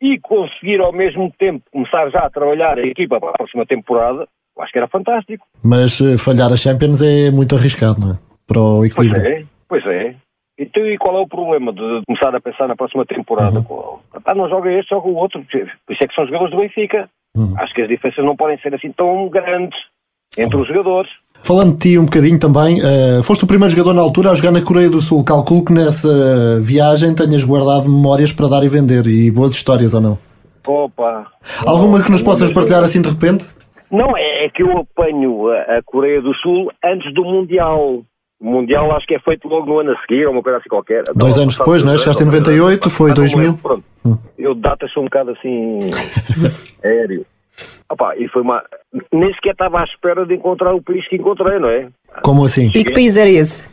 e 0.01 0.19
conseguir 0.19 0.81
ao 0.81 0.91
mesmo 0.91 1.31
tempo 1.39 1.63
começar 1.71 2.09
já 2.09 2.19
a 2.19 2.29
trabalhar 2.29 2.77
a 2.77 2.85
equipa 2.85 3.19
para 3.19 3.29
a 3.29 3.37
próxima 3.37 3.65
temporada, 3.65 4.27
eu 4.55 4.63
acho 4.63 4.71
que 4.71 4.77
era 4.77 4.87
fantástico. 4.87 5.45
Mas 5.63 5.99
uh, 6.01 6.17
falhar 6.17 6.51
a 6.51 6.57
Champions 6.57 7.01
é 7.01 7.31
muito 7.31 7.55
arriscado, 7.55 8.01
não 8.01 8.13
é? 8.13 8.19
Para 8.45 8.59
o 8.59 8.85
equilíbrio. 8.85 9.21
Pois 9.21 9.33
é, 9.33 9.45
pois 9.69 9.85
é. 9.85 10.15
Então, 10.59 10.85
e 10.85 10.97
qual 10.97 11.17
é 11.17 11.21
o 11.21 11.27
problema 11.27 11.73
de 11.73 12.01
começar 12.05 12.35
a 12.35 12.41
pensar 12.41 12.67
na 12.67 12.75
próxima 12.75 13.05
temporada? 13.05 13.59
Uhum. 13.59 13.99
Ah, 14.23 14.35
não 14.35 14.47
joga 14.49 14.71
este, 14.71 14.89
joga 14.89 15.07
o 15.07 15.15
outro. 15.15 15.43
Por 15.43 15.93
isso 15.93 16.03
é 16.03 16.07
que 16.07 16.13
são 16.13 16.25
jogadores 16.25 16.53
do 16.53 16.59
Benfica. 16.59 17.09
Uhum. 17.35 17.55
Acho 17.57 17.73
que 17.73 17.81
as 17.81 17.87
diferenças 17.87 18.23
não 18.23 18.35
podem 18.35 18.59
ser 18.59 18.75
assim 18.75 18.91
tão 18.91 19.29
grandes 19.29 19.79
entre 20.37 20.57
os 20.57 20.67
jogadores. 20.67 21.11
Falando 21.43 21.73
de 21.73 21.77
ti 21.79 21.99
um 21.99 22.05
bocadinho 22.05 22.39
também, 22.39 22.79
uh, 22.81 23.21
foste 23.21 23.43
o 23.43 23.47
primeiro 23.47 23.71
jogador 23.75 23.93
na 23.93 24.01
altura 24.01 24.31
a 24.31 24.35
jogar 24.35 24.51
na 24.51 24.61
Coreia 24.61 24.89
do 24.89 25.01
Sul. 25.01 25.23
Calculo 25.25 25.65
que 25.65 25.73
nessa 25.73 26.59
viagem 26.61 27.13
tenhas 27.13 27.43
guardado 27.43 27.83
memórias 27.89 28.31
para 28.31 28.47
dar 28.47 28.63
e 28.63 28.69
vender 28.69 29.05
e 29.07 29.29
boas 29.29 29.51
histórias 29.51 29.93
ou 29.93 29.99
não? 30.01 30.17
Opa. 30.65 31.27
Alguma 31.65 32.01
que 32.01 32.09
nos 32.09 32.21
possas 32.21 32.49
partilhar 32.51 32.81
assim 32.83 33.01
de 33.01 33.09
repente? 33.09 33.45
Não, 33.91 34.15
é, 34.17 34.45
é 34.45 34.49
que 34.49 34.63
eu 34.63 34.71
apanho 34.77 35.49
a, 35.49 35.77
a 35.77 35.81
Coreia 35.85 36.21
do 36.21 36.33
Sul 36.35 36.71
antes 36.83 37.13
do 37.13 37.23
Mundial. 37.25 38.01
O 38.39 38.45
Mundial 38.45 38.91
acho 38.95 39.05
que 39.05 39.15
é 39.15 39.19
feito 39.19 39.47
logo 39.47 39.65
no 39.65 39.79
ano 39.79 39.91
a 39.91 40.01
seguir, 40.01 40.25
ou 40.25 40.31
uma 40.33 40.41
coisa 40.41 40.59
assim 40.59 40.69
qualquer. 40.69 41.03
Dois 41.15 41.37
anos 41.37 41.55
depois, 41.57 41.83
não 41.83 41.93
é? 41.93 41.97
Chegaste 41.97 42.23
em 42.23 42.25
98, 42.25 42.89
foi 42.89 43.11
Ah, 43.11 43.13
não 43.13 43.15
2000. 43.15 43.43
lembro, 43.43 43.61
Pronto. 43.61 43.83
Eu 44.37 44.53
de 44.55 44.61
datas 44.61 44.91
sou 44.91 45.03
um 45.03 45.05
bocado 45.05 45.31
assim 45.31 45.79
aéreo. 46.83 47.25
Opa, 47.89 48.15
e 48.17 48.27
foi 48.29 48.41
uma. 48.41 48.63
Nem 49.11 49.33
sequer 49.35 49.51
estava 49.51 49.81
à 49.81 49.83
espera 49.83 50.25
de 50.25 50.33
encontrar 50.35 50.73
o 50.73 50.81
país 50.81 51.07
que 51.07 51.15
encontrei, 51.15 51.59
não 51.59 51.69
é? 51.69 51.89
Como 52.23 52.45
assim? 52.45 52.67
E 52.73 52.83
que 52.83 52.93
país 52.93 53.17
era 53.17 53.29
esse? 53.29 53.67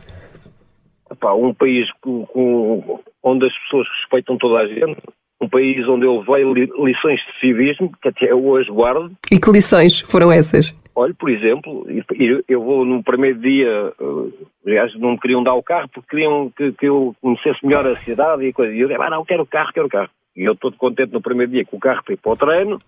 Epá, 1.11 1.33
um 1.33 1.53
país 1.53 1.87
com, 2.01 2.25
com- 2.27 2.99
onde 3.23 3.45
as 3.45 3.53
pessoas 3.63 3.87
respeitam 3.99 4.37
toda 4.37 4.59
a 4.61 4.67
gente, 4.67 4.97
um 5.41 5.49
país 5.49 5.85
onde 5.87 6.05
eu 6.05 6.19
levei 6.19 6.43
li- 6.53 6.71
lições 6.83 7.19
de 7.19 7.39
civismo, 7.39 7.91
que 8.01 8.07
até 8.07 8.33
hoje 8.33 8.69
guardo. 8.71 9.11
E 9.31 9.37
que 9.39 9.51
lições 9.51 9.99
foram 10.01 10.31
essas? 10.31 10.73
Olha, 10.95 11.13
por 11.13 11.29
exemplo, 11.29 11.85
e- 11.89 12.03
e 12.23 12.43
eu 12.47 12.61
vou 12.63 12.85
no 12.85 13.03
primeiro 13.03 13.39
dia, 13.39 13.91
uh, 13.99 14.33
aliás, 14.65 14.93
não 14.99 15.11
me 15.11 15.19
queriam 15.19 15.43
dar 15.43 15.53
o 15.53 15.63
carro 15.63 15.89
porque 15.93 16.09
queriam 16.11 16.51
que, 16.55 16.71
que 16.73 16.85
eu 16.85 17.15
conhecesse 17.21 17.65
melhor 17.65 17.85
a 17.87 17.95
cidade 17.95 18.45
e 18.45 18.53
coisa. 18.53 18.73
E 18.73 18.79
eu 18.79 18.87
disse, 18.87 19.01
ah, 19.01 19.09
não, 19.09 19.25
quero 19.25 19.43
o 19.43 19.47
carro, 19.47 19.71
quero 19.73 19.87
o 19.87 19.89
carro. 19.89 20.09
E 20.35 20.43
eu 20.43 20.55
todo 20.55 20.77
contente 20.77 21.11
no 21.11 21.21
primeiro 21.21 21.51
dia 21.51 21.65
com 21.65 21.75
o 21.77 21.79
carro 21.79 22.03
para 22.03 22.13
ir 22.13 22.17
para 22.17 22.31
o 22.31 22.35
treino, 22.37 22.79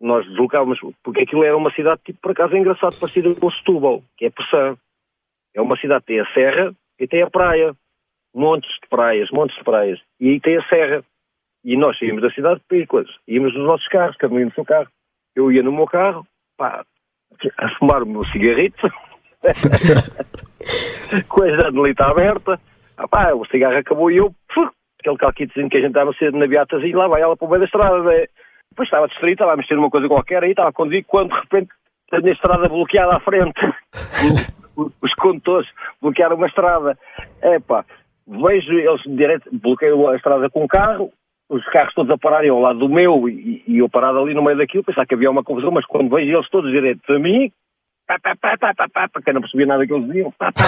nós 0.00 0.26
deslocávamos, 0.26 0.78
porque 1.02 1.22
aquilo 1.22 1.44
era 1.44 1.56
uma 1.56 1.72
cidade, 1.72 2.00
tipo, 2.04 2.20
por 2.20 2.32
acaso 2.32 2.54
é 2.54 2.58
engraçado, 2.58 2.98
parecida 2.98 3.34
com 3.34 3.50
Setúbal, 3.50 4.02
que 4.16 4.26
é 4.26 4.30
Persã. 4.30 4.76
É 5.54 5.60
uma 5.60 5.76
cidade 5.76 6.02
que 6.02 6.12
tem 6.12 6.20
a 6.20 6.32
serra 6.32 6.72
e 6.98 7.06
tem 7.06 7.22
a 7.22 7.30
praia. 7.30 7.74
Montes 8.34 8.70
de 8.82 8.88
praias, 8.88 9.30
montes 9.30 9.56
de 9.56 9.64
praias. 9.64 9.98
E 10.20 10.28
aí 10.28 10.40
tem 10.40 10.56
a 10.56 10.68
serra. 10.68 11.02
E 11.64 11.76
nós 11.76 11.98
saímos 11.98 12.22
da 12.22 12.30
cidade 12.30 12.60
para 12.68 12.78
ir 12.78 12.86
coisas. 12.86 13.12
Íamos 13.26 13.54
nos 13.54 13.66
nossos 13.66 13.88
carros, 13.88 14.16
cada 14.16 14.32
um 14.32 14.38
ia 14.38 14.44
no 14.44 14.52
seu 14.52 14.64
carro. 14.64 14.88
Eu 15.34 15.50
ia 15.50 15.62
no 15.62 15.72
meu 15.72 15.86
carro, 15.86 16.26
pá, 16.56 16.84
a 17.56 17.68
fumar 17.76 18.02
o 18.02 18.06
meu 18.06 18.24
cigarrito, 18.26 18.88
com 21.28 21.42
a 21.42 21.50
janelita 21.50 22.04
aberta. 22.04 22.60
Ah, 22.96 23.08
pá, 23.08 23.32
o 23.32 23.44
cigarro 23.46 23.76
acabou 23.76 24.10
e 24.10 24.18
eu, 24.18 24.34
puf, 24.52 24.70
aquele 25.00 25.16
calquitozinho 25.16 25.68
que 25.68 25.76
a 25.76 25.80
gente 25.80 25.90
estava 25.90 26.12
cedo 26.14 26.36
na 26.36 26.46
beatazinha, 26.46 26.96
lá 26.96 27.08
vai 27.08 27.22
ela 27.22 27.36
para 27.36 27.46
o 27.46 27.48
meio 27.48 27.60
da 27.60 27.66
estrada. 27.66 28.02
né? 28.02 28.26
Depois 28.78 28.86
estava 28.90 29.08
distraído, 29.08 29.34
estava 29.34 29.52
a 29.54 29.56
mexer 29.56 29.74
numa 29.74 29.90
coisa 29.90 30.06
qualquer, 30.06 30.44
aí 30.44 30.50
estava 30.50 30.68
a 30.68 30.72
conduzir, 30.72 31.04
quando 31.04 31.30
de 31.34 31.40
repente 31.40 31.68
tenho 32.12 32.26
a 32.26 32.30
estrada 32.30 32.68
bloqueada 32.68 33.16
à 33.16 33.18
frente. 33.18 33.60
Os- 34.76 34.92
Os 35.02 35.12
condutores 35.14 35.68
bloquearam 36.00 36.36
uma 36.36 36.46
estrada. 36.46 36.96
É 37.42 37.58
pá, 37.58 37.84
vejo 38.24 38.72
eles 38.72 39.02
direto, 39.04 39.48
bloqueiam 39.52 40.08
a 40.08 40.14
estrada 40.14 40.48
com 40.48 40.62
o 40.62 40.68
carro, 40.68 41.10
os 41.48 41.64
carros 41.70 41.92
todos 41.92 42.12
a 42.12 42.16
pararem 42.18 42.50
ao 42.50 42.60
lado 42.60 42.78
do 42.78 42.88
meu 42.88 43.28
e, 43.28 43.64
e 43.66 43.78
eu 43.78 43.88
parado 43.88 44.20
ali 44.20 44.32
no 44.32 44.44
meio 44.44 44.56
daquilo, 44.56 44.84
pensar 44.84 45.04
que 45.06 45.14
havia 45.14 45.28
uma 45.28 45.42
confusão, 45.42 45.72
mas 45.72 45.84
quando 45.84 46.14
vejo 46.14 46.36
eles 46.36 46.48
todos 46.48 46.70
direto 46.70 47.12
a 47.12 47.18
mim, 47.18 47.50
pá, 48.06 48.16
pá, 48.22 48.36
pá, 48.40 48.56
pá, 48.56 48.74
pá, 48.74 48.86
pá, 48.88 49.08
pá, 49.08 49.20
que 49.20 49.30
eu 49.30 49.34
não 49.34 49.40
percebia 49.40 49.66
nada 49.66 49.84
que 49.84 49.92
eles 49.92 50.06
diziam, 50.06 50.30
pá, 50.38 50.52
pá, 50.52 50.62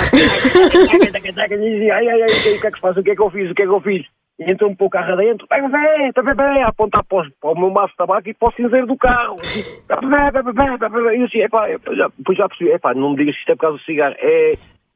ai, 1.93 2.09
ai, 2.09 2.23
ai, 2.23 2.29
o 2.57 2.61
que 2.61 2.67
é 2.67 2.71
que 2.73 2.77
se 2.77 2.81
faz, 2.81 2.97
o 2.97 3.05
que 3.05 3.11
é 3.13 3.15
que 3.15 3.23
eu 3.23 3.31
fiz, 3.31 3.49
o 3.49 3.55
que 3.55 3.63
é 3.63 3.67
que 3.67 3.73
eu 3.73 3.81
fiz? 3.81 4.05
E 4.41 4.51
entrou 4.51 4.71
um 4.71 4.75
pouco 4.75 4.97
o 4.97 4.99
carro 4.99 5.13
adentro, 5.13 5.47
vai, 5.51 5.61
vai, 5.69 6.11
vai, 6.13 6.35
vai, 6.35 6.63
a 6.63 6.69
apontar 6.69 7.05
para, 7.05 7.21
os- 7.21 7.33
para 7.41 7.51
o 7.51 7.59
meu 7.61 7.71
maço 7.71 7.91
de 7.91 7.97
tabaco 7.99 8.27
e 8.27 8.33
para 8.33 8.49
o 8.49 8.53
cinzeiro 8.53 8.87
do 8.87 8.97
carro. 8.97 9.37
Vai, 9.89 10.31
vai, 10.31 10.43
vai, 10.43 10.79
vai, 10.79 10.89
vai. 10.89 11.17
E 11.17 11.21
eu 11.21 11.27
assim, 11.27 11.41
epá, 11.41 11.69
já, 11.95 12.09
depois 12.17 12.39
já 12.39 12.49
percebi, 12.49 12.71
epá, 12.71 12.95
não 12.95 13.11
me 13.11 13.17
digas 13.17 13.35
que 13.35 13.41
isto 13.41 13.53
é 13.53 13.55
por 13.55 13.61
causa 13.61 13.77
do 13.77 13.85
cigarro. 13.85 14.15
É, 14.19 14.55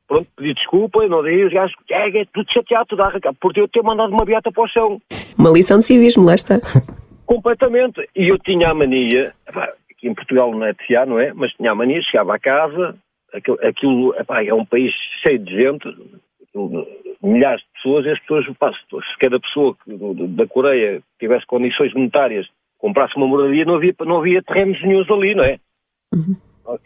pronto, 0.09 0.27
pedi 0.35 0.55
desculpa, 0.55 1.07
não 1.09 1.23
dei, 1.23 1.45
os 1.45 1.53
gajos, 1.53 1.77
é, 1.91 2.09
é 2.21 2.25
tudo 2.33 2.51
chateado, 2.51 2.87
tudo 2.87 3.03
arrancado, 3.03 3.37
por 3.39 3.53
eu 3.55 3.69
ter 3.69 3.83
mandado 3.83 4.13
uma 4.15 4.25
beata 4.25 4.51
para 4.51 4.63
o 4.65 4.69
chão. 4.69 4.99
Uma 5.39 5.51
lição 5.51 5.77
de 5.79 5.85
civismo, 5.85 6.25
lá 6.25 6.35
está. 6.35 6.55
Completamente. 7.27 8.09
E 8.17 8.29
eu 8.29 8.39
tinha 8.39 8.71
a 8.71 8.75
mania, 8.75 9.33
epá, 9.49 9.65
aqui 9.91 10.09
em 10.09 10.15
Portugal 10.15 10.51
não 10.53 10.65
é 10.65 10.73
de 10.73 10.85
fiar, 10.87 11.07
não 11.07 11.19
é? 11.19 11.33
Mas 11.35 11.53
tinha 11.53 11.71
a 11.73 11.75
mania, 11.75 12.01
chegava 12.03 12.35
a 12.35 12.39
casa, 12.39 12.97
aquilo, 13.33 13.59
aquilo 13.63 14.15
epá, 14.19 14.43
é 14.45 14.53
um 14.55 14.65
país 14.65 14.93
cheio 15.23 15.39
de 15.39 15.55
gente, 15.55 15.87
milhares 17.23 17.63
de 17.63 17.69
pessoas, 17.75 18.07
e 18.07 18.11
as 18.11 18.21
pessoas, 18.21 18.45
se 18.47 19.19
cada 19.19 19.41
pessoa 19.41 19.77
da 19.87 20.47
Coreia 20.47 21.03
tivesse 21.19 21.47
condições 21.47 21.93
monetárias, 21.95 22.47
comprasse 22.79 23.17
uma 23.17 23.27
moradia, 23.27 23.65
não 23.65 23.77
havia, 23.77 23.95
não 24.01 24.19
havia 24.19 24.43
terrenos 24.43 24.81
nenhums 24.83 25.11
ali, 25.11 25.35
não 25.35 25.45
é? 25.45 25.59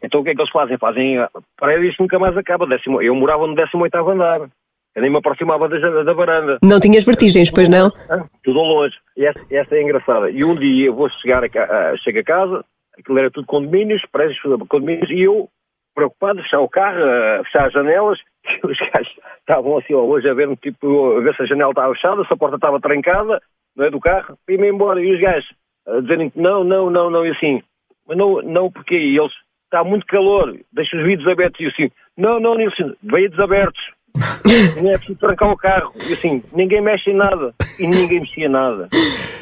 Então 0.03 0.21
o 0.21 0.25
que 0.25 0.31
é 0.31 0.35
que 0.35 0.41
eles 0.41 0.53
fazem? 0.53 0.79
Fazem 0.79 1.19
ah, 1.19 1.31
prédios 1.57 1.97
que 1.97 2.03
nunca 2.03 2.19
mais 2.19 2.37
acaba. 2.37 2.67
Décimo, 2.67 3.01
eu 3.03 3.15
morava 3.15 3.47
no 3.47 3.55
18 3.55 3.97
andar. 4.11 4.49
Eu 4.95 5.03
nem 5.03 5.11
me 5.11 5.19
aproximava 5.19 5.69
da, 5.69 6.03
da 6.03 6.13
varanda. 6.13 6.59
Não 6.63 6.81
tinhas 6.81 7.05
vertigens, 7.05 7.51
pois 7.51 7.69
não? 7.69 7.93
Ah, 8.11 8.25
Tudo 8.43 8.59
ao 8.59 8.67
longe. 8.67 8.97
E 9.17 9.25
essa, 9.25 9.41
essa 9.51 9.75
é 9.77 9.83
engraçada. 9.83 10.31
E 10.31 10.45
um 10.45 10.57
dia 10.57 10.87
eu 10.87 10.95
vou 10.95 11.09
chegar 11.11 11.45
a, 11.45 11.47
a, 11.47 11.97
chego 11.99 12.19
a 12.19 12.25
casa, 12.25 12.65
aquilo 12.99 13.19
era 13.19 13.31
tudo 13.31 13.47
condomínios, 13.47 14.03
prédios, 14.11 14.39
condomínios, 14.69 15.09
e 15.11 15.21
eu, 15.21 15.49
preocupado, 15.95 16.43
fechar 16.43 16.61
o 16.61 16.69
carro, 16.69 16.99
fechar 17.45 17.67
as 17.67 17.73
janelas, 17.73 18.19
e 18.63 18.67
os 18.67 18.79
gajos 18.79 19.13
estavam 19.41 19.79
assim 19.79 19.95
ao 19.95 20.07
longe 20.07 20.29
a 20.29 20.35
ver-me, 20.35 20.57
tipo, 20.57 21.17
a 21.17 21.21
ver 21.21 21.35
se 21.37 21.43
a 21.43 21.47
janela 21.47 21.71
estava 21.71 21.95
fechada, 21.95 22.25
se 22.25 22.33
a 22.33 22.37
porta 22.37 22.57
estava 22.57 22.81
trancada, 22.81 23.41
não 23.77 23.85
é, 23.87 23.91
do 23.91 24.01
carro, 24.01 24.37
e 24.49 24.57
me 24.59 24.69
embora. 24.69 25.01
E 25.03 25.13
os 25.15 25.21
gajos 25.21 25.49
a 25.87 26.01
dizerem 26.01 26.31
que 26.31 26.41
não, 26.41 26.65
não, 26.65 26.91
não, 26.91 27.11
não, 27.11 27.27
e 27.27 27.31
assim, 27.31 27.63
mas 28.07 28.17
não, 28.17 28.43
não, 28.43 28.71
porque 28.71 28.95
E 28.95 29.19
eles, 29.19 29.33
está 29.65 29.83
muito 29.85 30.07
calor, 30.07 30.55
deixa 30.73 30.97
os 30.97 31.05
vidros 31.05 31.29
abertos, 31.29 31.61
e 31.61 31.67
assim, 31.67 31.91
não, 32.17 32.41
não, 32.41 32.55
Nilson, 32.55 32.93
vidros 33.03 33.39
abertos. 33.41 33.81
Nem 34.83 34.93
é 34.93 34.97
preciso 34.99 35.19
trancar 35.19 35.51
o 35.53 35.57
carro. 35.57 35.93
E 36.09 36.13
assim, 36.15 36.43
ninguém 36.53 36.81
mexe 36.81 37.11
em 37.11 37.15
nada. 37.15 37.55
E 37.79 37.87
ninguém 37.87 38.21
mexia 38.21 38.49
nada. 38.49 38.89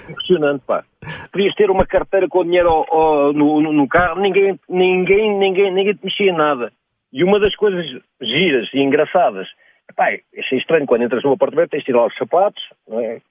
Impressionante, 0.09 0.63
pá. 0.67 0.85
Podias 1.33 1.55
ter 1.55 1.71
uma 1.71 1.87
carteira 1.87 2.29
com 2.29 2.45
dinheiro 2.45 2.69
ao- 2.69 2.95
ao- 2.95 3.33
no, 3.33 3.61
no- 3.61 3.73
no 3.73 3.89
carro, 3.89 4.21
ninguém, 4.21 4.59
ninguém, 4.69 5.39
ninguém, 5.39 5.73
ninguém 5.73 5.95
te 5.95 6.05
mexia 6.05 6.31
em 6.31 6.37
nada. 6.37 6.73
E 7.17 7.25
uma 7.25 7.41
das 7.41 7.57
coisas 7.57 7.87
giras 8.21 8.69
e 8.75 8.79
engraçadas, 8.79 9.49
pá, 9.97 10.09
achei 10.39 10.59
estranho 10.59 10.85
quando 10.85 11.05
entras 11.05 11.25
no 11.25 11.33
apartamento, 11.33 11.71
tens 11.71 11.79
de 11.79 11.87
tirar 11.87 12.05
os 12.05 12.15
sapatos, 12.15 12.63
não 12.87 13.01
é? 13.01 13.23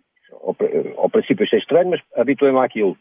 Ao, 0.41 0.55
ao 0.97 1.07
princípio 1.07 1.45
achei 1.45 1.59
estranho, 1.59 1.91
mas 1.91 2.01
habituei-me 2.15 2.57
àquilo. 2.57 2.97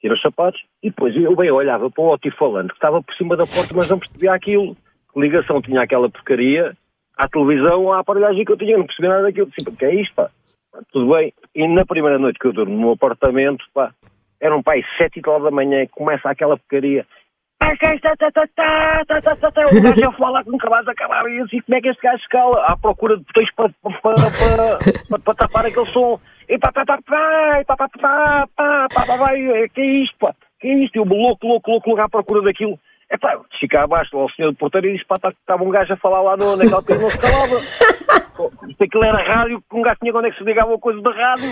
Tira 0.00 0.14
os 0.14 0.20
sapatos 0.20 0.60
e 0.82 0.90
depois 0.90 1.14
eu 1.14 1.36
bem 1.36 1.52
olhava 1.52 1.88
para 1.88 2.02
o 2.02 2.10
altifalante 2.10 2.70
que 2.70 2.74
estava 2.74 3.00
por 3.00 3.14
cima 3.14 3.36
da 3.36 3.46
porta, 3.46 3.72
mas 3.76 3.88
não 3.88 4.00
percebia 4.00 4.34
aquilo. 4.34 4.76
Que 5.14 5.20
ligação 5.20 5.62
tinha 5.62 5.82
aquela 5.82 6.10
porcaria 6.10 6.76
à 7.16 7.28
televisão, 7.28 7.92
à 7.92 8.00
aparelhagem 8.00 8.44
que 8.44 8.50
eu 8.50 8.58
tinha, 8.58 8.76
não 8.76 8.86
percebia 8.86 9.10
nada 9.10 9.22
daquilo. 9.22 9.50
Tipo, 9.52 9.70
que 9.76 9.84
é 9.84 9.94
isto? 9.94 10.16
Pá, 10.16 10.30
Tudo 10.90 11.14
bem. 11.14 11.32
E 11.54 11.68
na 11.68 11.86
primeira 11.86 12.18
noite 12.18 12.40
que 12.40 12.46
eu 12.48 12.52
durmo 12.52 12.76
no 12.76 12.90
apartamento, 12.90 13.64
pá, 13.72 13.92
era 14.40 14.56
um 14.56 14.64
pai 14.64 14.82
sete 14.96 15.20
e 15.20 15.22
tal 15.22 15.40
da 15.40 15.52
manhã, 15.52 15.86
começa 15.92 16.28
aquela 16.28 16.56
porcaria. 16.56 17.06
Tá, 17.58 17.74
tá, 17.76 17.98
tá, 17.98 18.16
tá, 18.16 18.30
tá, 18.30 18.46
tá, 18.56 19.04
tá, 19.04 19.20
tá, 19.20 19.36
tá, 19.36 19.50
tá. 19.50 19.66
O 19.66 19.82
gajo 19.82 20.08
a 20.08 20.12
falar 20.12 20.44
que 20.44 20.50
nunca 20.50 20.70
mais 20.70 20.86
acabava. 20.86 21.28
E 21.28 21.40
assim, 21.40 21.60
como 21.60 21.76
é 21.76 21.80
que 21.80 21.88
este 21.88 22.02
gajo 22.02 22.16
escala? 22.22 22.64
À 22.66 22.76
procura 22.76 23.16
de 23.16 23.24
botões 23.24 23.52
para, 23.54 23.70
para, 23.82 24.14
para, 24.30 25.18
para, 25.20 25.34
tapar 25.34 25.66
aquele 25.66 25.86
som. 25.92 26.20
E 26.48 26.56
pá, 26.58 26.70
pá, 26.72 26.84
pá, 26.86 26.98
pá, 27.04 27.60
e 27.60 27.64
pá, 27.64 27.76
pá, 27.76 27.88
pá, 27.88 28.46
pá, 28.56 28.88
pá, 28.94 29.18
pá, 29.18 29.36
e, 29.36 29.68
que 29.70 29.80
é 29.80 29.84
isto, 30.04 30.16
pá? 30.18 30.34
Que 30.60 30.68
é 30.68 30.74
isto? 30.84 30.96
E 30.96 30.98
eu 30.98 31.04
louco, 31.04 31.46
louco, 31.46 31.70
louco, 31.70 31.88
louco 31.90 32.02
à 32.02 32.08
procura 32.08 32.42
daquilo. 32.42 32.78
É 33.10 33.16
pá, 33.18 33.38
fica 33.58 33.82
abaixo 33.82 34.16
lá 34.16 34.24
o 34.26 34.30
senhor 34.30 34.52
de 34.52 34.58
porteiro 34.58 34.86
e 34.86 34.92
disse, 34.92 35.04
pá, 35.06 35.16
tá- 35.18 35.30
estava 35.30 35.64
um 35.64 35.70
gajo 35.70 35.92
a 35.92 35.96
falar 35.96 36.22
lá 36.22 36.36
no, 36.36 36.56
naquela 36.56 36.82
coisa, 36.82 37.02
não 37.02 37.10
se 37.10 37.18
calava. 37.18 38.58
Aquilo 38.80 39.04
era 39.04 39.22
rádio, 39.22 39.60
que 39.68 39.76
um 39.76 39.82
gajo 39.82 39.98
tinha 40.00 40.12
quando 40.12 40.26
é 40.26 40.30
que 40.30 40.38
se 40.38 40.44
ligava 40.44 40.74
a 40.74 40.78
coisa 40.78 41.00
da 41.02 41.10
rádio. 41.10 41.50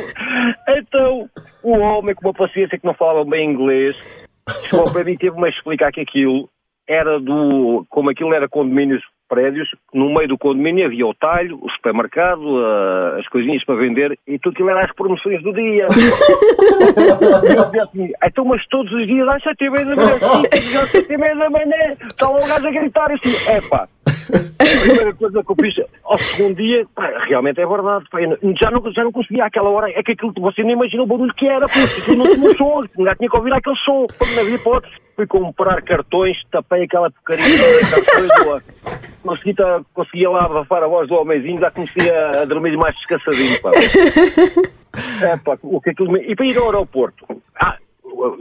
Então, 0.69 1.29
o 1.63 1.73
homem 1.79 2.15
com 2.15 2.29
uma 2.29 2.35
paciência 2.35 2.79
que 2.79 2.87
não 2.87 2.95
falava 2.95 3.25
bem 3.25 3.51
inglês, 3.51 3.97
para 4.93 5.05
mim 5.05 5.17
teve-me 5.17 5.47
a 5.47 5.51
explicar 5.51 5.93
que 5.93 6.01
aquilo 6.01 6.49
era 6.89 7.19
do. 7.19 7.85
Como 7.89 8.11
aquilo 8.11 8.33
era 8.33 8.49
condomínios, 8.49 9.03
prédios, 9.29 9.69
no 9.93 10.09
meio 10.15 10.29
do 10.29 10.39
condomínio 10.39 10.87
havia 10.87 11.07
o 11.07 11.15
talho, 11.15 11.59
o 11.61 11.71
supermercado, 11.71 12.41
as 13.19 13.29
coisinhas 13.29 13.65
para 13.65 13.75
vender 13.75 14.19
e 14.27 14.39
tudo 14.39 14.55
aquilo 14.55 14.71
era 14.71 14.85
as 14.85 14.95
promoções 14.95 15.43
do 15.43 15.53
dia. 15.53 15.87
Assim, 17.83 18.13
então, 18.25 18.45
mas 18.45 18.65
todos 18.69 18.93
os 18.93 19.07
dias, 19.07 19.29
às 19.29 19.43
sete 19.43 19.65
e 19.65 19.71
meia 19.71 19.85
da 19.85 19.97
manhã, 19.97 20.19
às 20.53 20.91
sete 20.91 21.13
e 21.13 21.19
meia 21.19 21.35
da 21.35 21.51
manhã, 21.51 21.91
está 22.07 22.29
lá 22.29 22.45
o 22.45 22.47
gajo 22.47 22.69
a 22.69 22.71
gritar 22.71 23.11
assim, 23.13 23.51
é 23.51 23.61
pá. 23.69 23.89
A 24.07 24.81
primeira 24.85 25.13
coisa 25.15 25.43
que 25.43 25.51
eu 25.51 25.57
fiz 25.57 25.75
ao 26.05 26.19
segundo 26.19 26.57
dia, 26.57 26.87
pá, 26.95 27.11
realmente 27.27 27.61
é 27.61 27.67
verdade, 27.67 28.05
pá, 28.11 28.19
já, 28.61 28.71
não, 28.71 28.93
já 28.93 29.03
não 29.05 29.13
conseguia 29.13 29.45
àquela 29.45 29.69
hora, 29.71 29.91
é 29.91 30.03
que 30.03 30.13
aquilo, 30.13 30.33
você 30.39 30.63
nem 30.63 30.73
imagina 30.75 31.03
o 31.03 31.07
barulho 31.07 31.35
que 31.35 31.47
era, 31.47 31.67
aquilo 31.67 32.17
não 32.25 32.33
tinha 32.33 32.55
som, 32.55 32.83
já 33.05 33.15
tinha 33.17 33.29
que 33.31 33.37
ouvir 33.37 33.53
aquele 33.53 33.77
som, 33.85 34.07
pá, 34.07 34.27
não 34.35 34.43
havia 34.43 34.55
hipótese. 34.55 34.95
Fui 35.17 35.27
comprar 35.27 35.81
cartões, 35.83 36.37
tapei 36.51 36.83
aquela 36.85 37.11
porcaria 37.11 37.45
cartões, 37.91 38.31
pô, 38.45 38.61
consegui, 39.23 39.55
tá- 39.55 39.81
conseguia 39.95 40.29
lá 40.31 40.45
abafar 40.45 40.83
a 40.83 40.87
voz 40.87 41.09
do 41.09 41.15
homenzinho, 41.15 41.59
já 41.59 41.71
comecei 41.71 42.11
a 42.11 42.45
dormir 42.45 42.77
mais 42.77 42.95
descansadinho, 42.97 43.61
pá. 43.63 43.71
É, 45.23 45.37
pá, 45.37 45.59
o 45.63 45.79
que 45.81 45.91
aquilo 45.91 46.11
me- 46.13 46.23
E 46.23 46.35
para 46.35 46.47
ir 46.47 46.57
ao 46.57 46.67
aeroporto, 46.67 47.27
ah, 47.61 47.77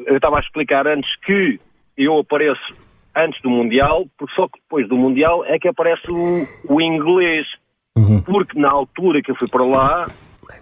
eu 0.07 0.15
estava 0.15 0.37
a 0.37 0.39
explicar 0.39 0.87
antes 0.87 1.09
que 1.25 1.59
eu 1.97 2.19
apareço 2.19 2.73
antes 3.15 3.41
do 3.41 3.49
Mundial, 3.49 4.05
porque 4.17 4.33
só 4.35 4.47
que 4.47 4.59
depois 4.61 4.87
do 4.87 4.97
Mundial 4.97 5.45
é 5.45 5.57
que 5.57 5.67
aparece 5.67 6.11
o, 6.11 6.47
o 6.67 6.81
inglês. 6.81 7.47
Porque 8.25 8.59
na 8.59 8.69
altura 8.69 9.21
que 9.21 9.31
eu 9.31 9.35
fui 9.35 9.47
para 9.47 9.63
lá, 9.63 10.07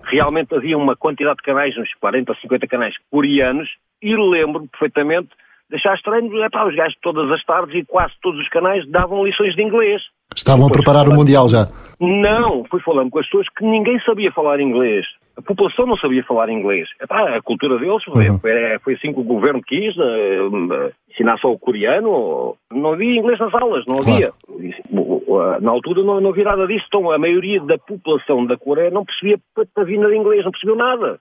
realmente 0.04 0.54
havia 0.56 0.78
uma 0.78 0.96
quantidade 0.96 1.38
de 1.38 1.44
canais, 1.44 1.78
uns 1.78 1.94
40 2.00 2.32
ou 2.32 2.38
50 2.38 2.68
canais 2.68 2.96
coreanos, 3.10 3.70
e 4.02 4.16
lembro 4.16 4.68
perfeitamente 4.68 5.30
de 5.70 5.78
achar 5.78 5.96
estranho, 5.96 6.44
é 6.44 6.50
pá, 6.50 6.68
os 6.68 6.76
gajos 6.76 6.98
todas 7.02 7.32
as 7.32 7.44
tardes 7.44 7.76
e 7.76 7.86
quase 7.86 8.13
todos 8.22 8.39
os 8.39 8.50
canais 8.50 8.88
davam 8.89 9.26
lições 9.26 9.56
de 9.56 9.63
inglês. 9.63 10.02
Estavam 10.36 10.68
a 10.68 10.70
preparar 10.70 11.08
o 11.08 11.13
Mundial 11.13 11.48
já. 11.50 11.68
Não, 12.00 12.63
fui 12.66 12.82
falando 12.82 13.10
com 13.10 13.20
as 13.20 13.26
pessoas 13.26 13.48
que 13.58 13.66
ninguém 13.66 14.00
sabia 14.02 14.32
falar 14.32 14.60
inglês. 14.60 15.06
A 15.38 15.42
população 15.42 15.86
não 15.86 15.98
sabia 15.98 16.24
falar 16.24 16.50
inglês. 16.50 16.88
Epá, 17.02 17.36
a 17.36 17.42
cultura 17.42 17.80
deles 17.80 18.04
foi, 18.04 18.30
uhum. 18.30 18.39
foi, 18.39 18.52
foi, 18.84 18.94
assim 18.94 19.13
que 19.13 19.20
o 19.20 19.24
governo 19.24 19.62
quis, 19.66 19.96
uh, 19.98 20.92
ensinar 21.13 21.38
só 21.38 21.52
o 21.52 21.60
coreano. 21.60 22.56
Não 22.71 22.93
havia 22.93 23.19
inglês 23.19 23.39
nas 23.39 23.54
aulas, 23.54 23.86
não 23.86 23.99
havia. 23.99 24.32
Claro. 24.32 25.62
Na 25.62 25.71
altura 25.71 26.04
não, 26.04 26.19
não 26.19 26.30
havia 26.32 26.43
nada 26.43 26.67
disso. 26.67 26.86
Então 26.88 27.12
a 27.12 27.17
maioria 27.17 27.62
da 27.62 27.78
população 27.78 28.45
da 28.45 28.58
Coreia 28.58 28.89
não 28.89 29.06
percebia 29.06 29.38
a 29.76 29.84
vinda 29.84 30.10
de 30.10 30.17
inglês, 30.17 30.43
não 30.43 30.52
percebeu 30.52 30.76
nada. 30.76 31.19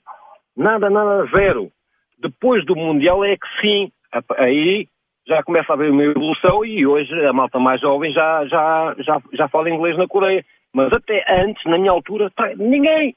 Nada, 0.57 0.91
nada, 0.91 1.27
zero. 1.31 1.71
Depois 2.19 2.65
do 2.65 2.77
Mundial 2.77 3.25
é 3.25 3.37
que 3.37 3.47
sim, 3.61 3.91
aí 4.37 4.87
já 5.27 5.43
começa 5.43 5.73
a 5.73 5.75
haver 5.75 5.91
uma 5.91 6.05
evolução 6.05 6.65
e 6.65 6.87
hoje 6.87 7.13
a 7.25 7.33
malta 7.33 7.59
mais 7.59 7.81
jovem 7.81 8.13
já, 8.13 8.45
já, 8.47 8.95
já, 8.99 9.23
já 9.33 9.49
fala 9.49 9.71
inglês 9.71 9.97
na 9.97 10.07
Coreia. 10.07 10.45
Mas 10.75 10.93
até 10.93 11.25
antes, 11.29 11.63
na 11.67 11.79
minha 11.79 11.93
altura, 11.93 12.31
ninguém. 12.57 13.15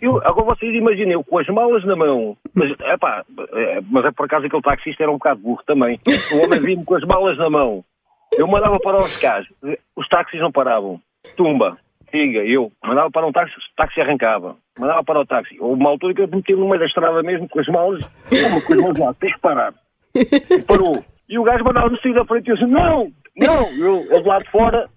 Eu, 0.00 0.18
agora 0.18 0.54
vocês 0.56 0.74
imaginem, 0.74 1.14
eu 1.14 1.24
com 1.24 1.38
as 1.38 1.46
malas 1.48 1.84
na 1.84 1.96
mão, 1.96 2.36
mas, 2.54 2.70
epá, 2.80 3.24
é, 3.52 3.80
mas 3.90 4.04
é 4.04 4.10
por 4.12 4.26
acaso 4.26 4.46
aquele 4.46 4.62
taxista 4.62 5.02
era 5.02 5.10
um 5.10 5.14
bocado 5.14 5.40
burro 5.40 5.62
também. 5.66 5.98
O 6.32 6.44
homem 6.44 6.60
vinha 6.60 6.84
com 6.84 6.94
as 6.94 7.04
malas 7.04 7.36
na 7.36 7.50
mão. 7.50 7.84
Eu 8.32 8.46
mandava 8.46 8.78
para 8.78 8.98
os 8.98 9.18
carros, 9.18 9.48
os 9.96 10.08
táxis 10.08 10.40
não 10.40 10.52
paravam. 10.52 11.00
Tumba, 11.36 11.78
siga, 12.10 12.40
eu. 12.44 12.70
Mandava 12.84 13.10
para 13.10 13.26
um 13.26 13.32
táxi, 13.32 13.54
o 13.56 13.76
táxi 13.76 14.00
arrancava. 14.00 14.56
Mandava 14.78 15.02
para 15.02 15.20
o 15.20 15.26
táxi. 15.26 15.56
Houve 15.58 15.80
uma 15.80 15.90
altura 15.90 16.14
que 16.14 16.22
eu 16.22 16.28
meti 16.28 16.52
no 16.54 16.68
meio 16.68 16.78
da 16.78 16.86
estrada 16.86 17.22
mesmo 17.22 17.48
com 17.48 17.60
as 17.60 17.66
malas, 17.68 18.04
uma 18.04 18.60
com 18.60 18.90
as 18.90 18.98
lá, 18.98 19.14
tens 19.14 19.34
que 19.34 19.40
parar. 19.40 19.74
E 20.14 20.62
parou. 20.62 21.04
E 21.28 21.38
o 21.38 21.42
gajo 21.42 21.64
mandava-me 21.64 22.00
sair 22.00 22.14
da 22.14 22.24
frente 22.24 22.48
e 22.48 22.50
eu 22.50 22.56
disse, 22.56 22.70
não, 22.70 23.12
não. 23.36 23.78
Eu, 23.78 23.96
eu 24.10 24.22
de 24.22 24.28
lá 24.28 24.38
de 24.38 24.50
fora, 24.50 24.88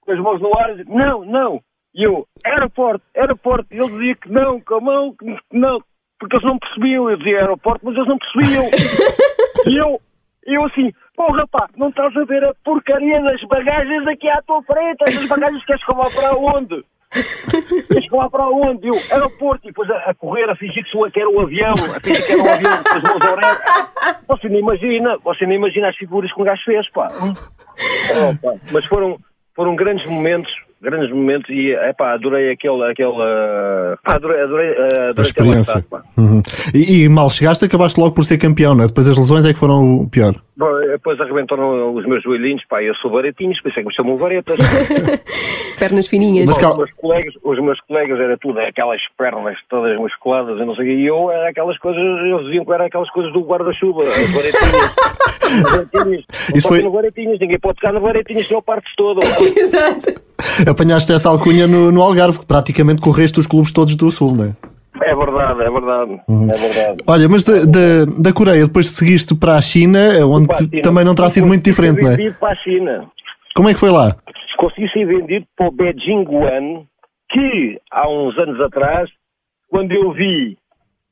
com 0.00 0.12
as 0.12 0.18
mãos 0.18 0.40
no 0.40 0.56
ar, 0.56 0.74
disse, 0.76 0.90
não, 0.90 1.24
não. 1.24 1.60
E 1.94 2.06
eu, 2.06 2.26
aeroporto, 2.44 3.04
aeroporto. 3.16 3.66
E 3.74 3.78
ele 3.78 3.90
dizia 3.90 4.14
que 4.16 4.30
não, 4.30 4.60
com 4.60 4.74
a 4.74 4.80
mão, 4.80 5.14
que 5.18 5.26
não. 5.52 5.82
Porque 6.18 6.36
eles 6.36 6.46
não 6.46 6.58
percebiam. 6.58 7.10
Eu 7.10 7.16
dizia 7.16 7.40
aeroporto, 7.40 7.84
mas 7.84 7.96
eles 7.96 8.08
não 8.08 8.18
percebiam. 8.18 8.64
e 9.66 9.76
eu, 9.76 10.00
eu 10.46 10.64
assim, 10.64 10.92
pô 11.16 11.32
rapaz, 11.32 11.70
não 11.76 11.88
estás 11.88 12.16
a 12.16 12.24
ver 12.24 12.44
a 12.44 12.54
porcaria 12.64 13.20
das 13.22 13.42
bagagens 13.44 14.06
aqui 14.06 14.28
à 14.28 14.40
tua 14.42 14.62
frente? 14.62 15.02
Essas 15.06 15.28
bagagens 15.28 15.64
queres 15.64 15.84
que 15.84 15.90
eu 15.90 15.96
vá 15.96 16.10
para 16.10 16.36
onde? 16.36 16.84
Queres 17.10 18.08
que 18.08 18.14
eu 18.14 18.18
vá 18.18 18.30
para 18.30 18.48
onde? 18.48 18.86
Eu, 18.86 18.94
aeroporto. 19.10 19.66
E 19.66 19.70
depois 19.70 19.90
a, 19.90 20.10
a 20.10 20.14
correr, 20.14 20.48
a 20.48 20.54
fingir 20.54 20.84
que, 20.84 21.10
que 21.10 21.20
era 21.20 21.28
um 21.28 21.40
avião, 21.40 21.72
a 21.72 22.00
fingir 22.00 22.24
que 22.24 22.32
era 22.32 22.42
um 22.42 22.52
avião 22.52 22.82
com 22.82 22.96
as 22.96 23.02
mãos 23.02 24.22
ao 24.28 24.36
Você 24.36 24.48
nem 24.48 24.60
imagina, 24.60 25.18
você 25.24 25.46
nem 25.46 25.56
imagina 25.56 25.88
as 25.88 25.96
figuras 25.96 26.32
que 26.32 26.40
um 26.40 26.44
gajo 26.44 26.62
fez, 26.64 26.88
pá. 26.90 27.10
Oh, 28.12 28.36
pá. 28.42 28.60
Mas 28.72 28.84
foram, 28.84 29.16
foram 29.54 29.74
grandes 29.74 30.04
momentos 30.04 30.52
grandes 30.82 31.10
momentos 31.10 31.48
e 31.50 31.72
epá, 31.88 32.14
adorei 32.14 32.52
aquele, 32.52 32.82
aquele 32.84 33.12
pá, 34.02 34.14
adorei, 34.14 34.42
adorei, 34.42 34.70
adorei 34.70 35.14
a 35.16 35.22
experiência. 35.22 35.84
Uhum. 36.16 36.42
E, 36.74 37.02
e, 37.04 37.08
mal 37.08 37.28
chegaste, 37.30 37.64
acabaste 37.64 38.00
logo 38.00 38.14
por 38.14 38.24
ser 38.24 38.38
campeão, 38.38 38.74
né? 38.74 38.86
depois 38.86 39.06
as 39.08 39.16
lesões 39.16 39.44
é 39.44 39.52
que 39.52 39.58
foram 39.58 40.00
o 40.00 40.08
pior. 40.08 40.34
Bom, 40.60 40.78
depois 40.78 41.18
arrebentaram 41.18 41.94
os 41.94 42.04
meus 42.04 42.22
joelhinhos, 42.22 42.62
pá, 42.68 42.82
eu 42.82 42.94
sou 42.96 43.10
varetinhos, 43.10 43.58
por 43.62 43.70
isso 43.70 43.80
é 43.80 43.82
que 43.82 43.88
me 43.88 43.94
chamam 43.94 44.18
varetas. 44.18 44.58
pernas 45.80 46.06
fininhas. 46.06 46.44
Mas, 46.48 46.58
os, 46.58 46.76
meus 46.76 46.92
colegas, 46.92 47.34
os 47.42 47.62
meus 47.62 47.80
colegas 47.80 48.20
era 48.20 48.36
tudo, 48.36 48.58
aquelas 48.60 49.00
pernas 49.16 49.56
todas 49.70 49.96
musculadas, 49.96 50.60
eu 50.60 50.66
não 50.66 50.74
sei, 50.74 50.84
e 50.84 51.06
eu 51.06 51.30
era 51.30 51.48
aquelas 51.48 51.78
coisas, 51.78 52.02
eles 52.02 52.44
diziam 52.44 52.66
que 52.66 52.72
era 52.74 52.84
aquelas 52.84 53.08
coisas 53.08 53.32
do 53.32 53.40
guarda-chuva, 53.40 54.02
as 54.02 54.34
varetinhas. 54.34 54.92
as 55.40 55.62
varetinhas. 55.72 56.24
Não 56.50 56.58
Isso 56.58 56.68
foi... 56.68 56.82
varetinhas, 56.82 57.38
ninguém 57.40 57.58
pode 57.58 57.76
tocar 57.76 57.94
na 57.94 58.00
varetinhas, 58.00 58.46
senão 58.46 58.60
partes 58.60 58.94
todo. 58.96 59.18
Exato. 59.56 60.20
Apanhaste 60.68 61.10
essa 61.10 61.30
alcunha 61.30 61.66
no, 61.66 61.90
no 61.90 62.02
Algarve, 62.02 62.38
que 62.38 62.44
praticamente 62.44 63.00
correste 63.00 63.40
os 63.40 63.46
clubes 63.46 63.72
todos 63.72 63.96
do 63.96 64.10
Sul, 64.10 64.36
não 64.36 64.44
é? 64.44 64.69
É 65.02 65.14
verdade, 65.14 65.62
é 65.62 65.70
verdade, 65.70 66.20
uhum. 66.28 66.48
é 66.50 66.56
verdade. 66.56 67.04
Olha, 67.06 67.28
mas 67.28 67.44
de, 67.44 67.66
de, 67.66 68.22
da 68.22 68.32
Coreia 68.32 68.66
depois 68.66 68.86
seguiste 68.86 69.34
para 69.34 69.56
a 69.56 69.60
China, 69.60 69.98
onde 70.26 70.50
a 70.52 70.56
China. 70.56 70.82
também 70.82 71.04
não 71.04 71.14
terá 71.14 71.30
sido 71.30 71.46
muito 71.46 71.64
diferente, 71.64 72.02
não 72.02 72.10
é? 72.10 72.30
para 72.32 72.52
a 72.52 72.56
China. 72.56 73.10
Como 73.54 73.68
é 73.68 73.74
que 73.74 73.80
foi 73.80 73.90
lá? 73.90 74.16
Consegui 74.58 74.90
ser 74.90 75.06
vendido 75.06 75.46
para 75.56 75.68
o 75.68 75.72
Beijing 75.72 76.24
Guan, 76.24 76.84
que 77.30 77.80
há 77.90 78.08
uns 78.08 78.36
anos 78.38 78.60
atrás, 78.60 79.08
quando 79.70 79.92
eu 79.92 80.12
vi 80.12 80.58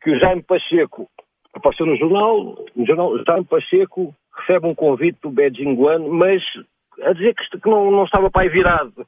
que 0.03 0.11
o 0.11 0.20
Jaime 0.20 0.42
Pacheco 0.42 1.09
apareceu 1.55 1.87
no 1.87 1.96
jornal, 1.96 2.57
no 2.77 2.87
jornal 2.87 3.12
Jaime 3.27 3.44
Pacheco 3.44 4.14
recebe 4.37 4.66
um 4.66 4.74
convite 4.74 5.18
do 5.22 5.31
Beijing 5.31 5.74
Guan, 5.74 6.09
mas 6.09 6.42
a 7.03 7.12
dizer 7.12 7.35
que, 7.35 7.59
que 7.59 7.68
não, 7.68 7.90
não 7.90 8.05
estava 8.05 8.31
para 8.31 8.42
aí 8.42 8.48
virado. 8.48 9.07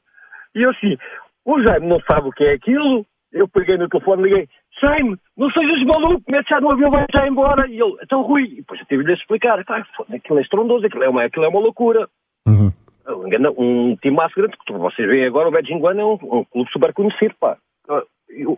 E 0.55 0.63
eu 0.63 0.71
assim, 0.71 0.97
o 1.45 1.61
Jaime 1.61 1.87
não 1.87 1.99
sabe 2.01 2.29
o 2.29 2.31
que 2.31 2.43
é 2.43 2.53
aquilo, 2.53 3.05
eu 3.31 3.47
peguei 3.47 3.77
no 3.77 3.87
telefone, 3.87 4.23
liguei, 4.23 4.49
Jaime, 4.79 5.17
não 5.37 5.49
sejas 5.51 5.83
maluco, 5.83 6.23
mete 6.29 6.49
já 6.49 6.61
no 6.61 6.71
avião, 6.71 6.91
vai 6.91 7.05
já 7.11 7.27
embora. 7.27 7.67
E 7.67 7.79
ele, 7.79 7.95
então 8.03 8.21
Rui, 8.21 8.43
e 8.43 8.55
depois 8.57 8.79
eu 8.79 8.85
tive-lhe 8.85 9.11
a 9.11 9.15
explicar, 9.15 9.59
aquilo 9.59 10.39
é 10.39 10.41
estrondoso, 10.41 10.85
aquilo 10.85 11.03
é 11.03 11.09
uma, 11.09 11.23
aquilo 11.23 11.45
é 11.45 11.49
uma 11.49 11.59
loucura. 11.59 12.07
Uhum. 12.47 12.71
Um, 13.07 13.91
um 13.91 13.95
time 13.97 14.15
mais 14.15 14.33
grande, 14.33 14.55
que 14.65 14.73
vocês 14.73 15.07
veem 15.07 15.25
agora, 15.25 15.49
o 15.49 15.51
Beijing 15.51 15.79
Guan 15.79 15.99
é 15.99 16.05
um, 16.05 16.13
um, 16.13 16.43
clube 16.45 16.71
super 16.71 16.93
conhecido, 16.93 17.35
pá. 17.39 17.57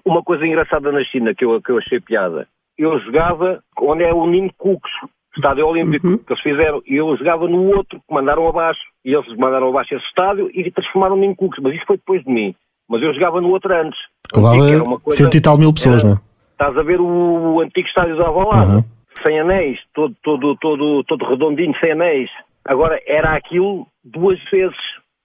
Uma 0.06 0.22
coisa 0.22 0.46
engraçada 0.46 0.92
na 0.92 1.04
China 1.04 1.34
que 1.34 1.44
eu, 1.44 1.62
que 1.62 1.72
eu 1.72 1.78
achei 1.80 2.00
piada, 2.00 2.48
eu 2.78 3.00
jogava 3.00 3.64
onde 3.80 4.04
é 4.04 4.14
o 4.14 4.28
Nin 4.28 4.50
Cooks, 4.58 4.92
estádio 5.36 5.66
olímpico 5.66 6.08
uhum. 6.08 6.18
que 6.18 6.32
eles 6.32 6.44
fizeram, 6.44 6.82
e 6.86 6.96
eu 6.96 7.16
jogava 7.18 7.48
no 7.48 7.76
outro, 7.76 8.00
que 8.00 8.14
mandaram 8.14 8.48
abaixo, 8.48 8.82
e 9.04 9.14
eles 9.14 9.28
mandaram 9.38 9.70
abaixo 9.70 9.96
esse 9.96 10.06
estádio 10.06 10.50
e 10.54 10.70
transformaram-me 10.72 11.26
em 11.26 11.36
Cooks, 11.36 11.60
mas 11.62 11.76
isso 11.76 11.86
foi 11.86 11.98
depois 11.98 12.24
de 12.24 12.32
mim. 12.32 12.56
Mas 12.94 13.02
eu 13.02 13.12
jogava 13.12 13.42
no 13.42 13.50
outro 13.50 13.74
antes. 13.74 14.00
Levava 14.36 15.02
cento 15.10 15.36
e 15.36 15.42
tal 15.42 15.58
mil 15.58 15.74
pessoas, 15.74 16.04
não 16.04 16.12
é? 16.12 16.18
Estás 16.52 16.78
a 16.78 16.84
ver 16.84 17.02
o, 17.02 17.56
o 17.56 17.62
antigo 17.62 17.88
estádio 17.88 18.16
da 18.16 18.28
Avalada, 18.28 18.76
uhum. 18.76 18.84
sem 19.26 19.40
anéis, 19.40 19.80
todo, 19.96 20.16
todo, 20.22 20.56
todo, 20.58 21.04
todo 21.06 21.26
redondinho, 21.26 21.74
sem 21.80 21.94
anéis. 21.94 22.30
Agora, 22.64 23.02
era 23.08 23.36
aquilo 23.36 23.88
duas 24.04 24.38
vezes. 24.52 24.78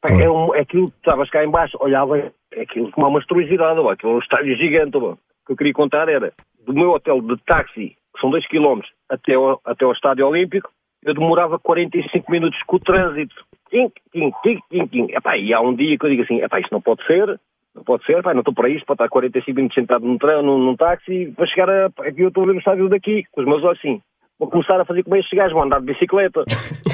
Uhum. 0.09 0.20
É, 0.20 0.31
um, 0.31 0.54
é 0.54 0.61
aquilo, 0.61 0.90
estavas 0.96 1.28
cá 1.28 1.44
embaixo, 1.44 1.76
olhava, 1.78 2.16
é 2.18 2.62
aquilo 2.62 2.90
com 2.90 3.02
uma 3.02 3.11
monstruosidade, 3.11 3.78
aquilo 3.87 4.12
é 4.12 4.14
um 4.14 4.18
estádio 4.18 4.57
gigante. 4.57 4.96
O 4.96 5.18
que 5.46 5.52
eu 5.52 5.57
queria 5.57 5.74
contar 5.74 6.09
era, 6.09 6.33
do 6.66 6.72
meu 6.72 6.92
hotel 6.92 7.20
de 7.20 7.37
táxi, 7.44 7.96
que 8.14 8.20
são 8.22 8.31
2 8.31 8.48
km, 8.48 8.81
até 9.11 9.35
ao, 9.35 9.61
até 9.62 9.85
ao 9.85 9.92
estádio 9.92 10.26
olímpico, 10.26 10.70
eu 11.04 11.12
demorava 11.12 11.59
45 11.59 12.33
minutos 12.33 12.62
com 12.66 12.76
o 12.76 12.81
trânsito. 12.81 13.35
Tim, 13.68 13.92
tim, 14.11 14.33
tim, 14.42 14.59
tim, 14.70 14.87
tim. 14.87 15.07
Epá, 15.14 15.37
e 15.37 15.52
há 15.52 15.61
um 15.61 15.74
dia 15.74 15.98
que 15.98 16.07
eu 16.07 16.11
digo 16.11 16.22
assim, 16.22 16.40
epá, 16.40 16.59
isto 16.61 16.72
não 16.72 16.81
pode 16.81 17.04
ser, 17.07 17.38
pode 17.84 18.04
ser, 18.04 18.18
epá, 18.18 18.32
não 18.32 18.40
estou 18.40 18.54
para 18.54 18.68
isto, 18.68 18.84
para 18.86 18.94
estar 18.94 19.08
45 19.08 19.56
minutos 19.56 19.74
sentado 19.74 20.06
num, 20.06 20.18
trem, 20.18 20.42
num, 20.42 20.58
num 20.58 20.76
táxi, 20.76 21.32
para 21.36 21.46
chegar 21.46 21.70
a... 21.70 21.86
Aqui 21.86 22.22
eu 22.22 22.28
estou 22.28 22.44
a 22.44 22.46
ver 22.46 22.56
o 22.56 22.58
estádio 22.58 22.88
daqui, 22.88 23.24
com 23.32 23.40
os 23.40 23.46
meus 23.46 23.62
olhos 23.62 23.78
assim. 23.78 24.00
Vou 24.38 24.48
começar 24.48 24.80
a 24.80 24.84
fazer 24.84 25.02
como 25.02 25.16
estes 25.16 25.36
gajos, 25.36 25.52
vou 25.52 25.62
andar 25.62 25.80
de 25.80 25.86
bicicleta. 25.86 26.44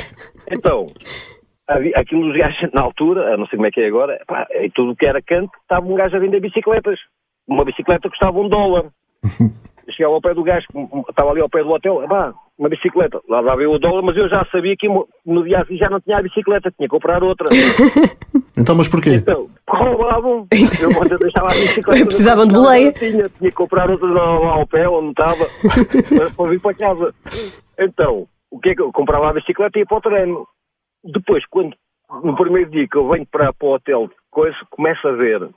então, 0.50 0.86
aquilo 1.96 2.26
dos 2.26 2.36
gajos 2.36 2.70
na 2.72 2.82
altura, 2.82 3.36
não 3.36 3.46
sei 3.46 3.56
como 3.56 3.66
é 3.66 3.70
que 3.70 3.80
é 3.80 3.86
agora, 3.86 4.14
epá, 4.20 4.46
em 4.52 4.70
tudo 4.70 4.92
o 4.92 4.96
que 4.96 5.06
era 5.06 5.20
canto, 5.22 5.50
estava 5.60 5.86
um 5.86 5.94
gajo 5.94 6.16
a 6.16 6.20
vender 6.20 6.40
bicicletas. 6.40 6.98
Uma 7.46 7.64
bicicleta 7.64 8.08
custava 8.08 8.38
um 8.38 8.48
dólar. 8.48 8.86
chegava 9.90 10.14
ao 10.14 10.20
pé 10.20 10.34
do 10.34 10.42
gajo, 10.42 10.66
estava 11.08 11.30
ali 11.30 11.40
ao 11.40 11.48
pé 11.48 11.62
do 11.62 11.70
hotel, 11.70 12.06
pá, 12.08 12.34
uma 12.58 12.68
bicicleta. 12.68 13.20
Lá 13.28 13.42
dava 13.42 13.62
eu 13.62 13.72
o 13.72 13.78
dólar, 13.78 14.02
mas 14.02 14.16
eu 14.16 14.28
já 14.28 14.44
sabia 14.46 14.74
que 14.76 14.88
no 14.88 15.44
dia 15.44 15.64
já 15.70 15.90
não 15.90 16.00
tinha 16.00 16.18
a 16.18 16.22
bicicleta, 16.22 16.70
tinha 16.70 16.88
que 16.88 16.94
comprar 16.94 17.22
outra. 17.22 17.46
então, 18.56 18.74
mas 18.74 18.88
porquê? 18.88 19.14
Então, 19.14 19.48
roubavam. 19.68 20.46
Eu 20.52 21.18
deixava 21.18 21.46
a 21.46 21.50
bicicleta. 21.50 22.06
Precisavam 22.06 22.46
de 22.46 22.54
boleia. 22.54 22.92
Tinha, 22.92 23.28
tinha 23.28 23.50
que 23.50 23.56
comprar 23.56 23.90
outra 23.90 24.06
lá 24.06 24.52
ao 24.52 24.66
pé, 24.66 24.88
onde 24.88 25.10
estava, 25.10 25.46
para 26.36 26.50
vir 26.50 26.60
para 26.60 26.74
casa. 26.74 27.14
Então, 27.78 28.26
o 28.50 28.60
que 28.60 28.70
é 28.70 28.74
que 28.74 28.82
eu 28.82 28.92
comprava 28.92 29.30
a 29.30 29.34
bicicleta 29.34 29.78
e 29.78 29.80
ia 29.80 29.86
para 29.86 29.98
o 29.98 30.00
treino. 30.00 30.46
Depois, 31.04 31.44
quando, 31.50 31.76
no 32.22 32.36
primeiro 32.36 32.70
dia 32.70 32.86
que 32.88 32.96
eu 32.96 33.08
venho 33.08 33.26
para, 33.26 33.52
para 33.52 33.68
o 33.68 33.74
hotel, 33.74 34.10
coisa, 34.30 34.56
começo 34.70 35.06
a 35.06 35.12
ver, 35.12 35.50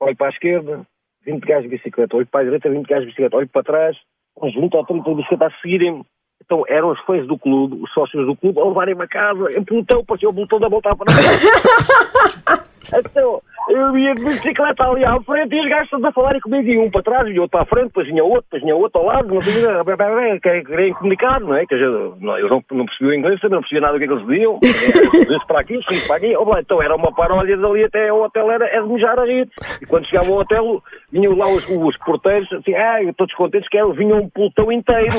olho 0.00 0.16
para 0.16 0.28
a 0.28 0.30
esquerda, 0.30 0.86
20 1.26 1.44
gajos 1.44 1.64
de 1.64 1.76
bicicleta, 1.76 2.16
olho 2.16 2.26
para 2.26 2.40
a 2.40 2.44
direita, 2.44 2.70
20 2.70 2.86
gajos 2.86 3.02
de 3.04 3.10
bicicleta, 3.10 3.36
olho 3.36 3.48
para 3.48 3.62
trás, 3.62 3.96
uns 4.40 4.54
20 4.54 4.74
ou 4.74 4.84
30 4.84 5.10
de 5.10 5.16
bicicleta 5.16 5.46
a 5.46 5.60
seguirem-me. 5.60 6.04
Então 6.44 6.64
eram 6.68 6.90
os 6.90 7.00
fãs 7.00 7.26
do 7.26 7.38
clube, 7.38 7.82
os 7.82 7.90
sócios 7.92 8.26
do 8.26 8.36
clube, 8.36 8.60
a 8.60 8.64
levarem-me 8.64 9.02
a 9.02 9.08
casa, 9.08 9.56
em 9.56 9.64
pelotão, 9.64 10.04
parecia 10.04 10.28
o 10.28 10.34
pelotão 10.34 10.60
da 10.60 10.68
volta 10.68 10.94
para 10.94 11.12
então, 12.98 13.40
Eu 13.68 13.96
ia 13.96 14.14
de 14.14 14.22
bicicleta 14.22 14.84
ali 14.84 15.04
à 15.04 15.18
frente 15.22 15.54
e 15.54 15.60
os 15.60 15.68
gajos 15.68 15.90
todos 15.90 16.04
a 16.04 16.12
falarem 16.12 16.40
comigo, 16.40 16.68
e 16.68 16.78
um 16.78 16.90
para 16.90 17.02
trás, 17.02 17.28
e 17.28 17.38
outro 17.38 17.52
para 17.52 17.62
a 17.62 17.66
frente, 17.66 17.86
depois 17.86 18.06
vinha 18.06 18.22
outro, 18.22 18.42
depois 18.42 18.62
vinha 18.62 18.76
outro 18.76 19.00
ao 19.00 19.06
lado, 19.06 19.34
não 19.34 19.40
sei, 19.40 20.40
querem 20.40 20.92
comunicar, 20.94 21.40
não 21.40 21.54
é? 21.54 21.64
Que 21.64 21.74
eu 21.74 22.16
não, 22.20 22.38
eu 22.38 22.48
não, 22.48 22.64
não 22.72 22.84
percebi 22.84 23.10
o 23.10 23.14
inglês, 23.14 23.40
também 23.40 23.56
não 23.56 23.60
percebia 23.62 23.80
nada 23.80 23.94
do 23.94 23.98
que, 23.98 24.04
é 24.04 24.08
que 24.08 24.12
eles 24.12 24.26
diziam, 24.26 24.58
isso 24.62 25.46
para 25.46 25.60
aqui, 25.60 25.78
isso 25.78 26.06
para 26.06 26.16
aqui, 26.16 26.36
oh, 26.36 26.58
então 26.58 26.82
era 26.82 26.94
uma 26.94 27.12
paródia 27.14 27.56
dali 27.56 27.84
até 27.84 28.12
o 28.12 28.24
hotel, 28.24 28.50
era, 28.50 28.66
era 28.66 28.82
de 28.82 28.92
mejar 28.92 29.18
a 29.18 29.24
rir. 29.24 29.48
E 29.80 29.86
quando 29.86 30.08
chegava 30.08 30.28
ao 30.28 30.40
hotel, 30.40 30.82
vinham 31.10 31.34
lá 31.34 31.48
os, 31.48 31.66
os 31.68 31.96
porteiros, 31.98 32.52
assim, 32.52 32.74
ah, 32.74 32.98
todos 33.16 33.34
contentes 33.34 33.68
que 33.68 33.82
vinha 33.92 34.16
um 34.16 34.28
pelotão 34.28 34.70
inteiro, 34.70 35.14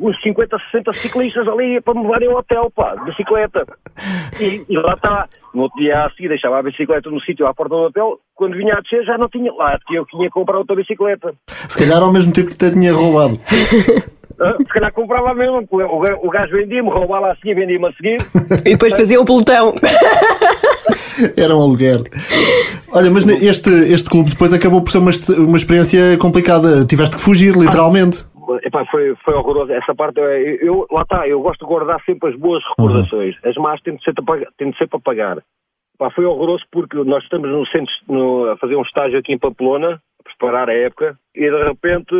uns 0.00 0.20
50, 0.22 0.56
60 0.70 0.92
ciclistas 0.94 1.46
ali 1.48 1.80
para 1.80 1.94
me 1.94 2.02
levarem 2.02 2.28
ao 2.28 2.38
hotel, 2.38 2.70
pá, 2.70 2.94
de 2.94 3.04
bicicleta. 3.04 3.66
E, 4.40 4.64
e 4.68 4.76
lá 4.78 4.94
está, 4.94 5.28
no 5.54 5.62
outro 5.62 5.78
dia 5.78 6.04
a 6.04 6.10
seguir 6.10 6.28
deixava 6.28 6.58
a 6.58 6.62
bicicleta 6.62 7.10
no 7.10 7.20
sítio 7.20 7.33
à 7.42 7.54
porta 7.54 7.74
do 7.74 7.82
hotel, 7.82 8.18
quando 8.34 8.56
vinha 8.56 8.74
a 8.74 8.80
descer 8.80 9.04
já 9.04 9.18
não 9.18 9.28
tinha 9.28 9.52
lá, 9.52 9.78
porque 9.78 9.98
eu 9.98 10.06
tinha 10.06 10.24
que 10.24 10.34
comprar 10.34 10.58
outra 10.58 10.76
bicicleta. 10.76 11.34
Se 11.68 11.78
calhar 11.78 12.02
ao 12.02 12.12
mesmo 12.12 12.32
tempo 12.32 12.50
que 12.50 12.56
te 12.56 12.70
tinha 12.70 12.92
roubado. 12.92 13.38
Ah, 14.40 14.56
se 14.56 14.64
calhar 14.64 14.92
comprava 14.92 15.32
mesmo, 15.32 15.64
o 15.70 16.30
gajo 16.30 16.56
vendia-me, 16.56 16.90
roubava 16.90 17.30
assim 17.30 17.50
e 17.50 17.54
vendia-me 17.54 17.86
a 17.86 17.92
seguir. 17.92 18.16
E 18.64 18.70
depois 18.70 18.92
fazia 18.92 19.20
o 19.20 19.24
pelotão. 19.24 19.74
Era 21.36 21.54
um 21.54 21.62
aluguer. 21.62 22.02
Olha, 22.92 23.10
mas 23.10 23.26
este, 23.26 23.70
este 23.70 24.10
clube 24.10 24.30
depois 24.30 24.52
acabou 24.52 24.82
por 24.82 24.90
ser 24.90 24.98
uma, 24.98 25.12
uma 25.38 25.56
experiência 25.56 26.18
complicada. 26.18 26.84
Tiveste 26.84 27.16
que 27.16 27.22
fugir, 27.22 27.56
literalmente. 27.56 28.24
Epá, 28.64 28.84
foi, 28.90 29.14
foi 29.24 29.34
horroroso. 29.34 29.72
Essa 29.72 29.94
parte, 29.94 30.18
eu, 30.18 30.26
eu, 30.26 30.86
lá 30.90 31.02
está, 31.02 31.28
eu 31.28 31.40
gosto 31.40 31.60
de 31.60 31.66
guardar 31.66 32.02
sempre 32.04 32.30
as 32.30 32.38
boas 32.38 32.62
recordações. 32.70 33.34
Uhum. 33.36 33.50
As 33.50 33.56
más 33.56 33.80
têm 33.82 33.96
de 33.96 34.02
ser, 34.02 34.14
têm 34.58 34.70
de 34.70 34.78
ser 34.78 34.88
para 34.88 35.00
pagar. 35.00 35.38
Epá, 35.94 36.10
foi 36.10 36.24
horroroso 36.24 36.64
porque 36.72 36.96
nós 37.04 37.22
estamos 37.22 37.48
no 37.48 37.66
centro, 37.66 37.92
no, 38.08 38.50
a 38.50 38.56
fazer 38.56 38.76
um 38.76 38.82
estágio 38.82 39.18
aqui 39.18 39.32
em 39.32 39.38
Pamplona, 39.38 40.00
a 40.18 40.22
preparar 40.22 40.68
a 40.68 40.74
época, 40.74 41.16
e 41.34 41.40
de 41.40 41.62
repente 41.64 42.14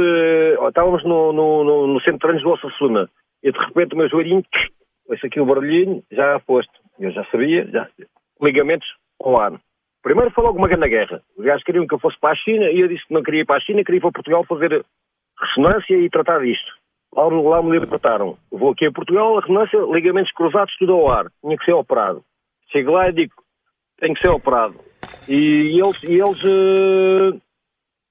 estávamos 0.68 1.02
no, 1.04 1.32
no, 1.32 1.86
no, 1.88 2.00
centro 2.00 2.14
de 2.14 2.20
treinos 2.20 2.42
do 2.42 2.50
Osasuna, 2.50 3.08
e 3.42 3.50
de 3.50 3.58
repente 3.58 3.94
o 3.94 3.98
meu 3.98 4.08
joelhinho, 4.08 4.44
esse 5.10 5.26
aqui 5.26 5.40
o 5.40 5.46
barulhinho, 5.46 6.02
já 6.10 6.38
posto. 6.40 6.72
Eu 6.98 7.10
já 7.10 7.24
sabia, 7.24 7.66
já, 7.66 7.88
ligamentos 8.40 8.86
ao 9.20 9.38
ar. 9.38 9.52
Primeiro 10.02 10.30
foi 10.30 10.44
logo 10.44 10.58
uma 10.58 10.68
grande 10.68 10.88
guerra. 10.88 11.22
Os 11.36 11.44
gajos 11.44 11.64
queriam 11.64 11.86
que 11.86 11.94
eu 11.94 11.98
fosse 11.98 12.18
para 12.20 12.30
a 12.30 12.36
China 12.36 12.70
e 12.70 12.80
eu 12.80 12.88
disse 12.88 13.06
que 13.06 13.14
não 13.14 13.22
queria 13.22 13.40
ir 13.40 13.46
para 13.46 13.56
a 13.56 13.60
China, 13.60 13.82
queria 13.82 13.98
ir 13.98 14.00
para 14.02 14.12
Portugal 14.12 14.44
fazer 14.44 14.84
ressonância 15.40 15.96
e 15.96 16.10
tratar 16.10 16.38
disto. 16.40 16.72
Lá, 17.12 17.24
lá 17.26 17.62
me 17.62 17.78
libertaram. 17.78 18.36
Vou 18.52 18.70
aqui 18.70 18.86
a 18.86 18.92
Portugal, 18.92 19.36
a 19.36 19.40
ressonância, 19.40 19.78
ligamentos 19.92 20.32
cruzados, 20.32 20.76
tudo 20.78 20.92
ao 20.92 21.10
ar. 21.10 21.26
Tinha 21.40 21.56
que 21.56 21.64
ser 21.64 21.72
operado. 21.72 22.22
Chego 22.70 22.92
lá 22.92 23.08
e 23.08 23.12
digo, 23.12 23.32
tem 23.98 24.14
que 24.14 24.20
ser 24.20 24.28
operado. 24.28 24.74
E 25.28 25.80
eles, 25.80 26.02
e 26.02 26.20
eles 26.20 26.42
uh, 26.44 27.40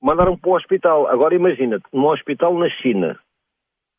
mandaram 0.01 0.37
para 0.37 0.49
o 0.49 0.55
hospital. 0.55 1.07
Agora 1.07 1.35
imagina, 1.35 1.79
num 1.91 2.07
hospital 2.07 2.53
na 2.57 2.69
China, 2.69 3.19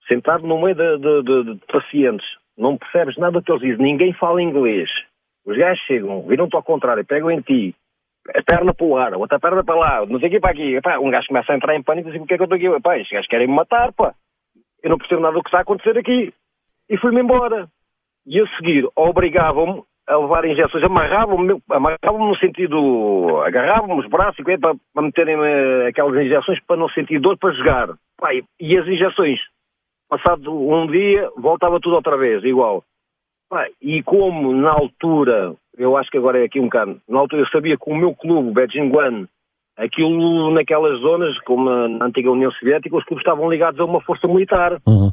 sentado 0.09 0.47
no 0.47 0.61
meio 0.61 0.74
de, 0.74 0.99
de, 0.99 1.22
de, 1.22 1.55
de 1.55 1.66
pacientes, 1.66 2.26
não 2.57 2.76
percebes 2.76 3.16
nada 3.16 3.43
que 3.43 3.51
eles 3.51 3.62
dizem, 3.62 3.85
ninguém 3.85 4.12
fala 4.12 4.43
inglês. 4.43 4.89
Os 5.45 5.57
gajos 5.57 5.85
chegam, 5.87 6.22
viram-te 6.22 6.57
ao 6.57 6.62
contrário, 6.62 7.05
pegam 7.05 7.30
em 7.30 7.41
ti, 7.41 7.74
a 8.35 8.43
perna 8.43 8.72
para 8.72 8.87
o 8.87 8.97
ar, 8.97 9.14
outra 9.14 9.39
perna 9.39 9.62
para 9.62 9.74
lá, 9.74 10.07
não 10.07 10.18
sei 10.18 10.28
o 10.28 10.32
que 10.32 10.41
para 10.41 10.53
aqui. 10.53 10.76
Epá, 10.76 10.99
um 10.99 11.11
gajo 11.11 11.28
começa 11.28 11.53
a 11.53 11.57
entrar 11.57 11.76
em 11.76 11.82
pânico 11.82 12.09
e 12.09 12.12
diz: 12.12 12.22
O 12.22 12.26
que 12.26 12.35
é 12.35 12.37
que 12.37 12.43
eu 12.43 12.45
estou 12.45 12.57
aqui? 12.57 12.66
Epá, 12.66 12.97
estes 12.97 13.12
gajos 13.12 13.28
querem 13.28 13.47
me 13.47 13.55
matar, 13.55 13.93
pá. 13.93 14.14
Eu 14.82 14.91
não 14.91 14.99
percebo 14.99 15.20
nada 15.20 15.35
do 15.35 15.43
que 15.43 15.49
está 15.49 15.59
a 15.59 15.62
acontecer 15.62 15.99
aqui. 15.99 16.32
E 16.89 16.97
fui-me 16.99 17.20
embora. 17.20 17.68
E 18.26 18.41
a 18.41 18.47
seguir, 18.57 18.89
obrigavam-me 18.97 19.82
a 20.07 20.17
levar 20.17 20.45
injeções, 20.45 20.85
amarravam-me, 20.85 21.61
amarravam 21.71 22.29
no 22.29 22.37
sentido, 22.37 23.41
agarravam-me 23.45 24.01
os 24.01 24.09
braços 24.09 24.39
e 24.41 24.59
para, 24.59 24.75
para 24.93 25.03
meterem 25.03 25.37
aquelas 25.89 26.15
injeções 26.25 26.59
para 26.67 26.77
não 26.77 26.89
sentir 26.91 27.19
dor 27.19 27.39
para 27.39 27.55
jogar. 27.55 27.89
Pá, 28.19 28.31
e 28.61 28.79
as 28.79 28.87
injeções, 28.87 29.41
passado 30.09 30.53
um 30.53 30.87
dia, 30.87 31.31
voltava 31.37 31.81
tudo 31.81 31.97
outra 31.97 32.17
vez, 32.17 32.45
igual. 32.45 32.85
E 33.81 34.03
como 34.03 34.53
na 34.53 34.73
altura, 34.73 35.55
eu 35.79 35.97
acho 35.97 36.11
que 36.11 36.19
agora 36.19 36.41
é 36.41 36.45
aqui 36.45 36.61
um 36.61 36.65
bocado, 36.65 37.01
na 37.09 37.21
altura 37.21 37.43
eu 37.43 37.49
sabia 37.49 37.77
que 37.77 37.91
o 37.91 37.95
meu 37.95 38.15
clube, 38.15 38.51
o 38.51 38.53
Beijinguan, 38.53 39.27
aquilo 39.77 40.51
naquelas 40.53 41.01
zonas, 41.01 41.39
como 41.41 41.71
na 41.89 42.07
antiga 42.07 42.31
União 42.31 42.51
Soviética, 42.53 42.97
os 42.97 43.05
clubes 43.05 43.23
estavam 43.23 43.51
ligados 43.51 43.79
a 43.81 43.85
uma 43.85 44.01
força 44.01 44.27
militar. 44.27 44.79
Uhum. 44.87 45.13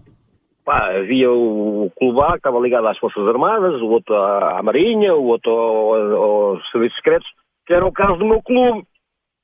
Pá, 0.64 0.96
havia 0.96 1.32
o 1.32 1.92
clube 1.98 2.22
A 2.22 2.32
que 2.32 2.38
estava 2.38 2.60
ligado 2.60 2.88
às 2.88 2.98
Forças 2.98 3.28
Armadas, 3.28 3.82
o 3.82 3.88
outro 3.88 4.16
à, 4.16 4.62
Marinha, 4.62 5.16
o 5.16 5.26
outro 5.26 5.52
ao, 5.52 6.16
aos 6.16 6.72
Serviços 6.72 6.98
Secretos, 6.98 7.28
que 7.66 7.74
era 7.74 7.86
o 7.86 7.92
caso 7.92 8.18
do 8.18 8.26
meu 8.26 8.42
clube, 8.42 8.84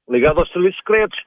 ligado 0.10 0.40
aos 0.40 0.52
Serviços 0.52 0.78
Secretos. 0.78 1.18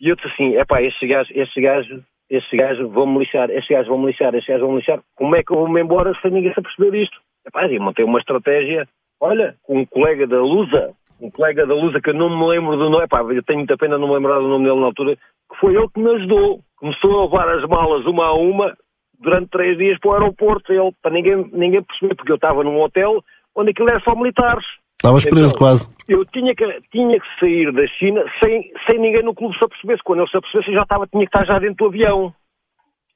E 0.00 0.08
eu 0.08 0.16
disse 0.16 0.28
assim, 0.28 0.56
é 0.56 0.64
pá, 0.64 0.82
estes 0.82 1.08
gajos, 1.08 1.30
estes 1.34 1.62
gajos 1.62 2.02
estes 2.30 2.58
gajos 2.58 2.90
vão-me 2.92 3.20
lixar, 3.20 3.50
estes 3.50 3.68
gajos 3.68 3.88
vão-me 3.88 4.06
lixar, 4.06 4.34
estes 4.34 4.48
gajos 4.48 4.62
vão-me 4.62 4.78
lixar. 4.78 5.00
Como 5.16 5.34
é 5.34 5.42
que 5.42 5.52
eu 5.52 5.56
vou-me 5.56 5.80
embora 5.80 6.12
sem 6.20 6.30
ninguém 6.30 6.52
se 6.52 6.60
perceber 6.60 7.02
isto? 7.02 7.18
Epá, 7.46 7.66
eu 7.66 7.80
montei 7.80 8.04
uma 8.04 8.18
estratégia, 8.18 8.86
olha, 9.20 9.54
com 9.62 9.78
um 9.78 9.86
colega 9.86 10.26
da 10.26 10.38
Lusa, 10.38 10.92
um 11.20 11.30
colega 11.30 11.66
da 11.66 11.74
Lusa 11.74 12.00
que 12.00 12.10
eu 12.10 12.14
não 12.14 12.28
me 12.28 12.46
lembro 12.46 12.76
do 12.76 12.90
nome, 12.90 13.04
epá, 13.04 13.22
eu 13.22 13.42
tenho 13.42 13.60
muita 13.60 13.78
pena 13.78 13.96
não 13.96 14.08
me 14.08 14.14
lembrar 14.14 14.38
do 14.38 14.48
nome 14.48 14.66
dele 14.66 14.80
na 14.80 14.86
altura, 14.86 15.16
que 15.16 15.58
foi 15.58 15.74
ele 15.74 15.88
que 15.88 16.00
me 16.00 16.10
ajudou. 16.10 16.60
Começou 16.76 17.18
a 17.18 17.24
levar 17.24 17.48
as 17.48 17.64
malas 17.64 18.04
uma 18.04 18.26
a 18.26 18.34
uma 18.34 18.76
durante 19.18 19.50
três 19.50 19.76
dias 19.76 19.98
para 19.98 20.10
o 20.10 20.14
aeroporto, 20.14 20.72
ele, 20.72 20.92
para 21.02 21.12
ninguém, 21.12 21.48
ninguém 21.52 21.82
perceber, 21.82 22.14
porque 22.14 22.32
eu 22.32 22.36
estava 22.36 22.62
num 22.62 22.80
hotel 22.80 23.22
onde 23.54 23.70
aquilo 23.70 23.90
era 23.90 24.00
só 24.00 24.14
militares. 24.14 24.64
Estavas 24.94 25.24
preso 25.24 25.48
então, 25.48 25.58
quase. 25.58 25.90
Eu 26.08 26.24
tinha 26.26 26.54
que, 26.54 26.64
tinha 26.90 27.20
que 27.20 27.26
sair 27.38 27.72
da 27.72 27.86
China 27.86 28.24
sem, 28.42 28.72
sem 28.86 28.98
ninguém 28.98 29.22
no 29.22 29.34
clube 29.34 29.56
se 29.56 29.64
apercebesse. 29.64 30.02
Quando 30.02 30.20
ele 30.20 30.30
se 30.30 30.36
apercebesse, 30.36 30.70
eu 30.70 30.74
já 30.74 30.82
estava, 30.82 31.06
tinha 31.06 31.22
que 31.24 31.28
estar 31.28 31.44
já 31.44 31.58
dentro 31.58 31.76
do 31.76 31.86
avião. 31.86 32.34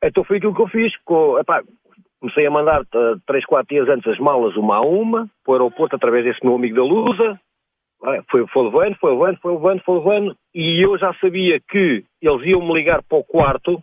Então 0.02 0.24
foi 0.24 0.36
aquilo 0.36 0.54
que 0.54 0.62
eu 0.62 0.68
fiz. 0.68 0.92
Com, 1.04 1.38
epá, 1.38 1.62
comecei 2.20 2.46
a 2.46 2.50
mandar 2.50 2.82
uh, 2.82 3.20
três, 3.26 3.44
quatro 3.44 3.74
dias 3.74 3.88
antes 3.88 4.06
as 4.06 4.18
malas 4.18 4.56
uma 4.56 4.76
a 4.76 4.80
uma, 4.80 5.28
para 5.44 5.50
o 5.50 5.54
aeroporto 5.54 5.96
através 5.96 6.24
desse 6.24 6.44
meu 6.44 6.54
amigo 6.54 6.76
da 6.76 6.84
Lusa. 6.84 7.40
Foi, 8.30 8.46
foi 8.48 8.64
levando, 8.64 8.96
foi 8.96 9.12
levando, 9.12 9.38
foi 9.40 9.52
levando, 9.52 9.82
foi 9.82 9.98
levando. 9.98 10.36
E 10.54 10.84
eu 10.84 10.96
já 10.98 11.12
sabia 11.14 11.60
que 11.68 12.04
eles 12.20 12.46
iam 12.46 12.60
me 12.60 12.74
ligar 12.74 13.02
para 13.02 13.18
o 13.18 13.24
quarto, 13.24 13.82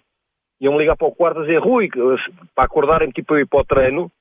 iam 0.59 0.77
ligar 0.77 0.97
para 0.97 1.07
o 1.07 1.15
quarto 1.15 1.39
a 1.39 1.41
dizer, 1.43 1.59
Rui, 1.59 1.89
para 2.55 2.65
acordarem-me 2.65 3.13
tipo 3.13 3.33
eu 3.33 3.41
ir 3.41 3.47
para 3.47 3.61
o 3.61 3.65
treino. 3.65 4.11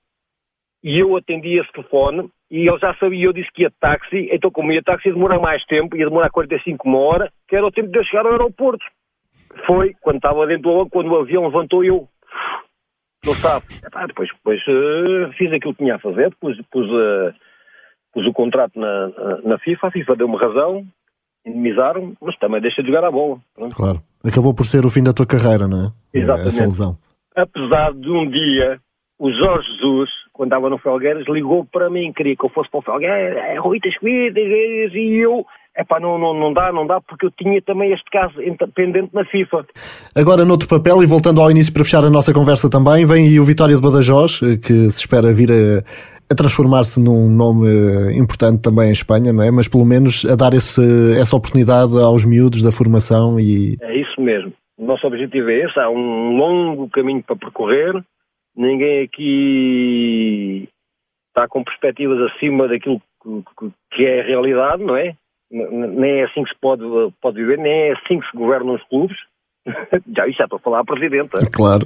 E 0.82 0.98
eu 1.02 1.16
atendi 1.16 1.58
esse 1.58 1.72
telefone 1.72 2.30
e 2.50 2.68
ele 2.68 2.78
já 2.78 2.94
sabia, 2.94 3.26
eu 3.26 3.32
disse 3.32 3.50
que 3.52 3.62
ia 3.62 3.68
de 3.68 3.74
táxi, 3.80 4.28
então 4.32 4.50
como 4.50 4.72
ia 4.72 4.78
de 4.78 4.84
táxi 4.84 5.08
ia 5.08 5.14
demorar 5.14 5.40
mais 5.40 5.64
tempo, 5.64 5.96
ia 5.96 6.06
demorar 6.06 6.30
45 6.30 6.88
uma 6.88 6.98
hora, 6.98 7.32
que 7.48 7.56
era 7.56 7.66
o 7.66 7.72
tempo 7.72 7.90
de 7.90 7.98
eu 7.98 8.04
chegar 8.04 8.24
ao 8.24 8.32
aeroporto. 8.32 8.84
Foi, 9.66 9.92
quando 10.00 10.16
estava 10.16 10.46
dentro 10.46 10.62
do 10.62 10.70
avião, 10.70 10.88
quando 10.88 11.10
o 11.10 11.16
avião 11.16 11.44
levantou 11.46 11.84
eu, 11.84 12.08
não 13.26 13.34
sabe. 13.34 13.66
Epá, 13.84 14.06
depois 14.06 14.30
depois 14.32 14.60
uh, 14.68 15.32
fiz 15.36 15.52
aquilo 15.52 15.74
que 15.74 15.82
tinha 15.82 15.96
a 15.96 15.98
fazer, 15.98 16.34
pus, 16.40 16.56
pus, 16.70 16.88
uh, 16.88 17.34
pus 18.12 18.26
o 18.26 18.32
contrato 18.32 18.78
na, 18.78 19.08
na 19.42 19.58
FIFA, 19.58 19.88
a 19.88 19.90
FIFA 19.90 20.16
deu-me 20.16 20.36
razão, 20.36 20.86
indemnizaram 21.44 22.14
mas 22.20 22.38
também 22.38 22.60
deixa 22.60 22.82
de 22.82 22.88
jogar 22.88 23.04
a 23.04 23.10
bola. 23.10 23.38
Claro, 23.74 24.00
acabou 24.24 24.54
por 24.54 24.66
ser 24.66 24.84
o 24.84 24.90
fim 24.90 25.02
da 25.02 25.12
tua 25.12 25.26
carreira, 25.26 25.66
não 25.68 25.86
é? 25.86 26.18
Exatamente. 26.18 26.48
Essa 26.48 26.64
lesão. 26.64 26.98
Apesar 27.36 27.92
de 27.94 28.10
um 28.10 28.28
dia 28.28 28.80
o 29.18 29.32
Jorge 29.32 29.66
Jesus, 29.72 30.10
quando 30.32 30.50
estava 30.50 30.70
no 30.70 30.78
Felgueiras, 30.78 31.26
ligou 31.28 31.64
para 31.64 31.90
mim, 31.90 32.12
queria 32.12 32.36
que 32.36 32.44
eu 32.44 32.50
fosse 32.50 32.70
para 32.70 32.78
o 32.78 32.82
Felgueiras, 32.82 33.36
é, 33.36 33.58
Rui, 33.58 33.80
tens 33.80 33.96
e 34.02 35.24
eu, 35.24 35.44
é 35.76 35.82
pá, 35.82 35.98
não, 35.98 36.16
não, 36.16 36.32
não 36.38 36.52
dá, 36.52 36.72
não 36.72 36.86
dá, 36.86 37.00
porque 37.00 37.26
eu 37.26 37.30
tinha 37.32 37.60
também 37.62 37.92
este 37.92 38.08
caso 38.12 38.34
pendente 38.74 39.10
na 39.12 39.24
FIFA. 39.24 39.66
Agora, 40.14 40.44
noutro 40.44 40.68
papel, 40.68 41.02
e 41.02 41.06
voltando 41.06 41.40
ao 41.40 41.50
início 41.50 41.72
para 41.72 41.82
fechar 41.82 42.04
a 42.04 42.10
nossa 42.10 42.32
conversa 42.32 42.70
também, 42.70 43.04
vem 43.04 43.26
aí 43.26 43.40
o 43.40 43.44
Vitória 43.44 43.74
de 43.74 43.82
Badajoz, 43.82 44.40
eh, 44.42 44.56
que 44.56 44.88
se 44.90 45.00
espera 45.00 45.32
vir 45.32 45.50
a, 45.50 46.32
a 46.32 46.34
transformar-se 46.36 47.00
num 47.00 47.28
nome 47.28 47.66
eh, 47.68 48.16
importante 48.16 48.62
também 48.62 48.90
em 48.90 48.92
Espanha, 48.92 49.32
não 49.32 49.42
é? 49.42 49.50
Mas 49.50 49.66
pelo 49.66 49.84
menos 49.84 50.24
a 50.26 50.36
dar 50.36 50.54
esse, 50.54 50.80
essa 51.18 51.34
oportunidade 51.34 51.96
aos 51.98 52.24
miúdos 52.24 52.62
da 52.62 52.70
formação 52.70 53.40
e... 53.40 53.76
É 53.80 54.00
isso 54.18 54.20
mesmo. 54.20 54.52
O 54.76 54.84
nosso 54.84 55.06
objetivo 55.06 55.50
é 55.50 55.64
esse, 55.64 55.78
há 55.78 55.88
um 55.88 56.36
longo 56.36 56.88
caminho 56.90 57.22
para 57.22 57.36
percorrer, 57.36 57.94
ninguém 58.56 59.04
aqui 59.04 60.68
está 61.28 61.48
com 61.48 61.64
perspectivas 61.64 62.20
acima 62.32 62.68
daquilo 62.68 63.00
que, 63.92 64.04
é 64.04 64.20
a 64.20 64.24
realidade, 64.24 64.82
não 64.82 64.96
é? 64.96 65.14
Nem 65.50 66.20
é 66.20 66.24
assim 66.24 66.42
que 66.44 66.50
se 66.50 66.56
pode, 66.60 66.82
pode 67.20 67.36
viver, 67.36 67.58
nem 67.58 67.72
é 67.72 67.92
assim 67.92 68.20
que 68.20 68.30
se 68.30 68.36
governam 68.36 68.74
os 68.74 68.82
clubes. 68.84 69.16
Já 70.16 70.26
já 70.30 70.44
estou 70.44 70.56
a 70.56 70.60
falar 70.60 70.80
à 70.80 70.84
Presidenta. 70.84 71.38
Claro. 71.52 71.84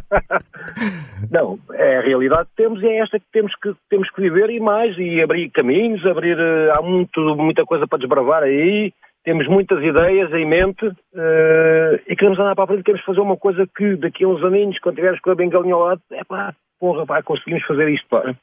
não, 1.30 1.58
é 1.74 1.98
a 1.98 2.00
realidade 2.00 2.48
que 2.48 2.62
temos 2.62 2.82
e 2.82 2.86
é 2.86 3.00
esta 3.00 3.18
que 3.18 3.26
temos 3.30 3.52
que, 3.56 3.74
temos 3.90 4.08
que 4.10 4.22
viver 4.22 4.48
e 4.48 4.60
mais, 4.60 4.96
e 4.96 5.20
abrir 5.20 5.50
caminhos, 5.50 6.06
abrir. 6.06 6.38
Eh, 6.38 6.70
há 6.70 6.80
muito, 6.80 7.20
muita 7.36 7.66
coisa 7.66 7.86
para 7.86 7.98
desbravar 7.98 8.44
aí, 8.44 8.94
temos 9.24 9.48
muitas 9.48 9.82
ideias 9.82 10.30
em 10.32 10.46
mente 10.46 10.86
uh, 10.86 12.00
e 12.06 12.14
queremos 12.14 12.38
andar 12.38 12.54
para 12.54 12.64
a 12.64 12.66
frente, 12.66 12.82
queremos 12.82 13.04
fazer 13.04 13.20
uma 13.20 13.36
coisa 13.36 13.66
que 13.76 13.96
daqui 13.96 14.24
a 14.24 14.28
uns 14.28 14.44
aninhos, 14.44 14.78
quando 14.78 14.96
tivermos 14.96 15.20
com 15.20 15.30
a 15.30 15.34
bengalinha 15.34 15.74
ao 15.74 15.80
lado, 15.80 16.00
é 16.12 16.22
pá, 16.24 16.54
porra, 16.78 17.06
pá, 17.06 17.22
conseguimos 17.22 17.64
fazer 17.64 17.88
isto, 17.88 18.06
pá. 18.08 18.34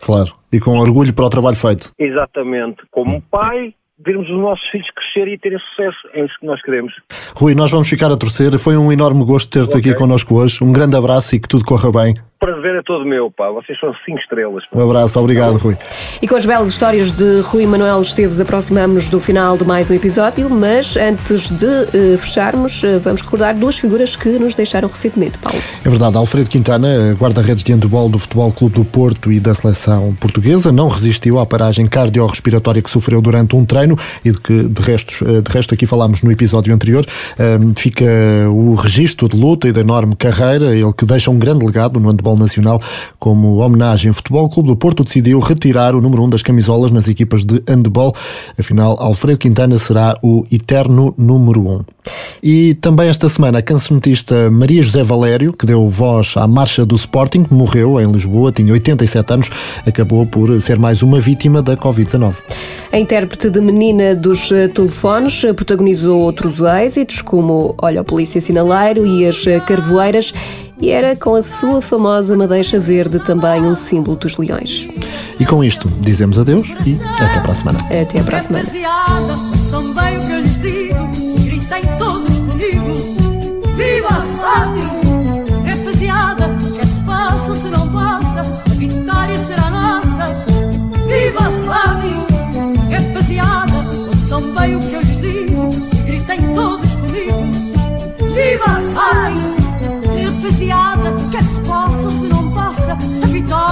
Claro, 0.00 0.32
e 0.52 0.58
com 0.58 0.78
orgulho 0.78 1.12
para 1.12 1.26
o 1.26 1.30
trabalho 1.30 1.56
feito. 1.56 1.92
Exatamente. 1.98 2.82
Como 2.90 3.20
pai, 3.22 3.74
vermos 3.98 4.30
os 4.30 4.38
nossos 4.38 4.66
filhos 4.70 4.88
crescer 4.90 5.28
e 5.28 5.38
terem 5.38 5.58
sucesso. 5.58 6.08
É 6.14 6.24
isso 6.24 6.34
que 6.40 6.46
nós 6.46 6.62
queremos. 6.62 6.92
Rui, 7.34 7.54
nós 7.54 7.70
vamos 7.70 7.88
ficar 7.88 8.10
a 8.10 8.16
torcer. 8.16 8.56
Foi 8.58 8.76
um 8.76 8.90
enorme 8.90 9.24
gosto 9.24 9.50
ter-te 9.50 9.76
okay. 9.76 9.90
aqui 9.90 9.98
connosco 9.98 10.36
hoje. 10.36 10.62
Um 10.62 10.72
grande 10.72 10.96
abraço 10.96 11.34
e 11.34 11.40
que 11.40 11.48
tudo 11.48 11.64
corra 11.64 11.90
bem 11.92 12.14
prazer 12.40 12.74
é 12.76 12.82
todo 12.82 13.04
meu, 13.04 13.30
pá. 13.30 13.50
Vocês 13.50 13.78
são 13.78 13.92
cinco 14.04 14.18
estrelas. 14.18 14.64
Pá. 14.66 14.78
Um 14.78 14.84
abraço, 14.88 15.20
obrigado, 15.20 15.58
Rui. 15.58 15.76
E 16.20 16.26
com 16.26 16.34
as 16.34 16.46
belas 16.46 16.70
histórias 16.70 17.12
de 17.12 17.40
Rui 17.42 17.66
Manuel 17.66 18.00
Esteves, 18.00 18.40
aproximamos 18.40 19.08
do 19.08 19.20
final 19.20 19.58
de 19.58 19.64
mais 19.64 19.90
um 19.90 19.94
episódio, 19.94 20.48
mas 20.48 20.96
antes 20.96 21.50
de 21.50 21.66
uh, 21.66 22.18
fecharmos, 22.18 22.82
uh, 22.82 22.98
vamos 23.00 23.20
recordar 23.20 23.54
duas 23.54 23.78
figuras 23.78 24.16
que 24.16 24.30
nos 24.38 24.54
deixaram 24.54 24.88
recentemente, 24.88 25.38
Paulo. 25.38 25.60
É 25.84 25.88
verdade, 25.88 26.16
Alfredo 26.16 26.48
Quintana, 26.48 27.14
guarda-redes 27.18 27.62
de 27.62 27.72
handebol 27.72 28.08
do 28.08 28.18
Futebol 28.18 28.50
Clube 28.52 28.74
do 28.74 28.84
Porto 28.84 29.30
e 29.30 29.38
da 29.38 29.54
seleção 29.54 30.16
portuguesa, 30.18 30.72
não 30.72 30.88
resistiu 30.88 31.38
à 31.38 31.44
paragem 31.44 31.86
cardiorrespiratória 31.86 32.80
que 32.80 32.88
sofreu 32.88 33.20
durante 33.20 33.54
um 33.54 33.66
treino 33.66 33.98
e 34.24 34.30
de 34.30 34.40
que, 34.40 34.62
de 34.62 34.82
resto, 34.82 35.24
eh, 35.28 35.42
de 35.42 35.52
resto 35.52 35.74
aqui 35.74 35.84
falámos 35.84 36.22
no 36.22 36.32
episódio 36.32 36.72
anterior. 36.72 37.04
Fica 37.76 38.04
o 38.50 38.74
registro 38.74 39.28
de 39.28 39.36
luta 39.36 39.68
e 39.68 39.72
da 39.72 39.80
enorme 39.80 40.16
carreira, 40.16 40.74
ele 40.74 40.92
que 40.96 41.04
deixa 41.04 41.30
um 41.30 41.38
grande 41.38 41.64
legado 41.66 42.00
no 42.00 42.08
handebol 42.08 42.29
Futebol 42.30 42.36
Nacional. 42.36 42.82
Como 43.18 43.56
homenagem, 43.58 44.10
o 44.10 44.14
Futebol 44.14 44.48
Clube 44.48 44.68
do 44.68 44.76
Porto 44.76 45.04
decidiu 45.04 45.38
retirar 45.40 45.94
o 45.94 46.00
número 46.00 46.22
1 46.22 46.26
um 46.26 46.30
das 46.30 46.42
camisolas 46.42 46.90
nas 46.90 47.08
equipas 47.08 47.44
de 47.44 47.62
handball. 47.66 48.14
Afinal, 48.58 48.96
Alfredo 49.00 49.38
Quintana 49.38 49.78
será 49.78 50.16
o 50.22 50.46
eterno 50.50 51.14
número 51.16 51.60
1. 51.60 51.70
Um. 51.70 51.80
E 52.42 52.74
também 52.74 53.08
esta 53.08 53.28
semana 53.28 53.58
a 53.58 53.62
cancionetista 53.62 54.50
Maria 54.50 54.82
José 54.82 55.02
Valério, 55.02 55.52
que 55.52 55.66
deu 55.66 55.88
voz 55.88 56.34
à 56.36 56.46
marcha 56.46 56.86
do 56.86 56.94
Sporting, 56.96 57.46
morreu 57.50 58.00
em 58.00 58.10
Lisboa, 58.10 58.52
tinha 58.52 58.72
87 58.72 59.32
anos, 59.32 59.50
acabou 59.86 60.24
por 60.26 60.60
ser 60.60 60.78
mais 60.78 61.02
uma 61.02 61.20
vítima 61.20 61.62
da 61.62 61.76
Covid-19. 61.76 62.34
A 62.92 62.98
intérprete 62.98 63.48
de 63.48 63.60
Menina 63.60 64.16
dos 64.16 64.50
eh, 64.50 64.66
Telefones 64.66 65.44
eh, 65.44 65.52
protagonizou 65.52 66.22
outros 66.22 66.60
êxitos, 66.60 67.22
como 67.22 67.72
Olha 67.80 68.00
o 68.00 68.04
Polícia 68.04 68.40
Sinaleiro 68.40 69.06
e 69.06 69.24
As 69.24 69.46
eh, 69.46 69.60
Carvoeiras, 69.60 70.34
e 70.80 70.90
era 70.90 71.14
com 71.14 71.34
a 71.34 71.42
sua 71.42 71.82
famosa 71.82 72.36
madeixa 72.36 72.78
verde 72.78 73.18
também 73.20 73.62
um 73.62 73.74
símbolo 73.74 74.16
dos 74.16 74.36
leões. 74.36 74.88
E 75.38 75.46
com 75.46 75.62
isto 75.62 75.88
dizemos 76.00 76.38
adeus 76.38 76.68
e 76.86 76.98
até 77.22 77.40
para 77.40 77.52
a 77.52 77.54
semana. 77.54 77.78
Até 77.86 78.22
para 78.22 78.36
a 78.36 78.40
semana. 78.40 78.68